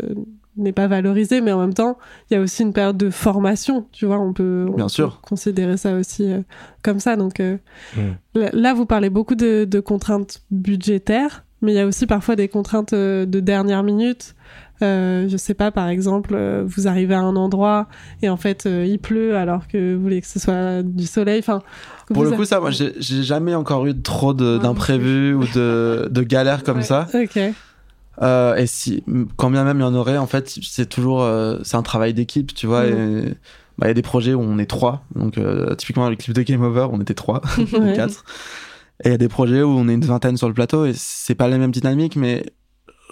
n'est 0.58 0.72
pas 0.72 0.88
valorisé 0.88 1.42
mais 1.42 1.52
en 1.52 1.60
même 1.60 1.74
temps 1.74 1.98
il 2.32 2.34
y 2.36 2.38
a 2.38 2.40
aussi 2.42 2.64
une 2.64 2.72
période 2.72 2.96
de 2.96 3.10
formation 3.10 3.88
tu 3.92 4.06
vois 4.06 4.20
on 4.20 4.32
peut, 4.32 4.66
on 4.70 4.76
Bien 4.78 4.86
peut 4.86 4.90
sûr. 4.90 5.20
considérer 5.22 5.76
ça 5.76 5.96
aussi 5.96 6.32
euh, 6.32 6.40
comme 6.82 7.02
ça 7.02 7.18
donc 7.18 7.42
euh, 7.42 7.58
Mm. 7.98 8.40
là, 8.54 8.74
vous 8.74 8.86
parlez 8.86 9.10
beaucoup 9.10 9.36
de, 9.36 9.66
de 9.66 9.80
contraintes 9.82 10.42
budgétaires 10.52 11.44
mais 11.62 11.74
il 11.74 11.76
y 11.76 11.80
a 11.80 11.86
aussi 11.86 12.06
parfois 12.08 12.36
des 12.36 12.48
contraintes 12.48 12.94
euh, 12.94 13.26
de 13.26 13.40
dernière 13.40 13.82
minute. 13.84 14.36
Euh, 14.82 15.28
je 15.30 15.38
sais 15.38 15.54
pas, 15.54 15.72
par 15.72 15.88
exemple, 15.88 16.34
euh, 16.36 16.64
vous 16.66 16.88
arrivez 16.88 17.16
à 17.16 17.22
un 17.22 17.36
endroit 17.38 17.88
et 18.22 18.28
en 18.30 18.36
fait 18.38 18.66
euh, 18.66 18.86
il 18.86 19.00
pleut 19.00 19.38
alors 19.38 19.68
que 19.70 19.96
vous 19.96 20.02
voulez 20.02 20.20
que 20.20 20.28
ce 20.28 20.38
soit 20.40 20.84
du 20.84 21.06
soleil. 21.06 21.40
Enfin, 21.40 21.62
Pour 22.14 22.24
le 22.26 22.34
a- 22.34 22.36
coup, 22.36 22.44
ça, 22.46 22.60
moi, 22.60 22.72
j'ai 22.72 22.94
jamais 23.24 23.56
encore 23.56 23.86
eu 23.86 24.00
trop 24.02 24.34
Ouais, 24.34 24.60
d'imprévus 24.60 25.34
ou 25.34 25.46
de, 25.54 26.08
de 26.12 26.22
galères 26.24 26.64
comme 26.64 26.78
Ouais. 26.78 26.84
ça. 26.84 27.08
Ok. 27.14 27.40
Euh, 28.22 28.56
et 28.56 28.66
si, 28.68 29.04
quand 29.36 29.50
bien 29.50 29.64
même 29.64 29.78
il 29.78 29.82
y 29.82 29.86
en 29.86 29.94
aurait, 29.96 30.18
en 30.18 30.28
fait, 30.28 30.58
c'est 30.62 30.88
toujours, 30.90 31.26
c'est 31.64 31.76
un 31.78 31.82
travail 31.84 32.14
d'équipe, 32.14 32.54
tu 32.54 32.68
vois. 32.68 32.86
Et, 32.86 32.92
bah, 33.78 33.86
Il 33.86 33.90
y 33.90 33.92
a 33.92 33.94
des 33.94 34.02
projets 34.02 34.34
où 34.34 34.42
on 34.42 34.58
est 34.58 34.66
trois. 34.70 35.04
Donc, 35.16 35.38
euh, 35.38 35.74
typiquement, 35.76 36.10
le 36.10 36.16
clip 36.16 36.34
de 36.34 36.42
Game 36.42 36.62
Over, 36.64 36.88
on 36.92 37.00
était 37.02 37.14
trois, 37.14 37.42
Ouais. 37.58 37.94
quatre. 37.96 38.24
Et 39.04 39.10
il 39.10 39.12
y 39.12 39.16
a 39.16 39.18
des 39.18 39.28
projets 39.28 39.62
où 39.64 39.70
on 39.70 39.88
est 39.90 39.94
une 39.94 40.06
vingtaine 40.06 40.38
sur 40.38 40.48
le 40.48 40.54
plateau 40.54 40.86
et 40.86 40.94
c'est 40.96 41.36
pas 41.36 41.50
les 41.50 41.58
mêmes 41.58 41.72
dynamiques, 41.72 42.16
mais 42.16 42.46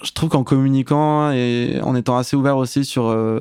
je 0.03 0.11
trouve 0.11 0.29
qu'en 0.29 0.43
communiquant 0.43 1.31
et 1.31 1.79
en 1.83 1.95
étant 1.95 2.17
assez 2.17 2.35
ouvert 2.35 2.57
aussi 2.57 2.83
sur, 2.85 3.05
euh, 3.07 3.39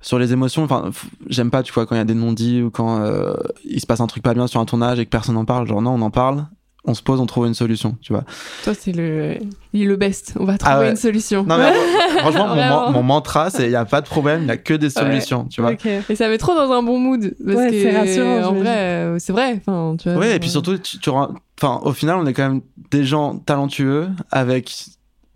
sur 0.00 0.18
les 0.18 0.32
émotions, 0.32 0.62
enfin, 0.64 0.90
j'aime 1.28 1.50
pas, 1.50 1.62
tu 1.62 1.72
vois, 1.72 1.86
quand 1.86 1.94
il 1.94 1.98
y 1.98 2.02
a 2.02 2.04
des 2.04 2.14
non-dits 2.14 2.62
ou 2.62 2.70
quand 2.70 3.00
euh, 3.02 3.34
il 3.64 3.80
se 3.80 3.86
passe 3.86 4.00
un 4.00 4.06
truc 4.06 4.22
pas 4.22 4.32
bien 4.34 4.46
sur 4.46 4.60
un 4.60 4.64
tournage 4.64 4.98
et 4.98 5.04
que 5.04 5.10
personne 5.10 5.34
n'en 5.34 5.44
parle. 5.44 5.66
Genre, 5.66 5.82
non, 5.82 5.92
on 5.92 6.00
en 6.02 6.10
parle, 6.10 6.46
on 6.86 6.94
se 6.94 7.02
pose, 7.02 7.20
on 7.20 7.26
trouve 7.26 7.46
une 7.46 7.52
solution, 7.54 7.98
tu 8.00 8.14
vois. 8.14 8.24
Toi, 8.64 8.72
c'est 8.72 8.92
le, 8.92 9.36
il 9.74 9.82
est 9.82 9.86
le 9.86 9.96
best. 9.96 10.32
On 10.40 10.44
va 10.46 10.56
trouver 10.56 10.74
Ah 10.74 10.80
ouais. 10.80 10.90
une 10.90 10.96
solution. 10.96 11.44
Non, 11.44 11.58
mais 11.58 11.70
franchement, 12.20 12.90
mon, 12.92 13.02
mantra, 13.02 13.50
c'est 13.50 13.64
il 13.64 13.68
n'y 13.70 13.74
a 13.76 13.84
pas 13.84 14.00
de 14.00 14.06
problème, 14.06 14.40
il 14.42 14.46
n'y 14.46 14.50
a 14.52 14.56
que 14.56 14.72
des 14.72 14.88
solutions, 14.88 15.44
tu 15.44 15.60
vois. 15.60 15.72
Et 16.08 16.16
ça 16.16 16.28
met 16.28 16.38
trop 16.38 16.54
dans 16.54 16.72
un 16.72 16.82
bon 16.82 16.98
mood. 16.98 17.34
Parce 17.44 17.58
Ouais, 17.58 17.70
que, 17.70 17.82
c'est 17.82 17.98
rassurant, 17.98 18.42
En 18.48 18.54
vrai, 18.54 18.76
euh, 18.78 19.16
c'est 19.18 19.32
vrai. 19.32 19.60
Enfin, 19.60 19.96
tu 20.00 20.08
vois, 20.10 20.18
Oui, 20.18 20.28
et 20.28 20.38
puis 20.38 20.48
surtout, 20.48 20.78
tu, 20.78 20.98
tu 20.98 21.10
rends- 21.10 21.34
enfin, 21.60 21.80
au 21.82 21.92
final, 21.92 22.16
on 22.16 22.24
est 22.24 22.32
quand 22.32 22.48
même 22.48 22.62
des 22.90 23.04
gens 23.04 23.36
talentueux 23.36 24.08
avec 24.30 24.86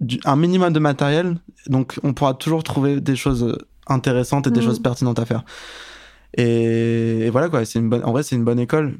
du- 0.01 0.21
un 0.25 0.37
minimum 0.37 0.73
de 0.73 0.79
matériel, 0.79 1.37
donc 1.69 1.99
on 2.03 2.13
pourra 2.15 2.35
toujours 2.35 2.63
trouver 2.63 3.01
des 3.01 3.17
choses 3.17 3.57
intéressantes 3.87 4.47
et 4.47 4.51
des 4.51 4.61
Mhm. 4.61 4.67
choses 4.67 4.81
pertinentes 4.83 5.19
à 5.19 5.25
faire. 5.25 5.45
Et, 6.37 7.27
et 7.27 7.31
voilà 7.31 7.49
quoi, 7.49 7.65
c'est 7.65 7.79
une 7.79 7.89
bonne, 7.89 8.05
en 8.05 8.13
vrai, 8.13 8.23
c'est 8.23 8.37
une 8.37 8.45
bonne 8.45 8.59
école. 8.59 8.97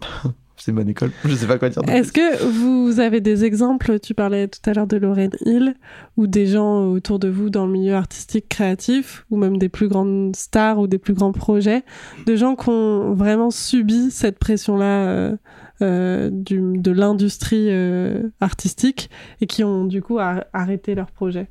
c'est 0.56 0.70
une 0.70 0.76
bonne 0.76 0.88
école. 0.88 1.10
Je 1.24 1.34
sais 1.34 1.46
pas 1.46 1.58
quoi 1.58 1.68
dire. 1.70 1.82
Est-ce 1.88 2.12
que 2.12 2.44
vous 2.44 3.00
avez 3.00 3.20
des 3.20 3.44
exemples 3.44 3.98
Tu 3.98 4.14
parlais 4.14 4.46
tout 4.46 4.60
à 4.68 4.72
l'heure 4.74 4.86
de 4.86 4.96
Lorraine 4.98 5.32
Hill 5.46 5.74
ou 6.16 6.26
des 6.26 6.46
gens 6.46 6.84
autour 6.86 7.18
de 7.18 7.28
vous 7.28 7.50
dans 7.50 7.66
le 7.66 7.72
milieu 7.72 7.94
artistique 7.94 8.48
créatif 8.48 9.24
ou 9.30 9.36
même 9.36 9.56
des 9.56 9.68
plus 9.70 9.88
grandes 9.88 10.36
stars 10.36 10.78
ou 10.78 10.86
des 10.86 10.98
plus 10.98 11.14
grands 11.14 11.32
projets, 11.32 11.82
de 12.26 12.36
gens 12.36 12.56
qui 12.56 12.68
ont 12.68 13.14
vraiment 13.14 13.50
subi 13.50 14.10
cette 14.10 14.38
pression-là 14.38 14.84
euh, 14.84 15.32
euh, 15.32 15.36
du- 15.80 16.78
de 16.78 16.90
l'industrie 16.90 17.68
euh, 17.70 18.28
artistique 18.40 19.10
et 19.40 19.46
qui 19.46 19.64
ont 19.64 19.84
du 19.84 20.02
coup 20.02 20.18
ar- 20.18 20.44
arrêté 20.52 20.94
leur 20.94 21.10
projet. 21.10 21.48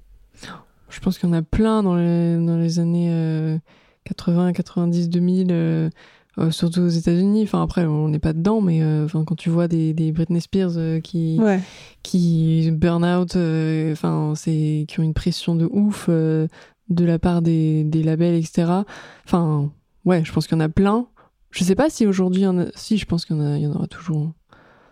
Je 0.89 1.00
pense 1.00 1.18
qu'il 1.20 1.30
y 1.30 1.32
en 1.32 1.36
a 1.36 1.42
plein 1.42 1.84
dans 1.84 1.96
les, 1.96 2.38
dans 2.38 2.58
les 2.58 2.80
années 2.80 3.10
euh, 3.12 3.58
80, 4.06 4.54
90, 4.54 5.10
2000, 5.10 5.48
euh, 5.52 5.89
euh, 6.39 6.50
surtout 6.52 6.82
aux 6.82 6.88
États-Unis. 6.88 7.44
Enfin, 7.44 7.62
après, 7.62 7.86
on 7.86 8.08
n'est 8.10 8.18
pas 8.20 8.34
dedans, 8.34 8.60
mais 8.62 8.82
euh, 8.82 9.06
enfin, 9.06 9.24
quand 9.24 9.36
tu 9.36 9.50
vois 9.50 9.68
des, 9.68 9.94
des 9.94 10.12
Britney 10.12 10.42
Spears 10.42 10.78
euh, 10.78 11.00
qui, 11.00 11.38
Ouais. 11.39 11.60
qui 12.02 12.72
burn 12.72 13.04
out, 13.06 13.36
euh, 13.36 13.92
enfin, 13.92 14.34
c'est 14.36 14.86
qui 14.88 15.00
ont 15.00 15.04
une 15.04 15.13
pression 15.13 15.56
de 15.56 15.68
ouf 15.72 16.08
euh, 16.10 16.48
de 16.89 17.06
la 17.06 17.20
part 17.20 17.42
des, 17.44 17.84
des 17.84 18.02
labels, 18.02 18.34
etc. 18.36 18.72
Enfin, 19.26 19.72
ouais, 20.06 20.24
je 20.26 20.32
pense 20.32 20.48
qu'il 20.48 20.58
y 20.58 20.62
en 20.62 20.63
a 20.65 20.70
plein. 20.70 21.06
Je 21.51 21.63
sais 21.63 21.75
pas 21.75 21.89
si 21.89 22.05
aujourd'hui, 22.05 22.45
a... 22.45 22.53
si, 22.75 22.97
je 22.97 23.05
pense 23.05 23.25
qu'il 23.25 23.35
y 23.35 23.39
en 23.39 23.55
y 23.55 23.67
aura 23.67 23.88
toujours. 23.88 24.33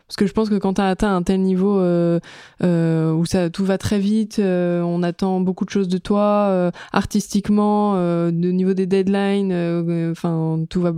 Parce 0.08 0.16
que 0.16 0.26
je 0.26 0.32
pense 0.32 0.50
que 0.50 0.56
quand 0.56 0.76
tu 0.76 0.82
as 0.82 0.88
atteint 0.88 1.14
un 1.14 1.22
tel 1.22 1.42
niveau 1.42 1.80
euh, 1.80 2.22
euh, 2.64 3.12
où 3.12 3.26
ça 3.26 3.50
tout 3.50 3.66
va 3.66 3.78
très 3.78 4.00
vite, 4.00 4.40
euh, 4.40 4.82
on 4.82 5.04
attend 5.04 5.42
beaucoup 5.42 5.66
de 5.66 5.70
choses 5.70 5.90
de 5.90 5.98
toi, 5.98 6.72
artistiquement, 6.94 7.96
de 7.96 8.52
niveau 8.52 8.74
des 8.74 8.86
deadlines, 8.86 9.52
enfin 10.12 10.64
tout 10.70 10.80
va 10.80 10.94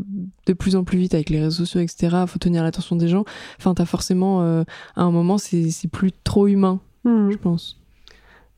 de 0.45 0.53
plus 0.53 0.75
en 0.75 0.83
plus 0.83 0.99
vite 0.99 1.15
avec 1.15 1.31
les 1.31 1.39
réseaux 1.39 1.65
sociaux, 1.65 1.81
etc. 1.81 2.17
Faut 2.27 2.37
tenir 2.37 2.61
l'attention 2.61 2.95
des 2.95 3.07
gens. 3.07 3.25
Enfin, 3.57 3.73
t'as 3.73 3.85
forcément 3.85 4.41
à 4.95 5.01
un 5.01 5.11
moment 5.11 5.39
c'est 5.39 5.71
c'est 5.71 5.87
plus 5.87 6.11
trop 6.23 6.45
humain, 6.47 6.79
Hmm. 7.03 7.31
je 7.31 7.37
pense. 7.37 7.78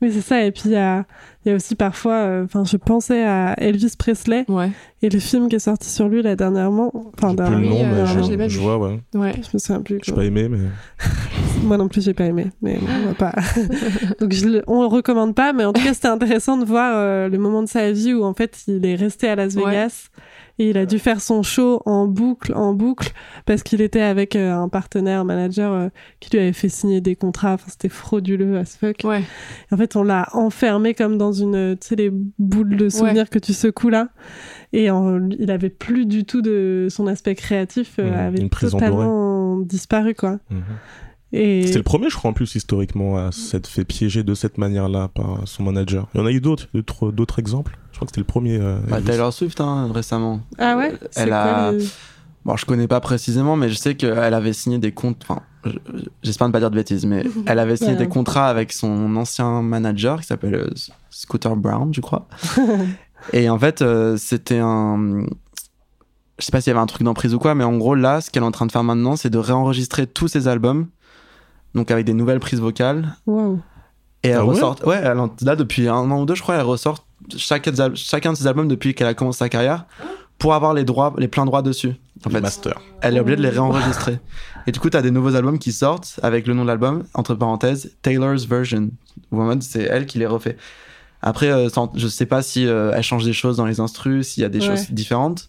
Oui, 0.02 0.10
c'est 0.12 0.20
ça. 0.20 0.44
Et 0.44 0.50
puis, 0.50 0.64
il 0.66 0.72
y 0.72 0.76
a, 0.76 1.04
il 1.44 1.48
y 1.48 1.52
a 1.52 1.54
aussi 1.54 1.76
parfois, 1.76 2.14
euh, 2.14 2.44
enfin, 2.44 2.64
je 2.64 2.76
pensais 2.76 3.22
à 3.22 3.54
Elvis 3.56 3.94
Presley 3.96 4.44
Ouais, 4.48 4.70
et 5.00 5.08
le 5.08 5.20
film 5.20 5.48
qui 5.48 5.54
est 5.56 5.60
sorti 5.60 5.88
sur 5.88 6.08
lui 6.08 6.22
là 6.22 6.34
dernièrement. 6.34 6.90
Enfin, 6.94 7.28
plus 7.28 7.28
le 7.28 7.36
dernièrement, 7.36 7.70
nom, 7.70 7.86
mais 7.86 8.00
euh, 8.00 8.06
je, 8.06 8.34
pas 8.36 8.48
je 8.48 8.58
vois, 8.58 8.78
ouais. 8.78 9.00
ouais. 9.14 9.32
je 9.36 9.48
me 9.54 9.58
souviens 9.58 9.80
plus. 9.80 10.00
J'ai 10.02 10.12
pas 10.12 10.24
aimé, 10.24 10.48
mais. 10.48 10.58
Moi 11.62 11.76
non 11.76 11.86
plus, 11.86 12.04
j'ai 12.04 12.14
pas 12.14 12.24
aimé, 12.24 12.46
mais 12.60 12.78
bon, 12.78 12.86
on 13.04 13.06
va 13.06 13.14
pas. 13.14 13.34
Donc 14.20 14.32
je 14.32 14.46
le, 14.46 14.64
on 14.66 14.80
le 14.80 14.88
recommande 14.88 15.36
pas, 15.36 15.52
mais 15.52 15.64
en 15.64 15.72
tout 15.72 15.82
cas, 15.82 15.94
c'était 15.94 16.08
intéressant 16.08 16.56
de 16.56 16.64
voir 16.64 16.94
euh, 16.96 17.28
le 17.28 17.38
moment 17.38 17.62
de 17.62 17.68
sa 17.68 17.92
vie 17.92 18.12
où 18.12 18.24
en 18.24 18.34
fait 18.34 18.64
il 18.66 18.84
est 18.84 18.96
resté 18.96 19.28
à 19.28 19.36
Las 19.36 19.54
Ouais. 19.54 19.86
Et 20.58 20.68
il 20.70 20.76
a 20.76 20.84
dû 20.86 20.98
faire 20.98 21.20
son 21.20 21.42
show 21.42 21.80
en 21.86 22.06
boucle, 22.06 22.52
en 22.54 22.74
boucle, 22.74 23.12
parce 23.46 23.62
qu'il 23.62 23.80
était 23.80 24.02
avec 24.02 24.36
euh, 24.36 24.52
un 24.54 24.68
partenaire, 24.68 25.20
un 25.20 25.24
manager 25.24 25.72
euh, 25.72 25.88
qui 26.20 26.30
lui 26.30 26.38
avait 26.40 26.52
fait 26.52 26.68
signer 26.68 27.00
des 27.00 27.16
contrats. 27.16 27.54
Enfin, 27.54 27.66
c'était 27.68 27.88
frauduleux 27.88 28.58
as 28.58 28.76
fuck. 28.76 28.96
Ouais, 29.04 29.22
En 29.70 29.76
fait, 29.76 29.96
on 29.96 30.02
l'a 30.02 30.28
enfermé 30.34 30.92
comme 30.94 31.16
dans 31.18 31.32
une, 31.32 31.76
tu 31.80 31.88
sais, 31.88 31.96
les 31.96 32.10
boules 32.38 32.76
de 32.76 32.88
souvenirs 32.90 33.30
que 33.30 33.38
tu 33.38 33.54
secoues 33.54 33.88
là. 33.88 34.08
Et 34.74 34.90
en- 34.90 35.28
il 35.30 35.50
avait 35.50 35.70
plus 35.70 36.06
du 36.06 36.24
tout 36.24 36.42
de 36.42 36.86
son 36.90 37.06
aspect 37.06 37.34
créatif, 37.34 37.94
euh, 37.98 38.10
Mhm, 38.10 38.14
avait 38.26 38.38
totalement 38.88 39.56
disparu 39.60 40.14
quoi. 40.14 40.38
Mhm. 40.50 40.62
Et 41.34 41.62
C'était 41.64 41.78
le 41.78 41.82
premier, 41.82 42.10
je 42.10 42.16
crois, 42.16 42.30
en 42.30 42.34
plus, 42.34 42.54
historiquement, 42.54 43.16
à 43.16 43.32
s'être 43.32 43.66
fait 43.66 43.86
piéger 43.86 44.22
de 44.22 44.34
cette 44.34 44.58
manière-là 44.58 45.08
par 45.08 45.48
son 45.48 45.62
manager. 45.62 46.06
Il 46.14 46.18
y 46.18 46.22
en 46.22 46.26
a 46.26 46.30
eu 46.30 46.42
d'autres, 46.42 46.68
d'autres 47.10 47.38
exemples? 47.38 47.78
Crois 48.04 48.06
que 48.06 48.10
c'était 48.10 48.20
le 48.20 48.26
premier. 48.26 48.58
euh, 48.60 48.78
Bah. 48.88 49.00
Taylor 49.04 49.32
Swift, 49.32 49.60
hein, 49.60 49.90
récemment. 49.92 50.40
ah 50.58 50.76
ouais, 50.76 50.92
Euh, 50.92 51.06
Elle 51.16 51.28
quoi 51.28 51.36
a. 51.38 51.72
Bon, 52.44 52.56
je 52.56 52.66
connais 52.66 52.88
pas 52.88 53.00
précisément, 53.00 53.54
mais 53.56 53.68
je 53.68 53.74
sais 53.76 53.94
qu'elle 53.94 54.34
avait 54.34 54.52
signé 54.52 54.78
des 54.78 54.90
comptes. 54.92 55.22
Enfin, 55.22 55.42
je- 55.64 55.70
j'espère 56.24 56.48
ne 56.48 56.52
pas 56.52 56.58
dire 56.58 56.70
de 56.70 56.74
bêtises, 56.74 57.06
mais 57.06 57.24
elle 57.46 57.58
avait 57.60 57.76
signé 57.76 57.94
des 57.94 58.08
contrats 58.08 58.48
avec 58.48 58.72
son 58.72 59.14
ancien 59.16 59.62
manager 59.62 60.20
qui 60.20 60.26
s'appelle 60.26 60.54
euh, 60.56 60.70
Scooter 61.10 61.54
Brown, 61.56 61.94
je 61.94 62.00
crois. 62.00 62.26
Et 63.32 63.48
en 63.48 63.58
fait, 63.58 63.82
euh, 63.82 64.16
c'était 64.16 64.58
un. 64.58 65.22
Je 66.38 66.44
sais 66.46 66.50
pas 66.50 66.60
s'il 66.60 66.72
y 66.72 66.74
avait 66.74 66.82
un 66.82 66.86
truc 66.86 67.04
d'emprise 67.04 67.32
ou 67.34 67.38
quoi, 67.38 67.54
mais 67.54 67.62
en 67.62 67.76
gros, 67.76 67.94
là, 67.94 68.20
ce 68.20 68.30
qu'elle 68.30 68.42
est 68.42 68.46
en 68.46 68.50
train 68.50 68.66
de 68.66 68.72
faire 68.72 68.82
maintenant, 68.82 69.14
c'est 69.14 69.30
de 69.30 69.38
réenregistrer 69.38 70.08
tous 70.08 70.26
ses 70.26 70.48
albums. 70.48 70.88
Donc 71.76 71.92
avec 71.92 72.04
des 72.04 72.14
nouvelles 72.14 72.40
prises 72.40 72.60
vocales. 72.60 73.14
Waouh. 73.26 73.60
Et 74.24 74.28
elle 74.30 74.38
Ah 74.38 74.44
ouais 74.44 74.50
ressort. 74.54 74.76
Ouais, 74.84 75.00
elle 75.02 75.18
en- 75.20 75.30
là, 75.42 75.54
depuis 75.54 75.86
un 75.88 76.10
an 76.10 76.20
ou 76.22 76.26
deux, 76.26 76.34
je 76.34 76.42
crois, 76.42 76.56
elle 76.56 76.62
ressort 76.62 77.06
chacun, 77.36 77.70
de 77.72 78.34
ses 78.36 78.46
albums 78.46 78.68
depuis 78.68 78.94
qu'elle 78.94 79.06
a 79.06 79.14
commencé 79.14 79.38
sa 79.40 79.48
carrière 79.48 79.86
pour 80.38 80.54
avoir 80.54 80.74
les 80.74 80.84
droits, 80.84 81.14
les 81.18 81.28
pleins 81.28 81.44
droits 81.44 81.62
dessus. 81.62 81.92
En 82.24 82.30
fait, 82.30 82.42
elle 83.00 83.16
est 83.16 83.20
obligée 83.20 83.36
de 83.36 83.42
les 83.42 83.48
réenregistrer. 83.48 84.18
Et 84.66 84.72
du 84.72 84.78
coup, 84.80 84.90
t'as 84.90 85.02
des 85.02 85.10
nouveaux 85.10 85.34
albums 85.34 85.58
qui 85.58 85.72
sortent 85.72 86.20
avec 86.22 86.46
le 86.46 86.54
nom 86.54 86.62
de 86.62 86.68
l'album, 86.68 87.04
entre 87.14 87.34
parenthèses, 87.34 87.92
Taylor's 88.02 88.44
Version. 88.46 88.90
Ou 89.32 89.40
en 89.40 89.44
mode, 89.44 89.62
c'est 89.62 89.82
elle 89.82 90.06
qui 90.06 90.18
les 90.18 90.26
refait. 90.26 90.56
Après, 91.20 91.50
euh, 91.52 91.68
sans- 91.68 91.92
je 91.96 92.08
sais 92.08 92.26
pas 92.26 92.42
si 92.42 92.66
euh, 92.66 92.92
elle 92.94 93.02
change 93.02 93.24
des 93.24 93.32
choses 93.32 93.56
dans 93.56 93.66
les 93.66 93.78
instrus, 93.80 94.28
s'il 94.28 94.42
y 94.42 94.46
a 94.46 94.48
des 94.48 94.60
Ouais. 94.60 94.66
choses 94.76 94.90
différentes. 94.90 95.48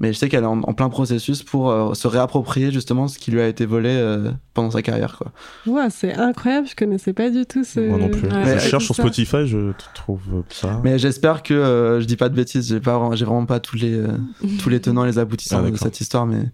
Mais 0.00 0.12
je 0.12 0.18
sais 0.18 0.28
qu'elle 0.28 0.44
est 0.44 0.46
en, 0.46 0.60
en 0.62 0.72
plein 0.74 0.88
processus 0.88 1.42
pour 1.42 1.70
euh, 1.70 1.92
se 1.94 2.06
réapproprier 2.06 2.70
justement 2.70 3.08
ce 3.08 3.18
qui 3.18 3.30
lui 3.32 3.40
a 3.40 3.48
été 3.48 3.66
volé 3.66 3.88
euh, 3.90 4.30
pendant 4.54 4.70
sa 4.70 4.80
carrière. 4.82 5.18
Quoi. 5.18 5.32
Ouais, 5.66 5.88
c'est 5.90 6.14
incroyable, 6.14 6.68
je 6.68 6.76
connaissais 6.76 7.12
pas 7.12 7.30
du 7.30 7.44
tout 7.46 7.64
ce. 7.64 7.80
Moi 7.80 7.98
non 7.98 8.08
plus. 8.08 8.28
Ouais, 8.28 8.58
je 8.58 8.68
cherche 8.68 8.84
sur 8.84 8.94
ça. 8.94 9.02
Spotify, 9.02 9.46
je 9.46 9.72
trouve 9.94 10.20
ça. 10.50 10.80
Mais 10.84 10.98
j'espère 10.98 11.42
que 11.42 11.54
euh, 11.54 12.00
je 12.00 12.04
dis 12.06 12.16
pas 12.16 12.28
de 12.28 12.34
bêtises, 12.36 12.68
j'ai 12.68 12.78
pas 12.80 12.96
vraiment- 12.98 13.16
j'ai 13.16 13.24
vraiment 13.24 13.46
pas 13.46 13.58
tous 13.60 13.76
les, 13.76 13.92
euh, 13.94 14.08
tous 14.62 14.68
les 14.68 14.80
tenants 14.80 15.04
et 15.04 15.08
les 15.08 15.18
aboutissants 15.18 15.62
Ah, 15.66 15.70
de 15.70 15.76
cette 15.76 16.00
histoire. 16.00 16.26
Mais 16.26 16.44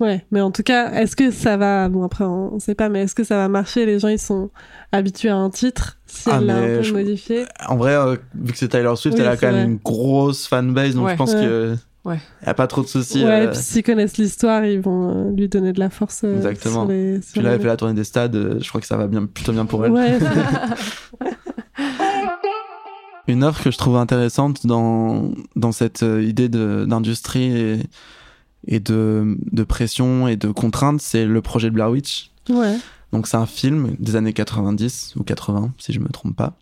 Ouais, 0.00 0.26
mais 0.32 0.40
en 0.40 0.50
tout 0.50 0.64
cas, 0.64 0.90
est-ce 0.94 1.14
que 1.14 1.30
ça 1.30 1.56
va. 1.56 1.88
Bon, 1.88 2.02
après, 2.02 2.24
on 2.24 2.58
sait 2.58 2.74
pas, 2.74 2.88
mais 2.88 3.02
est-ce 3.02 3.14
que 3.14 3.22
ça 3.22 3.36
va 3.36 3.48
marcher? 3.48 3.86
Les 3.86 4.00
gens, 4.00 4.08
ils 4.08 4.18
sont 4.18 4.50
habitués 4.90 5.28
à 5.28 5.36
un 5.36 5.50
titre, 5.50 5.98
si 6.06 6.28
Ah, 6.32 6.38
elle 6.40 6.46
l'a 6.46 6.56
un 6.56 6.66
peu 6.78 6.82
je- 6.82 6.92
modifié? 6.92 7.44
en 7.68 7.76
vrai, 7.76 7.94
euh, 7.94 8.16
vu 8.34 8.50
que 8.52 8.58
c'est 8.58 8.66
Tyler 8.66 8.92
Swift, 8.96 9.16
Oui, 9.16 9.22
elle 9.22 9.30
a 9.30 9.36
quand 9.36 9.46
même 9.46 9.54
vrai. 9.54 9.64
une 9.66 9.76
grosse 9.76 10.48
fanbase, 10.48 10.96
donc 10.96 11.06
Ouais. 11.06 11.12
je 11.12 11.16
pense 11.16 11.34
Ouais. 11.34 11.40
que 11.42 11.76
Ouais. 12.04 12.20
y 12.44 12.48
a 12.50 12.54
pas 12.54 12.66
trop 12.66 12.82
de 12.82 12.86
soucis. 12.86 13.24
ouais, 13.24 13.30
euh, 13.30 13.44
et 13.44 13.48
puis 13.50 13.58
s'ils 13.58 13.82
connaissent 13.82 14.18
l'histoire, 14.18 14.64
ils 14.66 14.80
vont 14.80 15.28
euh, 15.28 15.30
lui 15.32 15.48
donner 15.48 15.72
de 15.72 15.78
la 15.80 15.88
force. 15.90 16.22
euh, 16.24 16.36
Exactement. 16.36 16.82
Sur 16.84 16.88
les, 16.92 17.22
sur 17.22 17.32
Puis 17.32 17.40
là, 17.42 17.48
les- 17.50 17.54
elle 17.56 17.60
fait 17.62 17.66
la 17.68 17.76
tournée 17.76 17.94
des 17.94 18.04
stades, 18.04 18.34
euh, 18.36 18.58
je 18.60 18.68
crois 18.68 18.80
que 18.80 18.86
ça 18.86 18.96
va 18.98 19.06
bien, 19.06 19.24
plutôt 19.26 19.52
bien 19.52 19.64
pour 19.66 19.84
elle. 19.86 19.92
Ouais, 19.92 20.18
Une 23.26 23.42
offre 23.42 23.62
que 23.62 23.70
je 23.70 23.78
trouve 23.78 23.96
intéressante 23.96 24.66
dans, 24.66 25.30
dans 25.56 25.72
cette 25.72 26.02
idée 26.02 26.50
de- 26.50 26.84
d'industrie 26.86 27.56
et, 27.56 27.78
et 28.66 28.80
de, 28.80 29.38
de 29.50 29.64
pression 29.64 30.28
et 30.28 30.36
de 30.36 30.48
contraintes, 30.50 31.00
c'est 31.00 31.24
le 31.24 31.40
projet 31.40 31.70
de 31.70 31.74
Blair 31.74 31.90
Witch. 31.90 32.30
ouais. 32.50 32.76
Donc 33.12 33.28
c'est 33.28 33.36
un 33.36 33.46
film 33.46 33.94
des 34.00 34.16
années 34.16 34.32
90 34.32 35.14
ou 35.16 35.22
80, 35.22 35.72
si 35.78 35.92
je 35.92 36.00
me 36.00 36.08
trompe 36.08 36.34
pas, 36.36 36.54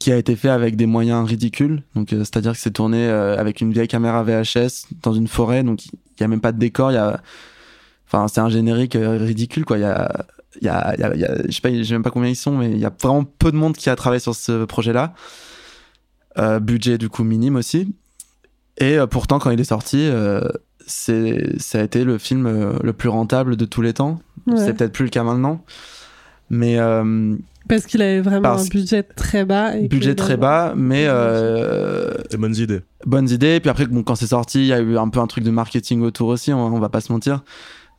qui 0.00 0.12
a 0.12 0.16
été 0.16 0.36
fait 0.36 0.48
avec 0.50 0.76
des 0.76 0.86
moyens 0.86 1.26
ridicules. 1.26 1.82
Donc 1.94 2.12
euh, 2.12 2.18
c'est-à-dire 2.18 2.52
que 2.52 2.58
c'est 2.58 2.72
tourné 2.72 3.08
euh, 3.08 3.38
avec 3.38 3.60
une 3.60 3.72
vieille 3.72 3.88
caméra 3.88 4.22
VHS 4.22 4.86
dans 5.02 5.12
une 5.14 5.28
forêt, 5.28 5.62
donc 5.62 5.86
il 5.86 5.92
y 6.20 6.24
a 6.24 6.28
même 6.28 6.40
pas 6.40 6.52
de 6.52 6.58
décor. 6.58 6.90
Il 6.90 6.94
y 6.94 6.98
a, 6.98 7.20
enfin 8.06 8.28
c'est 8.28 8.40
un 8.40 8.48
générique 8.50 8.96
euh, 8.96 9.16
ridicule 9.18 9.64
quoi. 9.64 9.78
Il 9.78 9.82
y 9.82 9.84
a 9.84 10.26
il 10.60 10.66
y 10.66 10.68
a, 10.68 10.94
il 10.96 11.00
y 11.00 11.04
a- 11.04 11.14
il 11.14 11.20
y 11.20 11.24
a- 11.24 11.36
je 11.46 11.50
sais 11.52 11.60
pas, 11.60 11.72
je 11.74 11.82
sais 11.82 11.92
même 11.94 12.02
pas 12.04 12.10
combien 12.10 12.28
ils 12.30 12.36
sont, 12.36 12.56
mais 12.56 12.70
il 12.70 12.78
y 12.78 12.84
a 12.84 12.92
vraiment 13.02 13.24
peu 13.24 13.50
de 13.50 13.56
monde 13.56 13.76
qui 13.76 13.90
a 13.90 13.96
travaillé 13.96 14.20
sur 14.20 14.34
ce 14.34 14.64
projet-là. 14.64 15.14
Budget 16.60 16.98
du 16.98 17.08
coup 17.08 17.22
minime 17.24 17.56
aussi. 17.56 17.94
Et 18.78 18.98
pourtant, 19.10 19.38
quand 19.38 19.50
il 19.50 19.60
est 19.60 19.64
sorti, 19.64 20.08
c'est, 20.86 21.60
ça 21.60 21.78
a 21.78 21.82
été 21.82 22.02
le 22.04 22.18
film 22.18 22.78
le 22.82 22.92
plus 22.92 23.08
rentable 23.08 23.56
de 23.56 23.64
tous 23.64 23.82
les 23.82 23.92
temps. 23.94 24.20
Ouais. 24.46 24.56
C'est 24.56 24.74
peut-être 24.74 24.92
plus 24.92 25.04
le 25.04 25.10
cas 25.10 25.22
maintenant. 25.22 25.64
Mais 26.50 26.78
euh, 26.78 27.36
Parce 27.68 27.86
qu'il 27.86 28.02
avait 28.02 28.20
vraiment 28.20 28.42
Parce- 28.42 28.66
un 28.66 28.68
budget 28.68 29.02
très 29.02 29.44
bas. 29.44 29.76
Et 29.76 29.88
budget 29.88 30.14
très 30.14 30.36
bas, 30.36 30.74
mais 30.76 31.04
euh, 31.08 32.12
Des 32.30 32.36
bonnes 32.36 32.56
idées. 32.56 32.82
bonnes 33.06 33.28
idées. 33.28 33.60
Puis 33.60 33.70
après, 33.70 33.86
bon, 33.86 34.02
quand 34.02 34.14
c'est 34.14 34.26
sorti, 34.28 34.60
il 34.60 34.66
y 34.66 34.72
a 34.72 34.80
eu 34.80 34.98
un 34.98 35.08
peu 35.08 35.20
un 35.20 35.26
truc 35.26 35.44
de 35.44 35.50
marketing 35.50 36.02
autour 36.02 36.28
aussi, 36.28 36.52
on, 36.52 36.58
on 36.66 36.78
va 36.78 36.88
pas 36.88 37.00
se 37.00 37.12
mentir. 37.12 37.42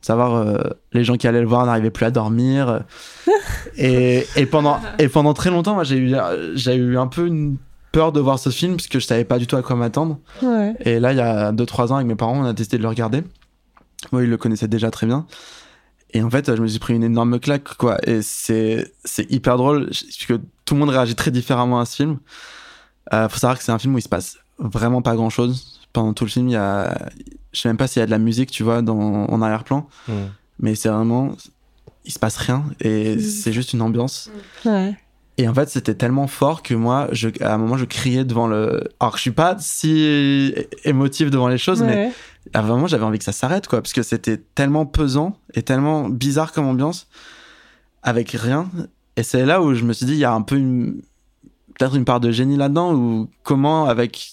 Savoir, 0.02 0.36
euh, 0.36 0.58
les 0.92 1.02
gens 1.02 1.16
qui 1.16 1.26
allaient 1.26 1.40
le 1.40 1.48
voir 1.48 1.66
n'arrivaient 1.66 1.90
plus 1.90 2.04
à 2.06 2.10
dormir. 2.12 2.82
et, 3.76 4.24
et, 4.36 4.46
pendant, 4.46 4.78
et 4.98 5.08
pendant 5.08 5.34
très 5.34 5.50
longtemps, 5.50 5.74
moi, 5.74 5.84
j'ai 5.84 5.96
eu, 5.98 6.14
j'ai 6.54 6.76
eu 6.76 6.96
un 6.98 7.08
peu 7.08 7.26
une 7.26 7.56
peur 7.92 8.12
de 8.12 8.20
voir 8.20 8.38
ce 8.38 8.50
film, 8.50 8.76
puisque 8.76 8.98
je 9.00 9.06
savais 9.06 9.24
pas 9.24 9.38
du 9.38 9.46
tout 9.46 9.56
à 9.56 9.62
quoi 9.62 9.74
m'attendre. 9.74 10.18
Ouais. 10.42 10.74
Et 10.80 11.00
là, 11.00 11.12
il 11.12 11.18
y 11.18 11.20
a 11.20 11.50
2-3 11.52 11.92
ans, 11.92 11.96
avec 11.96 12.06
mes 12.06 12.14
parents, 12.14 12.38
on 12.40 12.44
a 12.44 12.52
décidé 12.52 12.76
de 12.78 12.82
le 12.82 12.88
regarder. 12.88 13.22
Moi, 14.12 14.22
ils 14.22 14.30
le 14.30 14.36
connaissaient 14.36 14.68
déjà 14.68 14.90
très 14.90 15.06
bien. 15.06 15.26
Et 16.16 16.22
en 16.22 16.30
fait, 16.30 16.54
je 16.56 16.62
me 16.62 16.66
suis 16.66 16.78
pris 16.78 16.94
une 16.94 17.04
énorme 17.04 17.38
claque, 17.38 17.74
quoi. 17.76 17.98
Et 18.08 18.22
c'est, 18.22 18.90
c'est 19.04 19.30
hyper 19.30 19.56
drôle, 19.58 19.90
puisque 19.90 20.32
tout 20.64 20.74
le 20.74 20.80
monde 20.80 20.88
réagit 20.88 21.14
très 21.14 21.30
différemment 21.30 21.78
à 21.78 21.84
ce 21.84 21.96
film. 21.96 22.18
Euh, 23.12 23.28
faut 23.28 23.38
savoir 23.38 23.58
que 23.58 23.64
c'est 23.64 23.72
un 23.72 23.78
film 23.78 23.94
où 23.94 23.98
il 23.98 24.02
se 24.02 24.08
passe 24.08 24.38
vraiment 24.58 25.02
pas 25.02 25.14
grand 25.14 25.28
chose. 25.30 25.78
Pendant 25.92 26.14
tout 26.14 26.24
le 26.24 26.30
film, 26.30 26.48
il 26.48 26.52
y 26.52 26.56
a, 26.56 26.96
je 27.52 27.60
sais 27.60 27.68
même 27.68 27.76
pas 27.76 27.86
s'il 27.86 28.00
y 28.00 28.02
a 28.02 28.06
de 28.06 28.10
la 28.10 28.18
musique, 28.18 28.50
tu 28.50 28.62
vois, 28.62 28.80
dans, 28.82 28.98
en 29.26 29.42
arrière-plan. 29.42 29.88
Mais 30.58 30.74
c'est 30.74 30.88
vraiment, 30.88 31.36
il 32.06 32.12
se 32.12 32.18
passe 32.18 32.36
rien. 32.38 32.64
Et 32.80 33.16
Mm. 33.16 33.20
c'est 33.20 33.52
juste 33.52 33.74
une 33.74 33.82
ambiance. 33.82 34.30
Ouais. 34.64 34.96
Et 35.38 35.46
en 35.48 35.52
fait, 35.54 35.68
c'était 35.68 35.94
tellement 35.94 36.26
fort 36.26 36.62
que 36.62 36.72
moi, 36.74 37.08
je, 37.12 37.28
à 37.42 37.52
un 37.54 37.58
moment, 37.58 37.76
je 37.76 37.84
criais 37.84 38.24
devant 38.24 38.46
le. 38.46 38.84
Alors 39.00 39.12
que 39.12 39.18
je 39.18 39.22
suis 39.22 39.30
pas 39.32 39.56
si 39.58 40.54
émotif 40.84 41.30
devant 41.30 41.48
les 41.48 41.58
choses, 41.58 41.82
mais 41.82 41.94
Ouais. 42.06 42.12
ah, 42.54 42.62
vraiment, 42.62 42.86
j'avais 42.86 43.04
envie 43.04 43.18
que 43.18 43.24
ça 43.24 43.32
s'arrête, 43.32 43.66
quoi, 43.68 43.82
parce 43.82 43.92
que 43.92 44.02
c'était 44.02 44.38
tellement 44.54 44.86
pesant 44.86 45.36
et 45.54 45.62
tellement 45.62 46.08
bizarre 46.08 46.52
comme 46.52 46.66
ambiance, 46.66 47.06
avec 48.02 48.30
rien. 48.30 48.70
Et 49.16 49.22
c'est 49.22 49.44
là 49.44 49.60
où 49.62 49.74
je 49.74 49.84
me 49.84 49.92
suis 49.92 50.06
dit, 50.06 50.12
il 50.12 50.18
y 50.18 50.24
a 50.24 50.32
un 50.32 50.42
peu 50.42 50.56
une. 50.56 51.02
Peut-être 51.78 51.94
une 51.96 52.06
part 52.06 52.20
de 52.20 52.30
génie 52.30 52.56
là-dedans, 52.56 52.94
ou 52.94 53.28
comment, 53.42 53.84
avec 53.86 54.32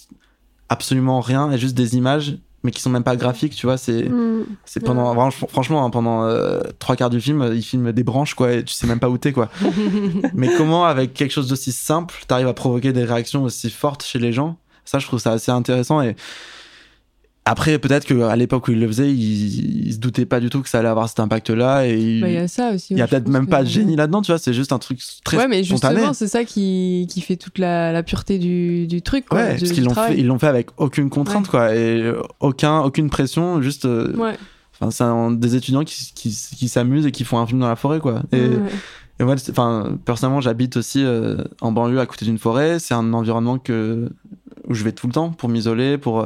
absolument 0.69 1.19
rien 1.19 1.51
et 1.51 1.57
juste 1.57 1.75
des 1.75 1.97
images, 1.97 2.37
mais 2.64 2.72
qui 2.72 2.82
sont 2.82 2.89
même 2.89 3.03
pas 3.03 3.16
graphiques, 3.16 3.55
tu 3.55 3.66
vois, 3.66 3.78
c'est. 3.78 4.09
Mm. 4.09 4.45
C'est 4.66 4.80
pendant, 4.80 5.14
franch- 5.14 5.47
franchement, 5.49 5.86
hein, 5.86 5.89
pendant 5.89 6.24
euh, 6.24 6.61
trois 6.80 6.95
quarts 6.95 7.09
du 7.09 7.20
film, 7.20 7.41
euh, 7.41 7.55
il 7.55 7.61
filme 7.61 7.91
des 7.91 8.03
branches, 8.03 8.34
quoi, 8.34 8.53
et 8.53 8.64
tu 8.64 8.74
sais 8.74 8.88
même 8.88 8.99
pas 8.99 9.09
où 9.09 9.18
t'es, 9.18 9.34
quoi. 9.34 9.49
Mais 10.34 10.49
comment, 10.57 10.86
avec 10.86 11.14
quelque 11.14 11.32
chose 11.32 11.47
d'aussi 11.47 11.72
simple, 11.72 12.16
t'arrives 12.28 12.47
à 12.47 12.53
provoquer 12.53 12.93
des 12.93 13.03
réactions 13.03 13.43
aussi 13.43 13.70
fortes 13.70 14.03
chez 14.03 14.20
les 14.20 14.32
gens? 14.32 14.57
Ça, 14.86 14.99
je 14.99 15.07
trouve 15.07 15.20
ça 15.20 15.32
assez 15.34 15.51
intéressant. 15.51 16.01
Et 16.01 16.16
après, 17.45 17.77
peut-être 17.77 18.05
qu'à 18.05 18.35
l'époque 18.37 18.67
où 18.67 18.71
il 18.71 18.79
le 18.79 18.87
faisait, 18.87 19.11
il, 19.11 19.87
il 19.87 19.93
se 19.93 19.97
doutait 19.99 20.25
pas 20.25 20.39
du 20.39 20.49
tout 20.49 20.61
que 20.61 20.69
ça 20.69 20.79
allait 20.79 20.87
avoir 20.87 21.09
cet 21.09 21.19
impact-là. 21.19 21.85
Et 21.87 21.99
il, 21.99 22.21
Bah, 22.21 22.29
y 22.29 22.37
a 22.37 22.47
ça 22.47 22.71
aussi. 22.73 22.93
il 22.93 22.97
y 22.97 23.01
a 23.01 23.03
ouais, 23.03 23.07
je 23.09 23.15
peut-être 23.15 23.27
même 23.27 23.45
que- 23.45 23.51
pas 23.51 23.63
de 23.63 23.67
génie 23.69 23.95
là-dedans, 23.97 24.21
tu 24.21 24.31
vois, 24.31 24.37
c'est 24.39 24.53
juste 24.53 24.71
un 24.71 24.79
truc 24.79 24.99
très 25.25 25.37
Ouais, 25.37 25.47
mais 25.49 25.61
spontané. 25.63 25.95
justement, 25.95 26.13
c'est 26.13 26.27
ça 26.29 26.45
qui, 26.45 27.05
qui 27.09 27.19
fait 27.21 27.35
toute 27.35 27.57
la, 27.59 27.91
la 27.91 28.01
pureté 28.03 28.39
du, 28.39 28.87
du 28.87 29.01
truc. 29.01 29.25
Quoi, 29.25 29.39
Ouais, 29.39 29.53
du- 29.55 29.59
parce 29.61 29.71
qu'ils 29.73 29.83
l'ont 29.83 29.93
fait, 29.93 30.17
ils 30.17 30.25
l'ont 30.25 30.39
fait 30.39 30.47
avec 30.47 30.67
aucune 30.77 31.09
contrainte, 31.09 31.45
Ouais. 31.47 31.49
quoi, 31.51 31.75
et 31.75 32.13
aucun, 32.39 32.79
aucune 32.79 33.09
pression, 33.09 33.61
juste. 33.61 33.85
euh, 33.85 34.15
Ouais. 34.15 34.35
Enfin, 34.79 34.89
c'est 34.91 35.37
des 35.39 35.55
étudiants 35.55 35.83
qui, 35.83 36.11
qui, 36.15 36.29
qui 36.57 36.67
s'amusent 36.67 37.05
et 37.05 37.11
qui 37.11 37.25
font 37.25 37.37
un 37.39 37.45
film 37.45 37.59
dans 37.59 37.67
la 37.69 37.75
forêt, 37.75 37.99
quoi. 37.99 38.23
Et, 38.31 38.39
Ouais. 38.47 38.57
et 39.19 39.23
moi, 39.23 39.35
enfin, 39.51 39.97
personnellement, 40.05 40.41
j'habite 40.41 40.77
aussi 40.77 41.03
euh, 41.03 41.37
en 41.61 41.71
banlieue 41.71 41.99
à 41.99 42.05
côté 42.05 42.25
d'une 42.25 42.39
forêt. 42.39 42.79
C'est 42.79 42.93
un 42.93 43.13
environnement 43.13 43.59
que, 43.59 44.09
où 44.68 44.74
je 44.74 44.84
vais 44.84 44.91
tout 44.91 45.07
le 45.07 45.14
temps 45.14 45.30
pour 45.30 45.49
m'isoler, 45.49 45.97
pour 45.97 46.22
euh, 46.22 46.26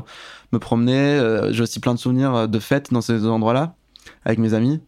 me 0.52 0.60
promener. 0.60 0.98
Euh, 0.98 1.52
J'ai 1.52 1.64
aussi 1.64 1.80
plein 1.80 1.94
de 1.94 2.00
souvenirs 2.00 2.36
euh, 2.36 2.48
de 2.48 2.60
fêtes 2.60 2.92
dans 2.92 3.02
ces 3.02 3.26
endroits-là, 3.26 3.76
avec 4.26 4.40
mes 4.40 4.54
amis. 4.54 4.82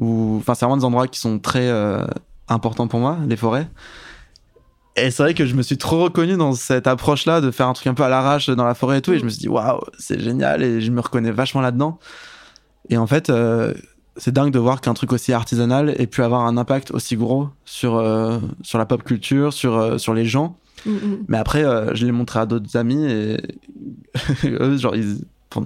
Enfin, 0.00 0.54
c'est 0.54 0.64
vraiment 0.64 0.76
des 0.76 0.84
endroits 0.84 1.06
qui 1.06 1.20
sont 1.20 1.38
très 1.38 1.70
importants 2.48 2.88
pour 2.88 2.98
moi, 2.98 3.18
les 3.28 3.36
forêts. 3.36 3.68
Et 4.96 5.12
c'est 5.12 5.22
vrai 5.22 5.34
que 5.34 5.46
je 5.46 5.54
me 5.54 5.62
suis 5.62 5.78
trop 5.78 6.02
reconnu 6.02 6.36
dans 6.36 6.52
cette 6.52 6.88
approche-là 6.88 7.40
de 7.40 7.52
faire 7.52 7.68
un 7.68 7.74
truc 7.74 7.86
un 7.86 7.94
peu 7.94 8.02
à 8.02 8.08
l'arrache 8.08 8.50
dans 8.50 8.64
la 8.64 8.74
forêt 8.74 8.98
et 8.98 9.02
tout. 9.02 9.12
Et 9.12 9.20
je 9.20 9.24
me 9.24 9.28
suis 9.28 9.38
dit, 9.38 9.48
waouh, 9.48 9.80
c'est 9.98 10.18
génial. 10.18 10.64
Et 10.64 10.80
je 10.80 10.90
me 10.90 11.00
reconnais 11.00 11.30
vachement 11.30 11.60
là-dedans. 11.60 12.00
Et 12.90 12.96
en 12.96 13.06
fait, 13.06 13.32
c'est 14.16 14.32
dingue 14.32 14.50
de 14.50 14.58
voir 14.58 14.80
qu'un 14.80 14.94
truc 14.94 15.12
aussi 15.12 15.32
artisanal 15.32 15.94
ait 15.96 16.08
pu 16.08 16.24
avoir 16.24 16.44
un 16.44 16.56
impact 16.56 16.90
aussi 16.90 17.16
gros 17.16 17.50
sur, 17.64 18.02
sur 18.62 18.78
la 18.78 18.86
pop 18.86 19.04
culture, 19.04 19.52
sur, 19.52 20.00
sur 20.00 20.12
les 20.12 20.24
gens. 20.24 20.58
Mm, 20.86 20.90
mm. 20.92 21.24
Mais 21.28 21.38
après, 21.38 21.64
euh, 21.64 21.94
je 21.94 22.04
l'ai 22.06 22.12
montré 22.12 22.38
à 22.40 22.46
d'autres 22.46 22.76
amis 22.76 23.04
et 23.10 23.36
eux, 24.44 24.76
genre, 24.76 24.94
ils, 24.96 25.18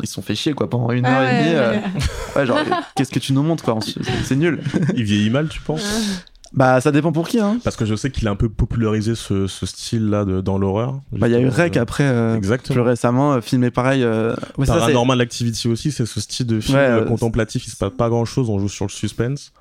ils 0.03 0.07
se 0.07 0.14
sont 0.14 0.23
fait 0.23 0.35
chier, 0.35 0.53
quoi, 0.53 0.69
pendant 0.71 0.91
une 0.93 1.07
Ah 1.07 1.21
heure 1.21 1.23
et 1.23 1.27
ouais, 1.33 1.39
demie. 1.43 1.55
euh, 1.55 1.71
ouais. 1.73 1.83
ouais, 2.37 2.47
genre, 2.47 2.59
qu'est-ce 2.95 3.11
que 3.11 3.19
tu 3.19 3.33
nous 3.33 3.43
montres, 3.43 3.64
quoi 3.64 3.79
C'est 4.25 4.37
nul. 4.37 4.61
Il 4.95 5.05
vieillit 5.05 5.31
mal, 5.31 5.49
tu 5.49 5.61
penses? 5.61 6.25
Bah, 6.55 6.81
ça 6.81 6.93
dépend 6.93 7.12
pour 7.12 7.29
qui, 7.29 7.39
hein. 7.41 7.59
Parce 7.62 7.77
que 7.77 7.85
je 7.85 7.95
sais 7.95 8.11
qu'il 8.11 8.27
a 8.27 8.31
un 8.31 8.35
peu 8.37 8.49
popularisé 8.49 9.14
ce, 9.14 9.47
ce 9.47 9.66
style-là 9.66 10.25
de- 10.25 10.41
dans 10.41 10.57
l'horreur. 10.57 11.01
Bah, 11.12 11.29
il 11.29 11.33
y 11.33 11.35
a 11.35 11.41
eu 11.41 11.49
Rec 11.49 11.77
euh, 11.77 11.83
après, 11.83 12.05
euh, 12.05 12.31
plus 12.31 12.39
Exactement. 12.39 12.85
récemment, 12.85 13.33
euh, 13.35 13.41
filmé 13.43 13.71
pareil. 13.71 14.03
euh, 14.03 14.35
ouais, 14.57 14.64
ça, 14.64 14.73
c'est- 14.75 14.81
Paranormal 14.81 15.21
Activity 15.21 15.69
aussi, 15.69 15.93
c'est 15.93 16.07
ce 16.07 16.21
style 16.23 16.47
de 16.47 16.59
film 16.61 16.79
Ouais, 16.79 17.05
contemplatif. 17.07 17.66
Il 17.66 17.71
se 17.71 17.77
passe 17.77 17.93
pas 17.99 18.09
grand-chose, 18.09 18.49
on 18.49 18.59
joue 18.59 18.69
sur 18.71 18.87
le 18.87 18.91
suspense. 18.91 19.53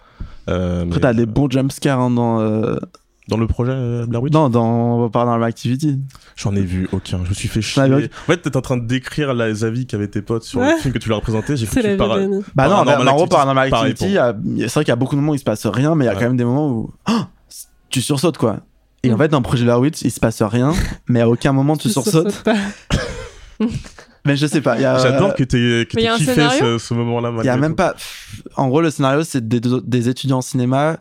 Euh, 0.49 0.83
Après, 0.83 0.95
mais, 0.95 1.01
t'as 1.01 1.13
des 1.13 1.25
bons 1.25 1.49
jumpscares 1.51 1.99
hein, 1.99 2.09
dans, 2.09 2.39
euh, 2.39 2.77
Dans 3.27 3.37
le 3.37 3.45
projet 3.47 3.73
euh, 3.73 4.05
Blair 4.05 4.21
Witch 4.23 4.33
non, 4.33 4.49
dans 4.49 5.09
Paranormal 5.09 5.49
Activity. 5.49 5.99
J'en 6.37 6.55
ai 6.55 6.61
vu 6.61 6.87
aucun. 6.93 7.19
Je 7.25 7.29
me 7.29 7.33
suis 7.33 7.47
fait 7.49 7.61
chier. 7.61 7.81
Ah, 7.83 7.87
oui. 7.89 8.09
En 8.23 8.31
fait, 8.31 8.37
t'es 8.37 8.55
en 8.55 8.61
train 8.61 8.77
de 8.77 8.85
décrire 8.87 9.33
les 9.33 9.63
avis 9.65 9.85
qu'avaient 9.85 10.07
tes 10.07 10.21
potes 10.21 10.43
sur 10.43 10.61
Ouais. 10.61 10.71
le 10.73 10.77
film 10.79 10.93
que 10.93 10.99
tu 10.99 11.09
leur 11.09 11.17
as 11.17 11.21
présenté. 11.21 11.57
J'ai 11.57 11.65
C'est 11.71 11.81
cru 11.81 11.81
la 11.81 11.83
que 11.83 11.97
tu 11.97 12.03
vie 12.03 12.07
parlais. 12.07 12.27
d'Annie. 12.27 12.43
Bah 12.55 12.67
non, 12.69 12.75
en 12.75 12.83
gros, 12.85 12.93
Activity, 13.01 13.29
Paranormal 13.29 13.73
Activity, 13.73 14.13
c'est 14.13 14.73
vrai 14.73 14.83
qu'il 14.85 14.87
y 14.87 14.91
a 14.91 14.95
beaucoup 14.95 15.15
de 15.15 15.19
moments 15.19 15.33
où 15.33 15.35
il 15.35 15.39
se 15.39 15.43
passe 15.43 15.65
rien, 15.65 15.93
mais 15.95 16.05
il 16.05 16.07
y 16.07 16.09
a 16.09 16.13
Ouais. 16.13 16.19
quand 16.19 16.27
même 16.27 16.37
des 16.37 16.45
moments 16.45 16.69
où 16.69 16.91
oh, 17.09 17.19
tu 17.89 18.01
sursautes, 18.01 18.37
quoi. 18.37 18.61
Et 19.03 19.11
en 19.13 19.17
fait, 19.17 19.27
dans 19.27 19.37
le 19.39 19.43
projet 19.43 19.63
Blair 19.63 19.79
Witch, 19.79 20.01
il 20.01 20.11
se 20.11 20.19
passe 20.19 20.41
rien, 20.41 20.73
mais 21.07 21.21
à 21.21 21.29
aucun 21.29 21.51
moment 21.51 21.75
tu 21.77 21.83
Tu 21.87 21.93
sursautes. 21.93 22.43
Mais 24.25 24.35
je 24.35 24.45
sais 24.45 24.61
pas. 24.61 24.77
J'adore 24.77 25.35
que 25.35 25.43
t'aies 25.43 25.85
kiffé 25.87 26.47
ce, 26.59 26.77
ce 26.77 26.93
moment-là. 26.93 27.31
Il 27.39 27.45
y 27.45 27.49
a 27.49 27.57
même 27.57 27.75
pas. 27.75 27.95
En 28.55 28.67
gros, 28.67 28.81
le 28.81 28.89
scénario, 28.89 29.23
c'est 29.23 29.47
des, 29.47 29.59
des 29.61 30.09
étudiants 30.09 30.39
en 30.39 30.41
cinéma 30.41 30.97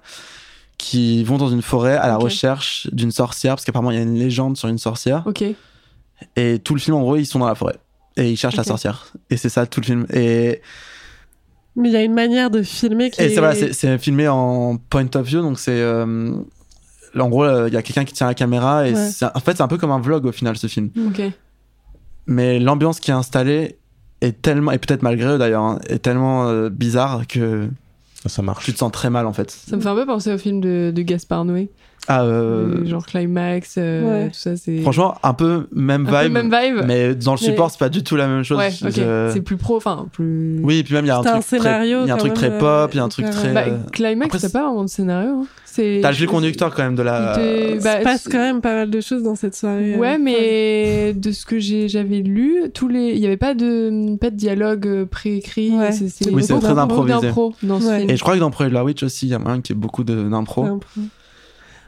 qui 0.78 1.24
vont 1.24 1.38
dans 1.38 1.48
une 1.48 1.62
forêt 1.62 1.96
à 1.96 2.06
la 2.08 2.16
recherche 2.16 2.88
d'une 2.92 3.10
sorcière, 3.10 3.54
parce 3.54 3.64
qu'apparemment, 3.64 3.90
il 3.90 3.96
y 3.96 4.00
a 4.00 4.02
une 4.02 4.18
légende 4.18 4.56
sur 4.56 4.68
une 4.68 4.78
sorcière. 4.78 5.22
Ok. 5.26 5.44
Et 6.36 6.58
tout 6.58 6.74
le 6.74 6.80
film, 6.80 6.96
en 6.96 7.00
gros, 7.00 7.16
ils 7.16 7.26
sont 7.26 7.38
dans 7.38 7.46
la 7.48 7.54
forêt. 7.54 7.76
Et 8.16 8.30
ils 8.30 8.36
cherchent 8.36 8.56
la 8.56 8.64
sorcière. 8.64 9.12
Et 9.30 9.36
c'est 9.36 9.48
ça 9.48 9.66
tout 9.66 9.80
le 9.80 9.86
film. 9.86 10.06
Et, 10.12 10.60
Mais 11.76 11.88
il 11.88 11.92
y 11.92 11.96
a 11.96 12.02
une 12.02 12.14
manière 12.14 12.50
de 12.50 12.62
filmer 12.62 13.10
qui 13.10 13.20
et 13.20 13.24
est... 13.26 13.28
c'est 13.30 13.38
voilà, 13.40 13.54
c'est- 13.54 13.72
c'est 13.74 13.98
filmé 13.98 14.26
en 14.28 14.76
point 14.78 15.06
of 15.14 15.26
view, 15.26 15.42
donc 15.42 15.58
c'est. 15.58 15.78
euh, 15.80 16.32
en 17.18 17.28
gros, 17.28 17.46
il 17.66 17.72
y 17.72 17.76
a 17.76 17.82
quelqu'un 17.82 18.04
qui 18.04 18.12
tient 18.14 18.26
la 18.26 18.34
caméra 18.34 18.86
et 18.88 18.92
Ouais. 18.94 19.08
en 19.34 19.40
fait, 19.40 19.56
c'est 19.56 19.62
un 19.62 19.68
peu 19.68 19.78
comme 19.78 19.90
un 19.90 20.00
vlog 20.00 20.24
au 20.26 20.32
final, 20.32 20.56
ce 20.58 20.66
film. 20.66 20.90
Ok. 21.06 21.22
Mais 22.26 22.58
l'ambiance 22.58 23.00
qui 23.00 23.10
est 23.10 23.14
installée 23.14 23.78
est 24.20 24.40
tellement, 24.42 24.72
et 24.72 24.78
peut-être 24.78 25.02
malgré 25.02 25.28
eux 25.34 25.38
d'ailleurs, 25.38 25.62
hein, 25.62 25.78
est 25.88 25.98
tellement 26.00 26.46
euh, 26.48 26.68
bizarre 26.70 27.26
que 27.26 27.68
Ça 28.28 28.42
marche. 28.42 28.64
tu 28.64 28.72
te 28.72 28.78
sens 28.78 28.92
très 28.92 29.10
mal 29.10 29.26
en 29.26 29.32
fait. 29.32 29.50
Ça 29.50 29.76
me 29.76 29.80
fait 29.82 29.88
un 29.88 29.94
peu 29.94 30.06
penser 30.06 30.32
au 30.32 30.38
film 30.38 30.60
de, 30.60 30.92
de 30.94 31.02
Gaspard 31.02 31.44
Noé. 31.44 31.70
Ah, 32.08 32.22
euh, 32.22 32.82
Euh, 32.82 32.86
genre 32.86 33.04
Climax, 33.04 33.74
euh, 33.78 34.02
Ouais. 34.24 34.28
tout 34.28 34.34
ça. 34.38 34.56
c'est 34.56 34.80
franchement, 34.82 35.16
un 35.24 35.34
peu 35.34 35.66
même 35.72 36.06
un 36.06 36.10
peu 36.12 36.22
vibe, 36.24 36.32
même 36.34 36.44
vibe. 36.54 36.84
mais 36.86 37.16
dans 37.16 37.32
le 37.34 37.38
Mais- 37.40 37.46
support, 37.48 37.68
c'est 37.70 37.78
pas 37.80 37.88
du 37.88 38.04
tout 38.04 38.14
la 38.14 38.28
même 38.28 38.44
chose. 38.44 38.58
ouais, 38.58 38.68
ok. 38.82 38.92
Je- 38.94 39.30
C'est 39.32 39.40
plus 39.40 39.56
pro, 39.56 39.76
enfin, 39.76 40.06
plus. 40.12 40.60
Oui, 40.62 40.78
et 40.78 40.84
puis 40.84 40.94
même 40.94 41.04
il 41.04 41.08
y 41.08 41.10
a 41.10 41.16
un 41.16 41.20
un 41.20 41.22
truc 41.24 41.32
très, 41.44 41.58
scénario 41.58 42.02
il 42.02 42.08
y 42.08 42.10
a 42.12 42.14
un 42.14 42.18
truc 42.18 42.34
très 42.34 42.56
pop, 42.58 42.90
il 42.94 42.96
y 42.96 43.00
a 43.00 43.02
un 43.04 43.08
truc 43.08 43.28
très. 43.30 43.52
Bah, 43.52 43.64
Climax, 43.92 44.38
c'est 44.38 44.52
pas 44.52 44.62
vraiment 44.66 44.84
de 44.84 44.88
scénario. 44.88 45.30
hein. 45.30 45.46
C'est. 45.76 46.00
T'as 46.02 46.10
le 46.10 46.16
fil 46.16 46.26
conducteur 46.26 46.74
quand 46.74 46.82
même 46.82 46.94
de 46.96 47.02
la. 47.02 47.36
Il 47.38 47.78
bah, 47.80 47.96
Il 47.98 47.98
se 47.98 48.02
passe 48.04 48.22
c'est- 48.22 48.30
quand 48.30 48.38
même 48.38 48.60
pas 48.60 48.74
mal 48.74 48.90
de 48.90 49.00
choses 49.00 49.22
dans 49.22 49.34
cette 49.34 49.54
soirée. 49.54 49.96
Ouais, 49.96 50.14
euh, 50.14 50.18
mais 50.20 51.12
de 51.12 51.32
ce 51.32 51.44
que 51.44 51.58
j'avais 51.60 52.20
lu, 52.20 52.62
tous 52.72 52.88
les, 52.88 53.10
il 53.12 53.18
y 53.18 53.26
avait 53.26 53.36
pas 53.36 53.54
de 53.54 54.16
pas 54.16 54.30
de 54.30 54.36
dialogue 54.36 54.86
euh, 54.86 55.04
préécrit. 55.06 55.70
Ouais. 55.76 55.92
C'est 55.92 56.30
Oui, 56.30 56.42
c'est 56.42 56.58
très 56.58 56.78
improvisé. 56.78 57.20
d'impro 57.20 57.54
dans 57.62 57.80
ce 57.80 57.86
Ouais. 57.88 57.98
film. 57.98 58.10
Et 58.10 58.16
je 58.16 58.22
crois 58.22 58.34
que 58.34 58.40
dans 58.40 58.50
Project 58.50 58.70
Blair 58.70 58.84
Witch 58.84 59.02
aussi, 59.02 59.26
il 59.26 59.30
y 59.30 59.34
a 59.34 59.38
moyen 59.38 59.60
qu'il 59.60 59.76
y 59.76 59.78
ait 59.78 59.80
beaucoup 59.80 60.02
de- 60.04 60.28
d'impro. 60.28 60.64
un 60.64 60.80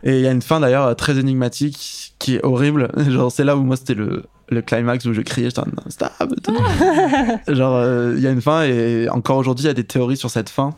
Et 0.05 0.19
il 0.19 0.21
y 0.23 0.27
a 0.29 0.31
une 0.31 0.43
fin 0.43 0.61
d'ailleurs 0.61 0.95
très 0.95 1.19
énigmatique 1.19 2.15
qui 2.19 2.37
est 2.37 2.45
horrible. 2.45 2.91
Genre, 3.09 3.33
c'est 3.33 3.45
là 3.45 3.57
où 3.57 3.63
moi 3.63 3.77
c'était 3.77 3.95
le, 3.95 4.25
le 4.51 4.63
climax 4.63 5.05
où 5.07 5.13
je 5.15 5.21
criais, 5.23 5.49
j'étais 5.51 5.63
non, 5.63 5.83
stop. 5.89 6.11
tout. 6.43 6.55
Genre, 7.55 7.75
euh, 7.77 8.15
il 8.17 8.23
y 8.23 8.27
a 8.27 8.31
une 8.31 8.41
fin 8.43 8.63
et 8.65 9.09
encore 9.09 9.39
aujourd'hui, 9.39 9.65
il 9.65 9.69
y 9.69 9.71
a 9.71 9.75
des 9.75 9.85
théories 9.85 10.17
sur 10.17 10.31
cette 10.31 10.51
fin. 10.51 10.75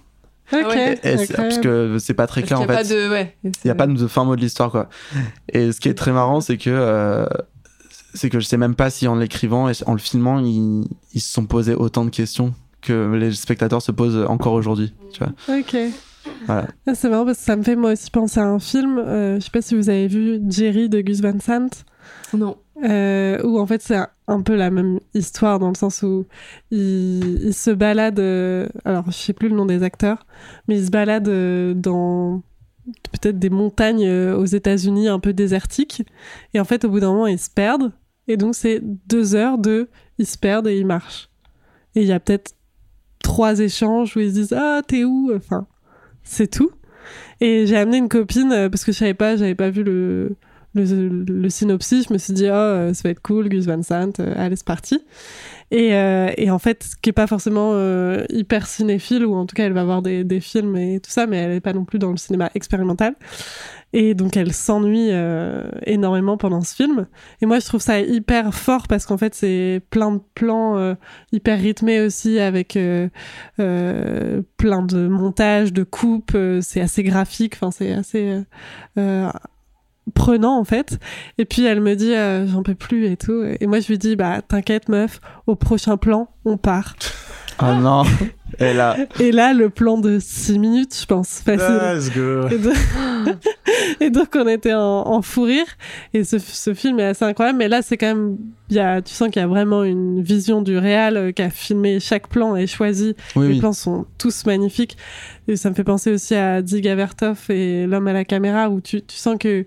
Ok, 0.52 0.76
Ah 1.04 1.08
parce 1.36 1.58
que 1.58 1.96
c'est 1.98 2.14
pas 2.14 2.26
très 2.26 2.42
clair 2.42 2.60
en 2.60 2.66
fait. 2.66 3.08
ouais. 3.08 3.36
Il 3.44 3.50
n'y 3.64 3.70
a 3.70 3.74
pas 3.74 3.86
de 3.86 4.06
fin 4.06 4.24
mot 4.24 4.36
de 4.36 4.40
l'histoire, 4.40 4.70
quoi. 4.70 4.88
Et 5.52 5.72
ce 5.72 5.80
qui 5.80 5.88
est 5.88 5.94
très 5.94 6.12
marrant, 6.12 6.40
c'est 6.40 6.56
que, 6.56 6.70
euh, 6.70 7.26
c'est 8.14 8.30
que 8.30 8.40
je 8.40 8.46
sais 8.46 8.56
même 8.56 8.74
pas 8.74 8.90
si 8.90 9.06
en 9.08 9.14
l'écrivant 9.16 9.68
et 9.68 9.72
en 9.86 9.92
le 9.92 9.98
filmant, 9.98 10.38
ils, 10.40 10.84
ils 11.14 11.20
se 11.20 11.32
sont 11.32 11.46
posés 11.46 11.74
autant 11.74 12.04
de 12.04 12.10
questions 12.10 12.54
que 12.82 13.12
les 13.14 13.32
spectateurs 13.32 13.82
se 13.82 13.92
posent 13.92 14.24
encore 14.28 14.54
aujourd'hui, 14.54 14.92
tu 15.12 15.22
vois. 15.22 15.32
Ok. 15.58 15.76
Voilà. 16.46 16.66
Ah, 16.86 16.94
C'est 16.94 17.08
marrant 17.08 17.24
parce 17.24 17.38
que 17.38 17.44
ça 17.44 17.56
me 17.56 17.62
fait 17.62 17.76
moi 17.76 17.92
aussi 17.92 18.10
penser 18.10 18.40
à 18.40 18.46
un 18.46 18.58
film. 18.58 18.98
euh, 18.98 19.36
je 19.36 19.44
sais 19.44 19.50
pas 19.50 19.62
si 19.62 19.74
vous 19.74 19.88
avez 19.88 20.06
vu 20.08 20.40
Jerry 20.48 20.88
de 20.88 21.00
Gus 21.00 21.20
Van 21.20 21.38
Sant. 21.40 21.68
Non. 22.32 22.56
Euh, 22.82 23.38
où 23.42 23.58
en 23.58 23.66
fait 23.66 23.82
c'est 23.82 23.98
un, 24.26 24.40
peu 24.40 24.54
la 24.54 24.70
même 24.70 25.00
histoire 25.12 25.58
dans 25.58 25.68
le 25.68 25.74
sens 25.74 26.02
où 26.02 26.24
il, 26.70 27.52
se 27.52 27.70
balade, 27.70 28.18
euh, 28.20 28.68
alors 28.86 29.04
je 29.10 29.16
sais 29.16 29.32
plus 29.34 29.48
le 29.50 29.56
nom 29.56 29.66
des 29.66 29.82
acteurs, 29.82 30.26
mais 30.66 30.78
il 30.78 30.86
se 30.86 30.90
balade 30.90 31.28
euh, 31.28 31.74
dans 31.74 32.42
peut-être 33.12 33.38
des 33.38 33.50
montagnes 33.50 34.06
euh, 34.06 34.34
aux 34.34 34.46
États-Unis 34.46 35.08
un 35.08 35.18
peu 35.18 35.34
désertiques, 35.34 36.04
et 36.54 36.60
en 36.60 36.64
fait 36.64 36.84
au 36.86 36.88
bout 36.88 37.00
d'un 37.00 37.12
moment 37.12 37.26
ils 37.26 37.38
se 37.38 37.50
perdent, 37.50 37.92
et 38.28 38.38
donc 38.38 38.54
c'est 38.54 38.80
deux 38.82 39.34
heures 39.34 39.58
de 39.58 39.90
ils 40.16 40.26
se 40.26 40.38
perdent 40.38 40.68
et 40.68 40.78
ils 40.78 40.86
marchent, 40.86 41.28
et 41.94 42.00
il 42.00 42.08
y 42.08 42.12
a 42.12 42.20
peut-être 42.20 42.54
trois 43.22 43.58
échanges 43.58 44.16
où 44.16 44.20
ils 44.20 44.30
se 44.30 44.34
disent 44.34 44.54
ah 44.56 44.80
t'es 44.86 45.04
où, 45.04 45.32
enfin 45.36 45.66
c'est 46.22 46.48
tout, 46.48 46.70
et 47.42 47.66
j'ai 47.66 47.76
amené 47.76 47.98
une 47.98 48.08
copine 48.08 48.70
parce 48.70 48.84
que 48.84 48.92
je 48.92 48.98
savais 48.98 49.12
pas, 49.12 49.36
j'avais 49.36 49.54
pas 49.54 49.68
vu 49.68 49.82
le 49.82 50.36
le, 50.74 51.08
le 51.08 51.50
synopsis, 51.50 52.06
je 52.08 52.12
me 52.12 52.18
suis 52.18 52.32
dit, 52.32 52.46
oh, 52.46 52.52
euh, 52.52 52.94
ça 52.94 53.02
va 53.04 53.10
être 53.10 53.22
cool, 53.22 53.48
Gus 53.48 53.66
Van 53.66 53.82
Sant, 53.82 54.20
euh, 54.20 54.34
allez, 54.36 54.54
c'est 54.54 54.66
parti. 54.66 55.00
Et, 55.72 55.94
euh, 55.94 56.30
et 56.36 56.50
en 56.50 56.58
fait, 56.58 56.90
qui 57.02 57.10
est 57.10 57.14
pas 57.14 57.26
forcément 57.26 57.74
hyper 58.28 58.66
cinéphile, 58.66 59.24
ou 59.24 59.34
en 59.34 59.46
tout 59.46 59.54
cas, 59.54 59.64
elle 59.64 59.72
va 59.72 59.84
voir 59.84 60.02
des, 60.02 60.24
des 60.24 60.40
films 60.40 60.76
et 60.76 61.00
tout 61.00 61.10
ça, 61.10 61.26
mais 61.26 61.38
elle 61.38 61.52
est 61.52 61.60
pas 61.60 61.72
non 61.72 61.84
plus 61.84 61.98
dans 61.98 62.10
le 62.10 62.16
cinéma 62.16 62.50
expérimental. 62.54 63.14
Et 63.92 64.14
donc, 64.14 64.36
elle 64.36 64.52
s'ennuie 64.52 65.10
énormément 65.86 66.36
pendant 66.36 66.60
ce 66.62 66.74
film. 66.74 67.06
Et 67.40 67.46
moi, 67.46 67.60
je 67.60 67.66
trouve 67.66 67.80
ça 67.80 68.00
hyper 68.00 68.52
fort 68.52 68.88
parce 68.88 69.06
qu'en 69.06 69.16
fait, 69.16 69.34
c'est 69.34 69.80
plein 69.90 70.12
de 70.12 70.20
plans 70.34 70.96
hyper 71.30 71.60
rythmés 71.60 72.00
aussi, 72.00 72.40
avec 72.40 72.76
plein 73.56 74.82
de 74.82 75.06
montages, 75.06 75.72
de 75.72 75.84
coupes. 75.84 76.36
c'est 76.62 76.80
assez 76.80 77.04
graphique, 77.04 77.54
enfin, 77.54 77.70
c'est 77.70 77.92
assez. 77.92 78.42
Prenant 80.10 80.58
en 80.58 80.64
fait. 80.64 80.98
Et 81.38 81.44
puis 81.44 81.64
elle 81.64 81.80
me 81.80 81.94
dit 81.94 82.14
euh, 82.14 82.46
j'en 82.46 82.62
peux 82.62 82.74
plus 82.74 83.06
et 83.06 83.16
tout. 83.16 83.42
Et 83.60 83.66
moi 83.66 83.80
je 83.80 83.88
lui 83.88 83.98
dis 83.98 84.16
bah 84.16 84.42
t'inquiète 84.42 84.88
meuf 84.88 85.20
au 85.46 85.56
prochain 85.56 85.96
plan 85.96 86.28
on 86.44 86.56
part. 86.56 86.96
Oh 87.62 87.74
non. 87.74 88.04
Et 88.58 88.72
là, 88.72 88.96
et 89.20 89.32
là 89.32 89.52
le 89.52 89.70
plan 89.70 89.98
de 89.98 90.18
6 90.18 90.58
minutes 90.58 90.96
je 91.00 91.06
pense 91.06 91.40
facile 91.40 91.80
Let's 91.82 92.10
go. 92.10 92.48
et, 92.48 92.58
donc... 92.58 92.76
et 94.00 94.10
donc, 94.10 94.28
on 94.34 94.48
était 94.48 94.74
en, 94.74 95.06
en 95.06 95.22
fou 95.22 95.42
rire 95.42 95.66
et 96.14 96.24
ce, 96.24 96.38
ce 96.38 96.74
film 96.74 97.00
est 97.00 97.06
assez 97.06 97.24
incroyable 97.24 97.58
mais 97.58 97.68
là 97.68 97.82
c'est 97.82 97.96
quand 97.96 98.08
même 98.08 98.36
il 98.70 98.76
y 98.76 98.80
a, 98.80 99.02
tu 99.02 99.12
sens 99.12 99.28
qu'il 99.30 99.42
y 99.42 99.44
a 99.44 99.48
vraiment 99.48 99.82
une 99.82 100.22
vision 100.22 100.62
du 100.62 100.78
réal 100.78 101.16
euh, 101.16 101.32
qui 101.32 101.42
a 101.42 101.50
filmé 101.50 101.98
chaque 101.98 102.28
plan 102.28 102.54
et 102.54 102.66
choisi 102.68 103.16
oui, 103.34 103.48
les 103.48 103.54
oui. 103.54 103.58
plans 103.58 103.72
sont 103.72 104.06
tous 104.16 104.46
magnifiques. 104.46 104.96
Et 105.48 105.56
ça 105.56 105.70
me 105.70 105.74
fait 105.74 105.84
penser 105.84 106.12
aussi 106.12 106.36
à 106.36 106.62
Dziga 106.62 106.94
Vertov 106.94 107.46
et 107.48 107.86
L'homme 107.86 108.06
à 108.06 108.12
la 108.12 108.24
caméra, 108.24 108.70
où 108.70 108.80
tu, 108.80 109.02
tu 109.02 109.16
sens 109.16 109.36
que 109.38 109.66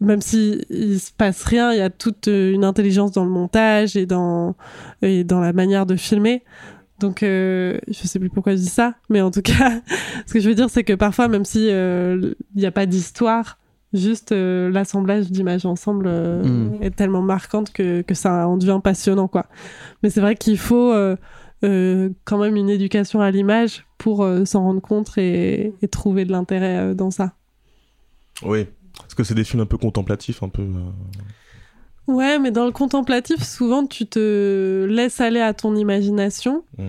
même 0.00 0.20
si 0.20 0.60
il 0.68 1.00
se 1.00 1.10
passe 1.12 1.42
rien, 1.44 1.72
il 1.72 1.78
y 1.78 1.82
a 1.82 1.88
toute 1.88 2.28
euh, 2.28 2.52
une 2.52 2.64
intelligence 2.64 3.12
dans 3.12 3.24
le 3.24 3.30
montage 3.30 3.96
et 3.96 4.04
dans, 4.04 4.54
et 5.00 5.24
dans 5.24 5.40
la 5.40 5.54
manière 5.54 5.86
de 5.86 5.96
filmer. 5.96 6.44
Donc, 6.98 7.22
euh, 7.22 7.78
je 7.88 8.06
sais 8.06 8.18
plus 8.18 8.30
pourquoi 8.30 8.52
je 8.52 8.60
dis 8.60 8.68
ça, 8.68 8.94
mais 9.10 9.20
en 9.20 9.30
tout 9.30 9.42
cas, 9.42 9.80
ce 10.26 10.32
que 10.32 10.40
je 10.40 10.48
veux 10.48 10.54
dire, 10.54 10.70
c'est 10.70 10.84
que 10.84 10.94
parfois, 10.94 11.28
même 11.28 11.44
si 11.44 11.68
euh, 11.70 12.32
il 12.54 12.60
n'y 12.60 12.66
a 12.66 12.70
pas 12.72 12.86
d'histoire, 12.86 13.58
juste 13.92 14.32
euh, 14.32 14.70
l'assemblage 14.70 15.30
d'images 15.30 15.66
ensemble 15.66 16.06
euh, 16.08 16.42
Mm. 16.42 16.82
est 16.82 16.90
tellement 16.96 17.22
marquante 17.22 17.72
que, 17.72 18.02
que 18.02 18.14
ça 18.14 18.48
en 18.48 18.56
devient 18.56 18.80
passionnant, 18.82 19.28
quoi. 19.28 19.46
Mais 20.02 20.10
c'est 20.10 20.20
vrai 20.20 20.34
qu'il 20.36 20.58
faut 20.58 20.92
euh, 20.92 21.16
euh, 21.64 22.10
quand 22.24 22.38
même 22.38 22.56
une 22.56 22.70
éducation 22.70 23.20
à 23.20 23.30
l'image 23.30 23.86
pour 23.98 24.24
euh, 24.24 24.44
s'en 24.44 24.62
rendre 24.62 24.80
compte 24.80 25.16
et, 25.18 25.72
et 25.82 25.88
trouver 25.88 26.24
de 26.24 26.32
l'intérêt 26.32 26.78
euh, 26.78 26.94
dans 26.94 27.10
ça. 27.10 27.34
Oui. 28.42 28.66
Parce 28.98 29.14
que 29.14 29.24
c'est 29.24 29.34
des 29.34 29.44
films 29.44 29.62
un 29.62 29.66
peu 29.66 29.76
contemplatifs, 29.78 30.42
un 30.42 30.48
peu. 30.48 30.66
Euh, 32.08 32.12
Ouais, 32.12 32.38
mais 32.38 32.50
dans 32.50 32.64
le 32.66 32.72
contemplatif, 32.72 33.42
souvent 33.42 33.86
tu 33.86 34.06
te 34.06 34.86
laisses 34.88 35.20
aller 35.20 35.40
à 35.40 35.54
ton 35.54 35.74
imagination, 35.76 36.62
Mm. 36.78 36.82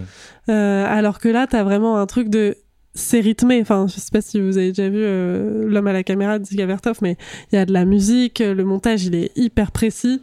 Euh, 0.49 0.85
alors 0.87 1.19
que 1.19 1.27
là, 1.27 1.45
t'as 1.45 1.63
vraiment 1.63 1.97
un 1.97 2.05
truc 2.05 2.29
de 2.29 2.55
c'est 2.93 3.19
rythmé. 3.19 3.59
Enfin, 3.61 3.85
je 3.87 3.99
sais 3.99 4.09
pas 4.11 4.21
si 4.21 4.39
vous 4.39 4.57
avez 4.57 4.69
déjà 4.69 4.87
vu 4.89 4.99
euh, 5.01 5.67
L'homme 5.67 5.87
à 5.87 5.93
la 5.93 6.03
caméra 6.03 6.39
de 6.39 6.45
Vertov, 6.65 6.97
mais 7.01 7.17
il 7.51 7.55
y 7.55 7.59
a 7.59 7.65
de 7.65 7.73
la 7.73 7.83
musique, 7.85 8.39
le 8.39 8.63
montage 8.63 9.05
il 9.05 9.13
est 9.15 9.31
hyper 9.37 9.71
précis. 9.71 10.21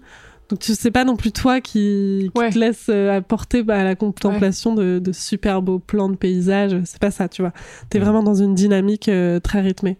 Donc 0.50 0.58
tu 0.60 0.74
sais 0.74 0.90
pas 0.90 1.04
non 1.04 1.16
plus 1.16 1.30
toi 1.32 1.60
qui, 1.60 2.30
qui 2.34 2.38
Ouais. 2.40 2.50
te 2.50 2.58
laisse 2.58 2.86
euh, 2.88 3.16
apporter 3.18 3.62
bah, 3.62 3.78
à 3.78 3.84
la 3.84 3.94
contemplation 3.94 4.74
de, 4.74 4.98
de 4.98 5.12
super 5.12 5.62
beaux 5.62 5.78
plans 5.78 6.08
de 6.08 6.16
paysages. 6.16 6.76
C'est 6.84 6.98
pas 7.00 7.10
ça, 7.10 7.28
tu 7.28 7.42
vois. 7.42 7.52
T'es 7.90 7.98
Mm. 7.98 8.02
vraiment 8.02 8.22
dans 8.22 8.34
une 8.34 8.54
dynamique 8.54 9.08
euh, 9.08 9.40
très 9.40 9.60
rythmée. 9.60 9.96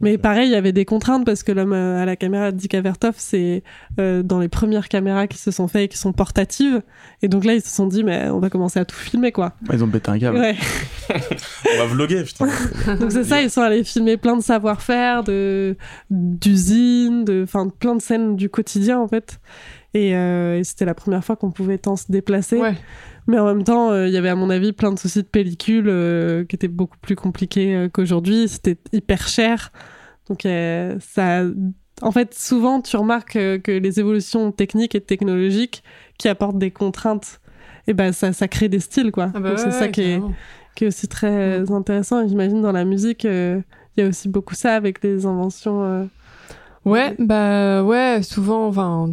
Mais 0.00 0.18
pareil, 0.18 0.48
il 0.48 0.52
y 0.52 0.56
avait 0.56 0.72
des 0.72 0.84
contraintes 0.84 1.24
parce 1.24 1.42
que 1.42 1.52
l'homme 1.52 1.72
euh, 1.72 2.02
à 2.02 2.04
la 2.04 2.16
caméra 2.16 2.52
Dick 2.52 2.74
Vertov, 2.74 3.14
c'est 3.16 3.62
euh, 3.98 4.22
dans 4.22 4.38
les 4.38 4.48
premières 4.48 4.88
caméras 4.88 5.26
qui 5.26 5.38
se 5.38 5.50
sont 5.50 5.68
faites 5.68 5.82
et 5.82 5.88
qui 5.88 5.98
sont 5.98 6.12
portatives. 6.12 6.82
Et 7.22 7.28
donc 7.28 7.44
là, 7.44 7.54
ils 7.54 7.62
se 7.62 7.70
sont 7.70 7.86
dit, 7.86 8.04
mais 8.04 8.28
on 8.28 8.40
va 8.40 8.50
commencer 8.50 8.78
à 8.78 8.84
tout 8.84 8.96
filmer, 8.96 9.32
quoi. 9.32 9.54
Ils 9.72 9.82
ont 9.82 9.88
pété 9.88 10.10
un 10.10 10.18
câble. 10.18 10.38
Ouais. 10.38 10.56
On 11.74 11.78
va 11.78 11.86
vlogger, 11.86 12.22
putain. 12.24 12.46
Donc 13.00 13.12
c'est 13.12 13.24
ça, 13.24 13.40
ils 13.42 13.50
sont 13.50 13.62
allés 13.62 13.84
filmer 13.84 14.16
plein 14.16 14.36
de 14.36 14.42
savoir-faire, 14.42 15.24
de 15.24 15.76
d'usines, 16.10 17.24
de, 17.24 17.42
enfin, 17.44 17.68
plein 17.68 17.94
de 17.94 18.02
scènes 18.02 18.36
du 18.36 18.48
quotidien, 18.48 18.98
en 18.98 19.08
fait. 19.08 19.38
Et, 19.94 20.16
euh, 20.16 20.58
et 20.58 20.64
c'était 20.64 20.84
la 20.84 20.94
première 20.94 21.24
fois 21.24 21.36
qu'on 21.36 21.50
pouvait 21.50 21.78
tant 21.78 21.96
se 21.96 22.10
déplacer. 22.10 22.56
Ouais. 22.56 22.74
Mais 23.26 23.38
en 23.38 23.46
même 23.46 23.64
temps, 23.64 23.90
euh, 23.90 24.08
il 24.08 24.12
y 24.12 24.16
avait 24.16 24.28
à 24.28 24.34
mon 24.34 24.50
avis 24.50 24.72
plein 24.72 24.92
de 24.92 24.98
soucis 24.98 25.22
de 25.22 25.28
pellicule 25.28 25.88
euh, 25.88 26.44
qui 26.44 26.56
étaient 26.56 26.68
beaucoup 26.68 26.98
plus 27.00 27.16
compliqués 27.16 27.74
euh, 27.74 27.88
qu'aujourd'hui. 27.88 28.48
C'était 28.48 28.78
hyper 28.92 29.28
cher. 29.28 29.72
Donc 30.28 30.44
euh, 30.46 30.96
ça... 31.00 31.42
En 32.00 32.10
fait, 32.10 32.34
souvent, 32.34 32.80
tu 32.80 32.96
remarques 32.96 33.34
que 33.34 33.70
les 33.70 34.00
évolutions 34.00 34.50
techniques 34.50 34.96
et 34.96 35.00
technologiques 35.00 35.84
qui 36.18 36.26
apportent 36.26 36.58
des 36.58 36.72
contraintes, 36.72 37.40
et 37.86 37.94
ben 37.94 38.12
ça, 38.12 38.32
ça 38.32 38.48
crée 38.48 38.68
des 38.68 38.80
styles, 38.80 39.12
quoi. 39.12 39.30
Ah 39.32 39.38
bah 39.38 39.56
c'est 39.56 39.66
ouais, 39.66 39.70
ça 39.70 39.80
ouais, 39.82 39.90
qui 39.92 40.00
est, 40.02 40.20
qui 40.74 40.82
est 40.82 40.88
aussi 40.88 41.06
très 41.06 41.60
euh, 41.60 41.66
intéressant. 41.70 42.26
J'imagine 42.26 42.60
dans 42.60 42.72
la 42.72 42.84
musique, 42.84 43.22
il 43.22 43.62
y 43.96 44.02
a 44.02 44.08
aussi 44.08 44.28
beaucoup 44.28 44.56
ça 44.56 44.74
avec 44.74 45.04
les 45.04 45.26
inventions. 45.26 46.08
Ouais, 46.84 47.14
bah 47.20 47.84
ouais, 47.84 48.20
souvent, 48.24 48.66
enfin, 48.66 49.08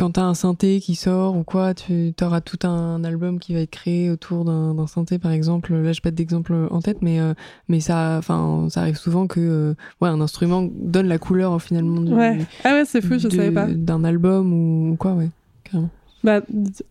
quand 0.00 0.12
t'as 0.12 0.22
un 0.22 0.32
synthé 0.34 0.80
qui 0.80 0.94
sort 0.94 1.36
ou 1.36 1.42
quoi, 1.44 1.74
tu 1.74 2.14
auras 2.22 2.40
tout 2.40 2.58
un 2.66 3.04
album 3.04 3.38
qui 3.38 3.52
va 3.52 3.60
être 3.60 3.70
créé 3.70 4.10
autour 4.10 4.46
d'un 4.46 4.86
synthé, 4.86 5.18
par 5.18 5.30
exemple. 5.30 5.74
Là, 5.74 5.92
j'ai 5.92 6.00
pas 6.00 6.10
d'exemple 6.10 6.54
en 6.70 6.80
tête, 6.80 7.02
mais 7.02 7.20
euh, 7.20 7.34
mais 7.68 7.80
ça, 7.80 8.16
enfin, 8.18 8.68
ça 8.70 8.80
arrive 8.80 8.96
souvent 8.96 9.26
que 9.26 9.40
euh, 9.40 9.74
ouais, 10.00 10.08
un 10.08 10.22
instrument 10.22 10.66
donne 10.74 11.06
la 11.06 11.18
couleur 11.18 11.52
euh, 11.52 11.58
finalement 11.58 12.00
du, 12.00 12.14
Ouais. 12.14 12.38
Ah 12.64 12.70
ouais, 12.72 12.84
c'est 12.86 13.02
fou, 13.02 13.18
je 13.18 13.28
de- 13.28 13.36
savais 13.36 13.50
pas. 13.50 13.66
d'un 13.66 14.02
album 14.04 14.52
ou, 14.54 14.92
ou 14.92 14.96
quoi, 14.96 15.12
ouais, 15.12 15.28
carrément. 15.64 15.90
Bah, 16.24 16.40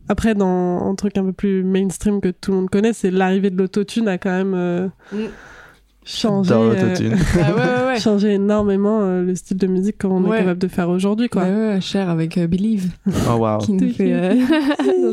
après, 0.08 0.36
dans 0.36 0.88
un 0.90 0.96
truc 0.96 1.18
un 1.18 1.24
peu 1.24 1.34
plus 1.34 1.64
mainstream 1.64 2.22
que 2.22 2.30
tout 2.30 2.52
le 2.52 2.58
monde 2.58 2.70
connaît, 2.70 2.94
c'est 2.94 3.10
l'arrivée 3.12 3.50
de 3.50 3.58
l'autotune 3.58 4.08
a 4.08 4.18
quand 4.20 4.30
même 4.32 4.54
euh, 4.54 4.88
Mm. 5.12 5.18
Euh, 6.26 6.74
l'autotune. 6.74 7.16
Ah 7.36 7.56
ouais, 7.56 7.62
ouais, 7.62 7.86
ouais. 7.94 8.00
changé 8.00 8.34
énormément 8.34 9.02
euh, 9.02 9.24
le 9.24 9.36
style 9.36 9.58
de 9.58 9.68
musique 9.68 9.98
qu'on 10.02 10.24
Ouais. 10.24 10.38
est 10.38 10.40
capable 10.42 10.60
de 10.60 10.68
faire 10.68 10.90
aujourd'hui, 10.90 11.30
quoi. 11.30 11.44
Ouais, 11.44 11.50
ouais, 11.50 11.68
ouais, 11.76 11.82
cher 11.82 12.10
avec 12.10 12.38
euh, 12.38 12.48
Believe, 12.48 12.92
Oh 13.30 13.36
waouh. 13.36 13.60
qui 13.60 13.74
nous 13.74 13.90
fait 13.92 14.14
euh, 14.14 14.36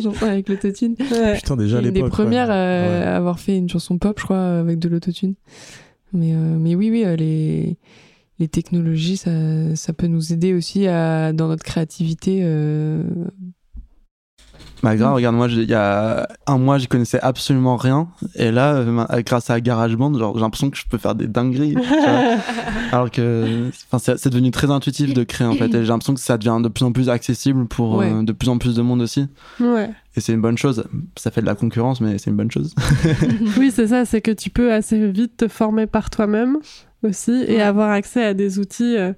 chanson 0.00 0.12
avec 0.26 0.48
l'autotune. 0.48 0.94
Ouais. 1.12 1.34
Putain, 1.36 1.56
déjà 1.56 1.78
une 1.78 1.84
des 1.84 1.90
l'époque. 1.90 2.10
premières 2.12 2.48
ouais. 2.48 2.54
euh, 2.54 3.00
Ouais. 3.00 3.06
à 3.06 3.16
avoir 3.16 3.38
fait 3.40 3.56
une 3.56 3.68
chanson 3.68 3.98
pop, 3.98 4.18
je 4.18 4.24
crois, 4.24 4.58
avec 4.58 4.78
de 4.78 4.88
l'autotune. 4.88 5.34
Mais, 6.12 6.32
euh, 6.34 6.56
mais 6.58 6.74
oui, 6.74 6.90
oui, 6.90 7.04
euh, 7.04 7.16
les, 7.16 7.76
les 8.38 8.48
technologies, 8.48 9.16
ça, 9.16 9.30
ça 9.74 9.92
peut 9.92 10.06
nous 10.06 10.32
aider 10.32 10.54
aussi 10.54 10.86
à, 10.86 11.32
dans 11.32 11.48
notre 11.48 11.64
créativité. 11.64 12.40
Bah 14.82 14.94
grave, 14.94 15.14
regarde, 15.14 15.34
moi, 15.34 15.48
il 15.48 15.62
y 15.68 15.74
a 15.74 16.28
un 16.46 16.58
mois, 16.58 16.78
j'y 16.78 16.86
connaissais 16.86 17.18
absolument 17.20 17.76
rien. 17.76 18.08
Et 18.34 18.50
là, 18.50 18.74
euh, 18.74 19.22
grâce 19.24 19.48
à 19.50 19.60
GarageBand, 19.60 20.14
genre, 20.18 20.34
j'ai 20.34 20.40
l'impression 20.42 20.70
que 20.70 20.76
je 20.76 20.84
peux 20.88 20.98
faire 20.98 21.14
des 21.14 21.26
dingueries. 21.26 21.74
tu 21.74 21.80
vois. 21.80 22.36
Alors 22.92 23.10
que 23.10 23.70
c'est 23.98 24.18
c'est 24.18 24.30
devenu 24.30 24.50
très 24.50 24.70
intuitif 24.70 25.14
de 25.14 25.24
créer, 25.24 25.46
en 25.46 25.54
fait. 25.54 25.66
Et 25.74 25.82
j'ai 25.82 25.88
l'impression 25.88 26.14
que 26.14 26.20
ça 26.20 26.36
devient 26.38 26.58
de 26.62 26.68
plus 26.68 26.84
en 26.84 26.92
plus 26.92 27.08
accessible 27.08 27.66
pour 27.66 27.96
Ouais. 27.96 28.12
euh, 28.12 28.22
de 28.22 28.32
plus 28.32 28.48
en 28.48 28.58
plus 28.58 28.74
de 28.76 28.82
monde 28.82 29.00
aussi. 29.02 29.26
Ouais. 29.60 29.90
Et 30.16 30.20
c'est 30.20 30.32
une 30.32 30.40
bonne 30.40 30.58
chose. 30.58 30.84
Ça 31.16 31.30
fait 31.30 31.40
de 31.40 31.46
la 31.46 31.54
concurrence, 31.54 32.00
mais 32.00 32.18
c'est 32.18 32.30
une 32.30 32.36
bonne 32.36 32.50
chose. 32.50 32.74
Oui, 33.58 33.70
c'est 33.74 33.88
ça, 33.88 34.04
c'est 34.04 34.20
que 34.20 34.30
tu 34.30 34.50
peux 34.50 34.72
assez 34.72 35.10
vite 35.10 35.36
te 35.38 35.48
former 35.48 35.86
par 35.86 36.10
toi-même 36.10 36.58
aussi 37.02 37.32
et 37.48 37.56
Ouais. 37.56 37.60
avoir 37.62 37.90
accès 37.90 38.24
à 38.24 38.34
des 38.34 38.58
outils 38.58 38.96
euh, 38.96 39.12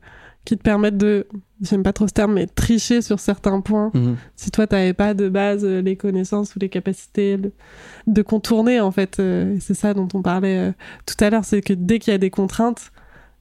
qui 0.49 0.57
te 0.57 0.63
permettent 0.63 0.97
de, 0.97 1.27
j'aime 1.61 1.83
pas 1.83 1.93
trop 1.93 2.09
ce 2.09 2.15
terme, 2.15 2.33
mais 2.33 2.47
tricher 2.47 3.03
sur 3.03 3.21
certains 3.21 3.61
points. 3.61 3.91
Mhm. 3.93 4.17
Si 4.35 4.51
toi, 4.51 4.67
t'avais 4.67 4.95
pas 4.95 5.13
de 5.13 5.29
base 5.29 5.63
euh, 5.63 5.83
les 5.83 5.95
connaissances 5.95 6.57
ou 6.57 6.59
les 6.59 6.71
capacités 6.71 7.37
de, 7.37 7.53
de 8.07 8.23
contourner, 8.23 8.81
en 8.81 8.91
fait, 8.91 9.21
euh, 9.21 9.59
c'est 9.61 9.75
ça 9.75 9.93
dont 9.93 10.09
on 10.15 10.23
parlait 10.23 10.71
euh, 10.71 10.73
tout 11.05 11.23
à 11.23 11.29
l'heure, 11.29 11.45
c'est 11.45 11.61
que 11.61 11.75
dès 11.75 11.99
qu'il 11.99 12.13
y 12.13 12.15
a 12.15 12.19
des 12.19 12.31
contraintes, 12.31 12.93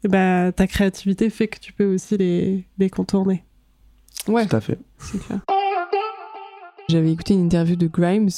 ben, 0.03 0.51
ta 0.51 0.68
créativité 0.68 1.30
fait 1.30 1.47
que 1.47 1.60
tu 1.62 1.72
peux 1.72 1.86
aussi 1.86 2.18
les, 2.18 2.66
les 2.78 2.89
contourner. 2.89 3.45
Ouais, 4.28 4.45
Tout 4.45 4.58
à 4.58 4.60
fait. 4.60 4.78
c'est 4.97 5.20
clair. 5.26 5.39
J'avais 6.90 7.12
écouté 7.12 7.34
une 7.34 7.42
interview 7.42 7.76
de 7.76 7.88
Grimes 7.88 8.30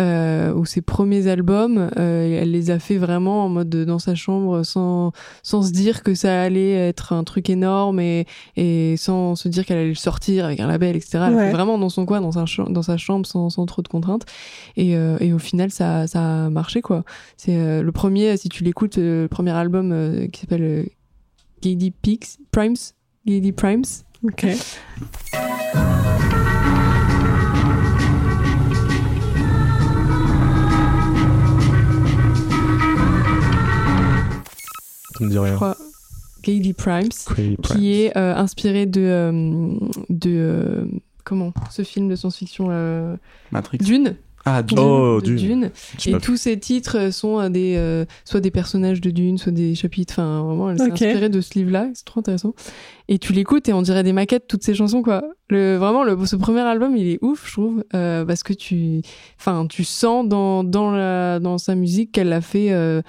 euh, 0.00 0.54
où 0.54 0.64
ses 0.64 0.80
premiers 0.80 1.26
albums, 1.26 1.90
euh, 1.98 2.40
elle 2.40 2.50
les 2.50 2.70
a 2.70 2.78
fait 2.78 2.96
vraiment 2.96 3.44
en 3.44 3.50
mode 3.50 3.68
dans 3.68 3.98
sa 3.98 4.14
chambre 4.14 4.62
sans 4.62 5.12
sans 5.42 5.60
se 5.60 5.72
dire 5.72 6.02
que 6.02 6.14
ça 6.14 6.40
allait 6.40 6.70
être 6.72 7.12
un 7.12 7.22
truc 7.22 7.50
énorme 7.50 8.00
et 8.00 8.26
et 8.56 8.96
sans 8.96 9.34
se 9.36 9.46
dire 9.48 9.66
qu'elle 9.66 9.76
allait 9.76 9.88
le 9.90 9.94
sortir 9.94 10.46
avec 10.46 10.58
un 10.60 10.68
label 10.68 10.96
etc. 10.96 11.24
Elle 11.28 11.34
Ouais. 11.34 11.46
fait 11.48 11.52
vraiment 11.52 11.76
dans 11.76 11.90
son 11.90 12.06
coin, 12.06 12.22
dans 12.22 12.32
sa 12.32 12.46
cha- 12.46 12.64
dans 12.64 12.80
sa 12.80 12.96
chambre 12.96 13.26
sans 13.26 13.50
sans 13.50 13.66
trop 13.66 13.82
de 13.82 13.88
contraintes 13.88 14.24
et 14.78 14.96
euh, 14.96 15.18
et 15.20 15.34
au 15.34 15.38
final 15.38 15.70
ça 15.70 16.06
ça 16.06 16.46
a 16.46 16.48
marché 16.48 16.80
quoi. 16.80 17.04
C'est 17.36 17.82
le 17.82 17.92
premier 17.92 18.38
si 18.38 18.48
tu 18.48 18.64
l'écoutes 18.64 18.96
le 18.96 19.26
premier 19.30 19.50
album 19.50 20.28
qui 20.32 20.40
s'appelle 20.40 20.88
Gady 21.60 21.90
Peaks 21.90 22.38
Primes 22.52 22.74
Gady 23.26 23.52
Primes 23.52 23.84
Ok. 24.24 24.46
Ça 35.30 35.38
me 35.40 35.44
dit 35.44 35.50
je 35.50 35.54
crois 35.54 35.76
Gady 36.42 36.72
Primes 36.72 37.08
Primes. 37.26 37.56
qui 37.58 37.92
est 37.92 38.16
euh, 38.16 38.34
inspiré 38.34 38.86
de 38.86 39.00
euh, 39.00 39.74
de 40.10 40.30
euh, 40.30 40.84
comment 41.24 41.52
ce 41.70 41.82
film 41.82 42.08
de 42.08 42.16
science-fiction 42.16 42.68
euh, 42.70 43.16
Matrix. 43.52 43.78
Dune. 43.78 44.16
Ah, 44.44 44.64
Dune. 44.64 44.78
Oh, 44.80 45.20
Dune. 45.22 45.70
Et 46.04 46.18
tous 46.18 46.36
ces 46.36 46.58
titres 46.58 47.12
sont 47.12 47.38
euh, 47.38 47.48
des 47.48 47.76
euh, 47.76 48.04
soit 48.24 48.40
des 48.40 48.50
personnages 48.50 49.00
de 49.00 49.10
Dune, 49.12 49.38
soit 49.38 49.52
des 49.52 49.76
chapitres. 49.76 50.14
Enfin, 50.14 50.42
vraiment, 50.42 50.68
elle 50.68 50.78
s'est 50.78 50.90
inspirée 50.90 51.28
de 51.28 51.40
ce 51.40 51.56
livre-là. 51.56 51.90
C'est 51.94 52.04
trop 52.04 52.18
intéressant. 52.18 52.52
Et 53.06 53.20
tu 53.20 53.32
l'écoutes 53.32 53.68
et 53.68 53.72
on 53.72 53.82
dirait 53.82 54.02
des 54.02 54.12
maquettes 54.12 54.48
toutes 54.48 54.64
ces 54.64 54.74
chansons 54.74 55.02
quoi. 55.02 55.22
Le 55.48 55.76
vraiment 55.76 56.02
le 56.02 56.18
ce 56.26 56.34
premier 56.34 56.62
album 56.62 56.96
il 56.96 57.06
est 57.06 57.18
ouf 57.22 57.46
je 57.46 57.52
trouve 57.52 57.84
euh, 57.94 58.24
parce 58.24 58.42
que 58.42 58.52
tu 58.52 59.02
enfin 59.38 59.66
tu 59.68 59.84
sens 59.84 60.26
dans 60.26 60.64
dans 60.64 60.90
la 60.90 61.38
dans 61.38 61.58
sa 61.58 61.74
musique 61.74 62.10
qu'elle 62.10 62.30
l'a 62.30 62.40
fait 62.40 62.72
euh, 62.72 63.02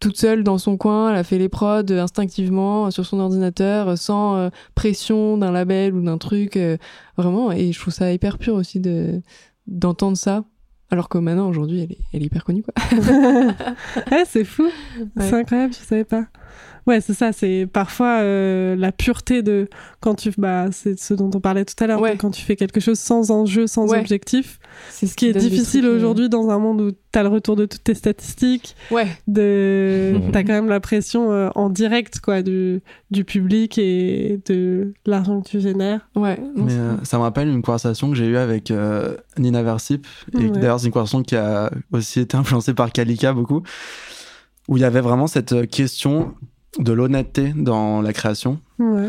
toute 0.00 0.16
seule 0.16 0.44
dans 0.44 0.58
son 0.58 0.76
coin, 0.76 1.10
elle 1.10 1.16
a 1.16 1.24
fait 1.24 1.38
les 1.38 1.48
prods 1.48 1.82
euh, 1.90 2.02
instinctivement 2.02 2.86
euh, 2.86 2.90
sur 2.90 3.04
son 3.04 3.18
ordinateur 3.18 3.88
euh, 3.88 3.96
sans 3.96 4.36
euh, 4.36 4.48
pression 4.74 5.36
d'un 5.38 5.50
label 5.50 5.94
ou 5.94 6.02
d'un 6.02 6.18
truc 6.18 6.56
euh, 6.56 6.76
vraiment 7.16 7.50
et 7.52 7.72
je 7.72 7.80
trouve 7.80 7.92
ça 7.92 8.12
hyper 8.12 8.38
pur 8.38 8.54
aussi 8.54 8.80
de 8.80 9.20
d'entendre 9.66 10.16
ça 10.16 10.44
alors 10.90 11.08
que 11.08 11.18
maintenant 11.18 11.48
aujourd'hui 11.48 11.80
elle 11.82 11.92
est, 11.92 11.98
elle 12.12 12.22
est 12.22 12.26
hyper 12.26 12.44
connue 12.44 12.62
quoi. 12.62 12.74
Ouais, 14.10 14.24
c'est 14.26 14.44
fou. 14.44 14.64
Ouais. 14.98 15.06
C'est 15.18 15.34
incroyable, 15.34 15.72
je 15.74 15.78
savais 15.84 16.04
pas. 16.04 16.26
Ouais, 16.88 17.00
c'est 17.02 17.12
ça, 17.14 17.32
c'est 17.32 17.68
parfois 17.70 18.20
euh, 18.22 18.74
la 18.74 18.90
pureté 18.92 19.42
de 19.42 19.68
quand 20.00 20.14
tu 20.14 20.30
bah 20.38 20.66
c'est 20.72 20.98
ce 20.98 21.12
dont 21.14 21.30
on 21.34 21.38
parlait 21.40 21.64
tout 21.64 21.74
à 21.84 21.86
l'heure, 21.86 22.00
Ouais. 22.00 22.16
quand 22.16 22.30
tu 22.30 22.42
fais 22.42 22.56
quelque 22.56 22.80
chose 22.80 22.98
sans 22.98 23.30
enjeu, 23.30 23.66
sans 23.66 23.86
Ouais. 23.88 23.98
objectif, 24.00 24.58
C'est 24.90 25.06
ce 25.06 25.14
qui 25.14 25.26
est 25.26 25.34
difficile 25.34 25.84
euh, 25.84 25.94
aujourd'hui 25.96 26.28
dans 26.30 26.48
un 26.48 26.58
monde 26.58 26.80
où 26.80 26.90
tu 26.90 27.18
as 27.18 27.22
le 27.22 27.28
retour 27.28 27.56
de 27.56 27.66
toutes 27.66 27.84
tes 27.84 27.94
statistiques, 27.94 28.74
Ouais, 28.90 29.06
de 29.26 30.14
Mhm. 30.24 30.32
tu 30.32 30.38
as 30.38 30.42
quand 30.44 30.52
même 30.54 30.68
la 30.68 30.80
pression 30.80 31.30
euh, 31.30 31.50
en 31.54 31.68
direct 31.70 32.20
quoi 32.20 32.42
du 32.42 32.80
du 33.10 33.24
public 33.24 33.76
et 33.78 34.40
de 34.46 34.92
l'argent 35.06 35.40
que 35.42 35.48
tu 35.48 35.60
génères. 35.60 36.08
ouais. 36.16 36.38
Mais 36.56 36.72
euh, 36.72 36.94
ça 37.04 37.18
me 37.18 37.22
rappelle 37.22 37.48
une 37.48 37.62
conversation 37.62 38.08
que 38.10 38.16
j'ai 38.16 38.26
eue 38.26 38.36
avec 38.38 38.70
euh, 38.70 39.14
Nina 39.38 39.62
Versip. 39.62 40.06
Et 40.32 40.38
Ouais. 40.38 40.50
d'ailleurs, 40.50 40.80
c'est 40.80 40.86
une 40.86 40.92
conversation 40.92 41.22
qui 41.22 41.36
a 41.36 41.70
aussi 41.92 42.20
été 42.20 42.36
influencée 42.38 42.72
par 42.74 42.92
Kalika 42.92 43.32
beaucoup. 43.34 43.62
Où 44.68 44.76
il 44.76 44.80
y 44.80 44.84
avait 44.84 45.00
vraiment 45.00 45.26
cette 45.26 45.52
euh, 45.52 45.64
question 45.66 46.34
de 46.78 46.92
l'honnêteté 46.92 47.52
dans 47.56 48.00
la 48.00 48.12
création. 48.12 48.60
Ouais. 48.78 49.08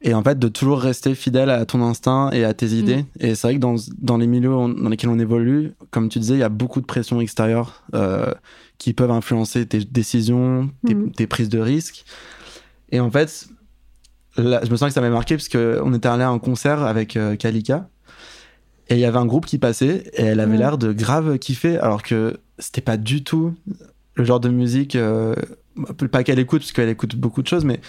Et 0.00 0.14
en 0.14 0.22
fait, 0.22 0.38
de 0.38 0.46
toujours 0.46 0.80
rester 0.80 1.14
fidèle 1.16 1.50
à 1.50 1.66
ton 1.66 1.82
instinct 1.82 2.30
et 2.30 2.44
à 2.44 2.54
tes 2.54 2.68
idées. 2.68 3.04
Et 3.18 3.34
c'est 3.34 3.48
vrai 3.48 3.54
que 3.56 3.60
dans, 3.60 3.74
dans 4.00 4.16
les 4.16 4.28
milieux 4.28 4.54
on- 4.54 4.68
dans 4.68 4.88
lesquels 4.88 5.10
on 5.10 5.18
évolue, 5.18 5.72
comme 5.90 6.08
tu 6.08 6.20
disais, 6.20 6.34
il 6.34 6.40
y 6.40 6.44
a 6.44 6.48
beaucoup 6.48 6.80
de 6.80 6.86
pression 6.86 7.20
extérieure 7.20 7.82
euh, 7.94 8.32
qui 8.78 8.92
peuvent 8.92 9.10
influencer 9.10 9.66
tes 9.66 9.80
décisions, 9.84 10.70
tes, 10.86 10.94
Mhm. 10.94 11.10
tes 11.12 11.26
prises 11.26 11.48
de 11.48 11.58
risques. 11.58 12.04
Et 12.92 13.00
en 13.00 13.10
fait, 13.10 13.48
là, 14.36 14.60
je 14.64 14.70
me 14.70 14.76
sens 14.76 14.88
que 14.90 14.94
ça 14.94 15.00
m'a 15.00 15.10
marqué 15.10 15.34
parce 15.36 15.48
qu'on 15.48 15.92
était 15.94 16.08
allé 16.08 16.22
à 16.22 16.30
un 16.30 16.38
concert 16.38 16.82
avec 16.84 17.16
euh, 17.16 17.34
Kalika. 17.34 17.88
Et 18.90 18.94
il 18.94 19.00
y 19.00 19.04
avait 19.04 19.18
un 19.18 19.26
groupe 19.26 19.46
qui 19.46 19.58
passait 19.58 20.10
et 20.14 20.22
elle 20.22 20.38
avait 20.40 20.52
Ouais. 20.52 20.58
l'air 20.58 20.78
de 20.78 20.92
grave 20.92 21.38
kiffer 21.38 21.76
alors 21.78 22.02
que 22.04 22.38
c'était 22.60 22.80
pas 22.80 22.96
du 22.96 23.24
tout 23.24 23.52
le 24.14 24.24
genre 24.24 24.40
de 24.40 24.48
musique, 24.48 24.94
euh, 24.96 25.34
pas 26.10 26.24
qu'elle 26.24 26.38
écoute 26.38 26.60
parce 26.62 26.72
qu'elle 26.72 26.88
écoute 26.88 27.16
beaucoup 27.16 27.42
de 27.42 27.46
choses, 27.48 27.64
mais 27.64 27.80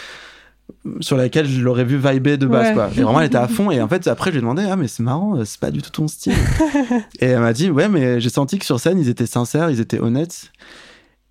sur 1.01 1.17
laquelle 1.17 1.47
je 1.47 1.61
l'aurais 1.61 1.83
vu 1.83 1.97
vibrer 1.97 2.37
de 2.37 2.45
base 2.45 2.67
Ouais. 2.67 2.73
quoi. 2.75 2.89
Et 2.95 3.01
vraiment 3.01 3.19
elle 3.21 3.25
était 3.27 3.37
à 3.37 3.47
fond 3.47 3.71
et 3.71 3.81
en 3.81 3.87
fait 3.87 4.05
après 4.07 4.29
je 4.29 4.33
lui 4.35 4.37
ai 4.37 4.41
demandé 4.41 4.67
ah 4.69 4.75
mais 4.75 4.87
c'est 4.87 5.01
marrant 5.01 5.35
euh, 5.35 5.43
c'est 5.43 5.59
pas 5.59 5.71
du 5.71 5.81
tout 5.81 5.89
ton 5.89 6.07
style. 6.07 6.33
et 7.19 7.25
elle 7.25 7.39
m'a 7.39 7.53
dit 7.53 7.71
ouais 7.71 7.89
mais 7.89 8.21
j'ai 8.21 8.29
senti 8.29 8.59
que 8.59 8.65
sur 8.65 8.79
scène 8.79 8.99
ils 8.99 9.09
étaient 9.09 9.25
sincères, 9.25 9.71
ils 9.71 9.79
étaient 9.79 9.99
honnêtes 9.99 10.51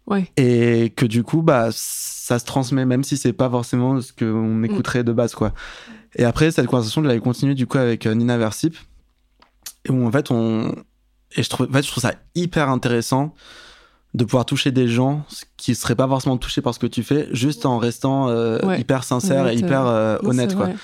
ouais. 0.08 0.28
et 0.36 0.92
que 0.96 1.06
du 1.06 1.22
coup 1.22 1.42
bah 1.42 1.68
ça 1.72 2.40
se 2.40 2.44
transmet 2.44 2.84
même 2.84 3.04
si 3.04 3.16
c'est 3.16 3.32
pas 3.32 3.48
forcément 3.48 4.00
ce 4.00 4.12
qu'on 4.12 4.62
écouterait 4.64 5.04
de 5.04 5.12
base 5.12 5.36
quoi. 5.36 5.52
Et 6.16 6.24
après 6.24 6.50
cette 6.50 6.66
conversation 6.66 7.00
je 7.02 7.06
l'avais 7.06 7.20
continuée 7.20 7.54
du 7.54 7.68
coup 7.68 7.78
avec 7.78 8.06
euh, 8.06 8.14
Nina 8.14 8.38
Versip 8.38 8.76
et 9.84 9.92
où 9.92 10.04
en 10.04 10.10
fait 10.10 10.32
on 10.32 10.74
et 11.36 11.42
je 11.44 11.48
trouve 11.48 11.68
en 11.70 11.72
fait 11.72 11.82
je 11.84 11.90
trouve 11.92 12.02
ça 12.02 12.14
hyper 12.34 12.68
intéressant 12.70 13.34
de 14.14 14.24
pouvoir 14.24 14.46
toucher 14.46 14.70
des 14.72 14.88
gens 14.88 15.24
qui 15.56 15.74
seraient 15.74 15.94
pas 15.94 16.08
forcément 16.08 16.36
touchés 16.38 16.62
par 16.62 16.74
ce 16.74 16.78
que 16.78 16.86
tu 16.86 17.02
fais 17.02 17.28
juste 17.32 17.66
en 17.66 17.78
restant 17.78 18.28
euh, 18.28 18.58
Ouais. 18.66 18.80
hyper 18.80 19.04
sincère 19.04 19.48
et 19.48 19.54
hyper 19.56 19.86
euh, 19.86 20.16
Non, 20.22 20.30
honnête 20.30 20.54
quoi. 20.56 20.66
vrai. 20.66 20.76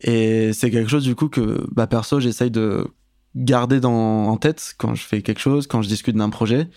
Et 0.00 0.52
c'est 0.52 0.70
quelque 0.70 0.90
chose 0.90 1.04
du 1.04 1.14
coup 1.14 1.28
que 1.28 1.64
bah 1.72 1.86
perso 1.86 2.20
j'essaye 2.20 2.50
de 2.50 2.86
garder 3.36 3.80
dans, 3.80 4.26
en 4.28 4.36
tête 4.36 4.74
quand 4.78 4.94
je 4.94 5.02
fais 5.04 5.22
quelque 5.22 5.40
chose, 5.40 5.66
quand 5.66 5.82
je 5.82 5.88
discute 5.88 6.16
d'un 6.16 6.30
projet, 6.30 6.68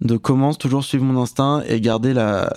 de 0.00 0.16
comment 0.16 0.52
toujours 0.54 0.84
suivre 0.84 1.04
mon 1.04 1.20
instinct 1.20 1.62
et 1.68 1.80
garder 1.80 2.12
la 2.14 2.52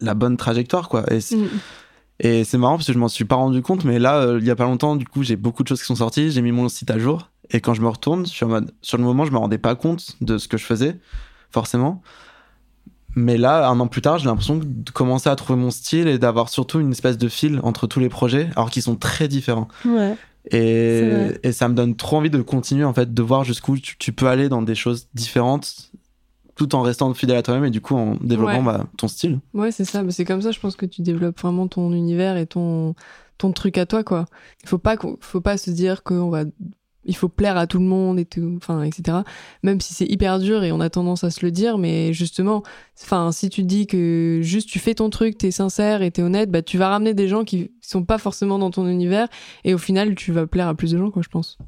la 0.00 0.14
bonne 0.14 0.36
trajectoire 0.36 0.88
quoi. 0.88 1.04
Et 1.12 1.20
c'est 1.20 1.36
Mm. 1.36 2.60
marrant 2.60 2.76
parce 2.76 2.86
que 2.86 2.92
je 2.92 2.98
m'en 2.98 3.08
suis 3.08 3.24
pas 3.24 3.36
rendu 3.36 3.62
compte, 3.62 3.84
mais 3.84 3.98
là 3.98 4.18
euh, 4.20 4.38
il 4.40 4.46
y 4.46 4.50
a 4.50 4.56
pas 4.56 4.64
longtemps 4.64 4.96
du 4.96 5.06
coup 5.06 5.22
j'ai 5.22 5.36
beaucoup 5.36 5.62
de 5.62 5.68
choses 5.68 5.80
qui 5.80 5.86
sont 5.86 5.96
sorties, 5.96 6.30
j'ai 6.30 6.42
mis 6.42 6.52
mon 6.52 6.68
site 6.68 6.90
à 6.90 6.98
jour 6.98 7.28
et 7.50 7.60
quand 7.60 7.74
je 7.74 7.82
me 7.82 7.88
retourne, 7.88 8.24
je 8.26 8.30
suis 8.30 8.44
en 8.44 8.48
mode 8.48 8.72
sur 8.82 8.98
le 8.98 9.04
moment 9.04 9.24
je 9.24 9.32
me 9.32 9.38
rendais 9.38 9.58
pas 9.58 9.74
compte 9.74 10.16
de 10.20 10.38
ce 10.38 10.46
que 10.48 10.56
je 10.56 10.64
faisais 10.64 10.96
forcément. 11.52 12.02
Mais 13.14 13.36
là, 13.36 13.68
un 13.68 13.78
an 13.78 13.88
plus 13.88 14.00
tard, 14.00 14.18
j'ai 14.18 14.26
l'impression 14.26 14.58
de 14.62 14.90
commencer 14.90 15.28
à 15.28 15.36
trouver 15.36 15.58
mon 15.58 15.70
style 15.70 16.08
et 16.08 16.18
d'avoir 16.18 16.48
surtout 16.48 16.80
une 16.80 16.92
espèce 16.92 17.18
de 17.18 17.28
fil 17.28 17.60
entre 17.62 17.86
tous 17.86 18.00
les 18.00 18.08
projets, 18.08 18.48
alors 18.56 18.70
qu'ils 18.70 18.82
sont 18.82 18.96
très 18.96 19.28
différents. 19.28 19.68
Ouais. 19.84 20.16
Et, 20.50 21.52
ça 21.52 21.68
me 21.68 21.74
donne 21.74 21.94
trop 21.94 22.16
envie 22.16 22.30
de 22.30 22.40
continuer, 22.40 22.84
en 22.84 22.94
fait, 22.94 23.12
de 23.12 23.22
voir 23.22 23.44
jusqu'où 23.44 23.76
tu, 23.78 23.96
tu 23.98 24.12
peux 24.12 24.26
aller 24.28 24.48
dans 24.48 24.62
des 24.62 24.74
choses 24.74 25.08
différentes, 25.14 25.92
tout 26.54 26.74
en 26.74 26.82
restant 26.82 27.12
fidèle 27.14 27.36
à 27.36 27.42
toi-même 27.42 27.64
et 27.64 27.70
du 27.70 27.80
coup 27.80 27.96
en 27.96 28.16
développant 28.16 28.58
Ouais. 28.58 28.64
bah, 28.64 28.86
ton 28.96 29.08
style. 29.08 29.40
Ouais, 29.54 29.72
c'est 29.72 29.84
ça. 29.84 30.02
Mais 30.02 30.12
c'est 30.12 30.24
comme 30.24 30.42
ça, 30.42 30.50
je 30.50 30.60
pense 30.60 30.76
que 30.76 30.86
tu 30.86 31.02
développes 31.02 31.40
vraiment 31.40 31.68
ton 31.68 31.92
univers 31.92 32.36
et 32.36 32.46
ton, 32.46 32.94
ton 33.38 33.52
truc 33.52 33.78
à 33.78 33.86
toi, 33.86 34.04
quoi. 34.04 34.26
Il 34.62 34.68
faut 34.68 34.78
pas, 34.78 34.96
faut 35.20 35.40
pas 35.40 35.56
se 35.56 35.70
dire 35.70 36.02
qu'on 36.02 36.30
va, 36.30 36.44
il 37.04 37.16
faut 37.16 37.28
plaire 37.28 37.56
à 37.56 37.66
tout 37.66 37.78
le 37.78 37.84
monde 37.84 38.18
et 38.18 38.24
tout, 38.24 38.54
enfin, 38.56 38.82
etc. 38.82 39.18
Même 39.62 39.80
si 39.80 39.94
c'est 39.94 40.06
hyper 40.06 40.38
dur 40.38 40.62
et 40.64 40.72
on 40.72 40.80
a 40.80 40.90
tendance 40.90 41.24
à 41.24 41.30
se 41.30 41.44
le 41.44 41.50
dire, 41.50 41.78
mais 41.78 42.12
justement, 42.12 42.62
enfin, 43.02 43.32
si 43.32 43.48
tu 43.48 43.62
dis 43.62 43.86
que 43.86 44.40
juste 44.42 44.68
tu 44.68 44.78
fais 44.78 44.94
ton 44.94 45.10
truc, 45.10 45.38
t'es 45.38 45.50
sincère 45.50 46.02
et 46.02 46.10
t'es 46.10 46.22
honnête, 46.22 46.50
bah, 46.50 46.62
tu 46.62 46.78
vas 46.78 46.88
ramener 46.88 47.14
des 47.14 47.28
gens 47.28 47.44
qui 47.44 47.72
sont 47.80 48.04
pas 48.04 48.18
forcément 48.18 48.58
dans 48.58 48.70
ton 48.70 48.86
univers 48.86 49.28
et 49.64 49.74
au 49.74 49.78
final, 49.78 50.14
tu 50.14 50.32
vas 50.32 50.46
plaire 50.46 50.68
à 50.68 50.74
plus 50.74 50.92
de 50.92 50.98
gens, 50.98 51.10
quoi, 51.10 51.22
je 51.22 51.28
pense. 51.28 51.58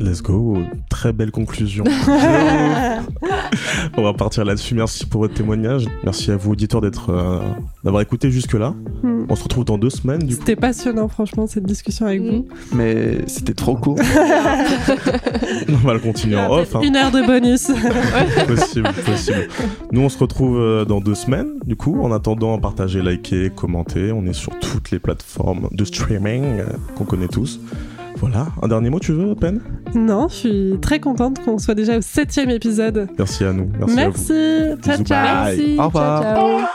Let's 0.00 0.22
go. 0.22 0.56
Très 0.88 1.12
belle 1.12 1.30
conclusion. 1.30 1.84
On 3.96 4.02
va 4.02 4.12
partir 4.14 4.44
là-dessus. 4.44 4.74
Merci 4.74 5.04
pour 5.06 5.20
votre 5.20 5.34
témoignage. 5.34 5.84
Merci 6.04 6.30
à 6.30 6.36
vous, 6.36 6.52
auditeurs, 6.52 6.80
d'être, 6.80 7.10
euh, 7.10 7.40
d'avoir 7.84 8.02
écouté 8.02 8.30
jusque-là. 8.30 8.74
Hmm. 9.02 9.24
On 9.28 9.36
se 9.36 9.42
retrouve 9.44 9.64
dans 9.66 9.76
deux 9.78 9.90
semaines, 9.90 10.20
du 10.20 10.34
coup. 10.36 10.40
C'était 10.40 10.56
passionnant, 10.56 11.08
franchement, 11.08 11.46
cette 11.46 11.64
discussion 11.66 12.06
avec 12.06 12.22
Mm. 12.22 12.28
vous. 12.30 12.46
Mais 12.72 13.18
c'était 13.26 13.52
trop 13.54 13.76
court. 13.76 13.98
On 15.68 15.86
va 15.86 15.94
le 15.94 16.00
continuer 16.00 16.36
en 16.36 16.50
off. 16.50 16.74
hein. 16.76 16.80
Une 16.82 16.96
heure 16.96 17.10
de 17.10 17.22
bonus. 17.22 17.66
possible, 18.46 18.88
possible. 19.04 19.48
Nous, 19.92 20.00
on 20.00 20.08
se 20.08 20.18
retrouve 20.18 20.58
euh, 20.58 20.84
dans 20.84 21.00
deux 21.00 21.14
semaines. 21.14 21.52
Du 21.66 21.76
coup, 21.76 22.00
en 22.02 22.10
attendant, 22.12 22.58
partagez, 22.58 23.02
likez, 23.02 23.50
commentez. 23.54 24.12
On 24.12 24.24
est 24.26 24.32
sur 24.32 24.58
toutes 24.58 24.90
les 24.90 24.98
plateformes 24.98 25.68
de 25.72 25.84
streaming 25.84 26.60
euh, 26.60 26.66
qu'on 26.96 27.04
connaît 27.04 27.28
tous. 27.28 27.60
Voilà, 28.16 28.46
un 28.62 28.68
dernier 28.68 28.90
mot 28.90 28.98
tu 29.00 29.12
veux 29.12 29.30
à 29.30 29.34
peine? 29.34 29.60
Non, 29.94 30.28
je 30.28 30.34
suis 30.34 30.78
très 30.80 31.00
contente 31.00 31.44
qu'on 31.44 31.58
soit 31.58 31.74
déjà 31.74 31.98
au 31.98 32.00
septième 32.00 32.50
épisode. 32.50 33.08
Merci 33.18 33.44
à 33.44 33.52
nous. 33.52 33.68
Merci. 33.94 34.32
Ciao, 34.82 35.02
ciao. 35.04 35.52
Au 35.78 35.86
revoir. 35.86 36.74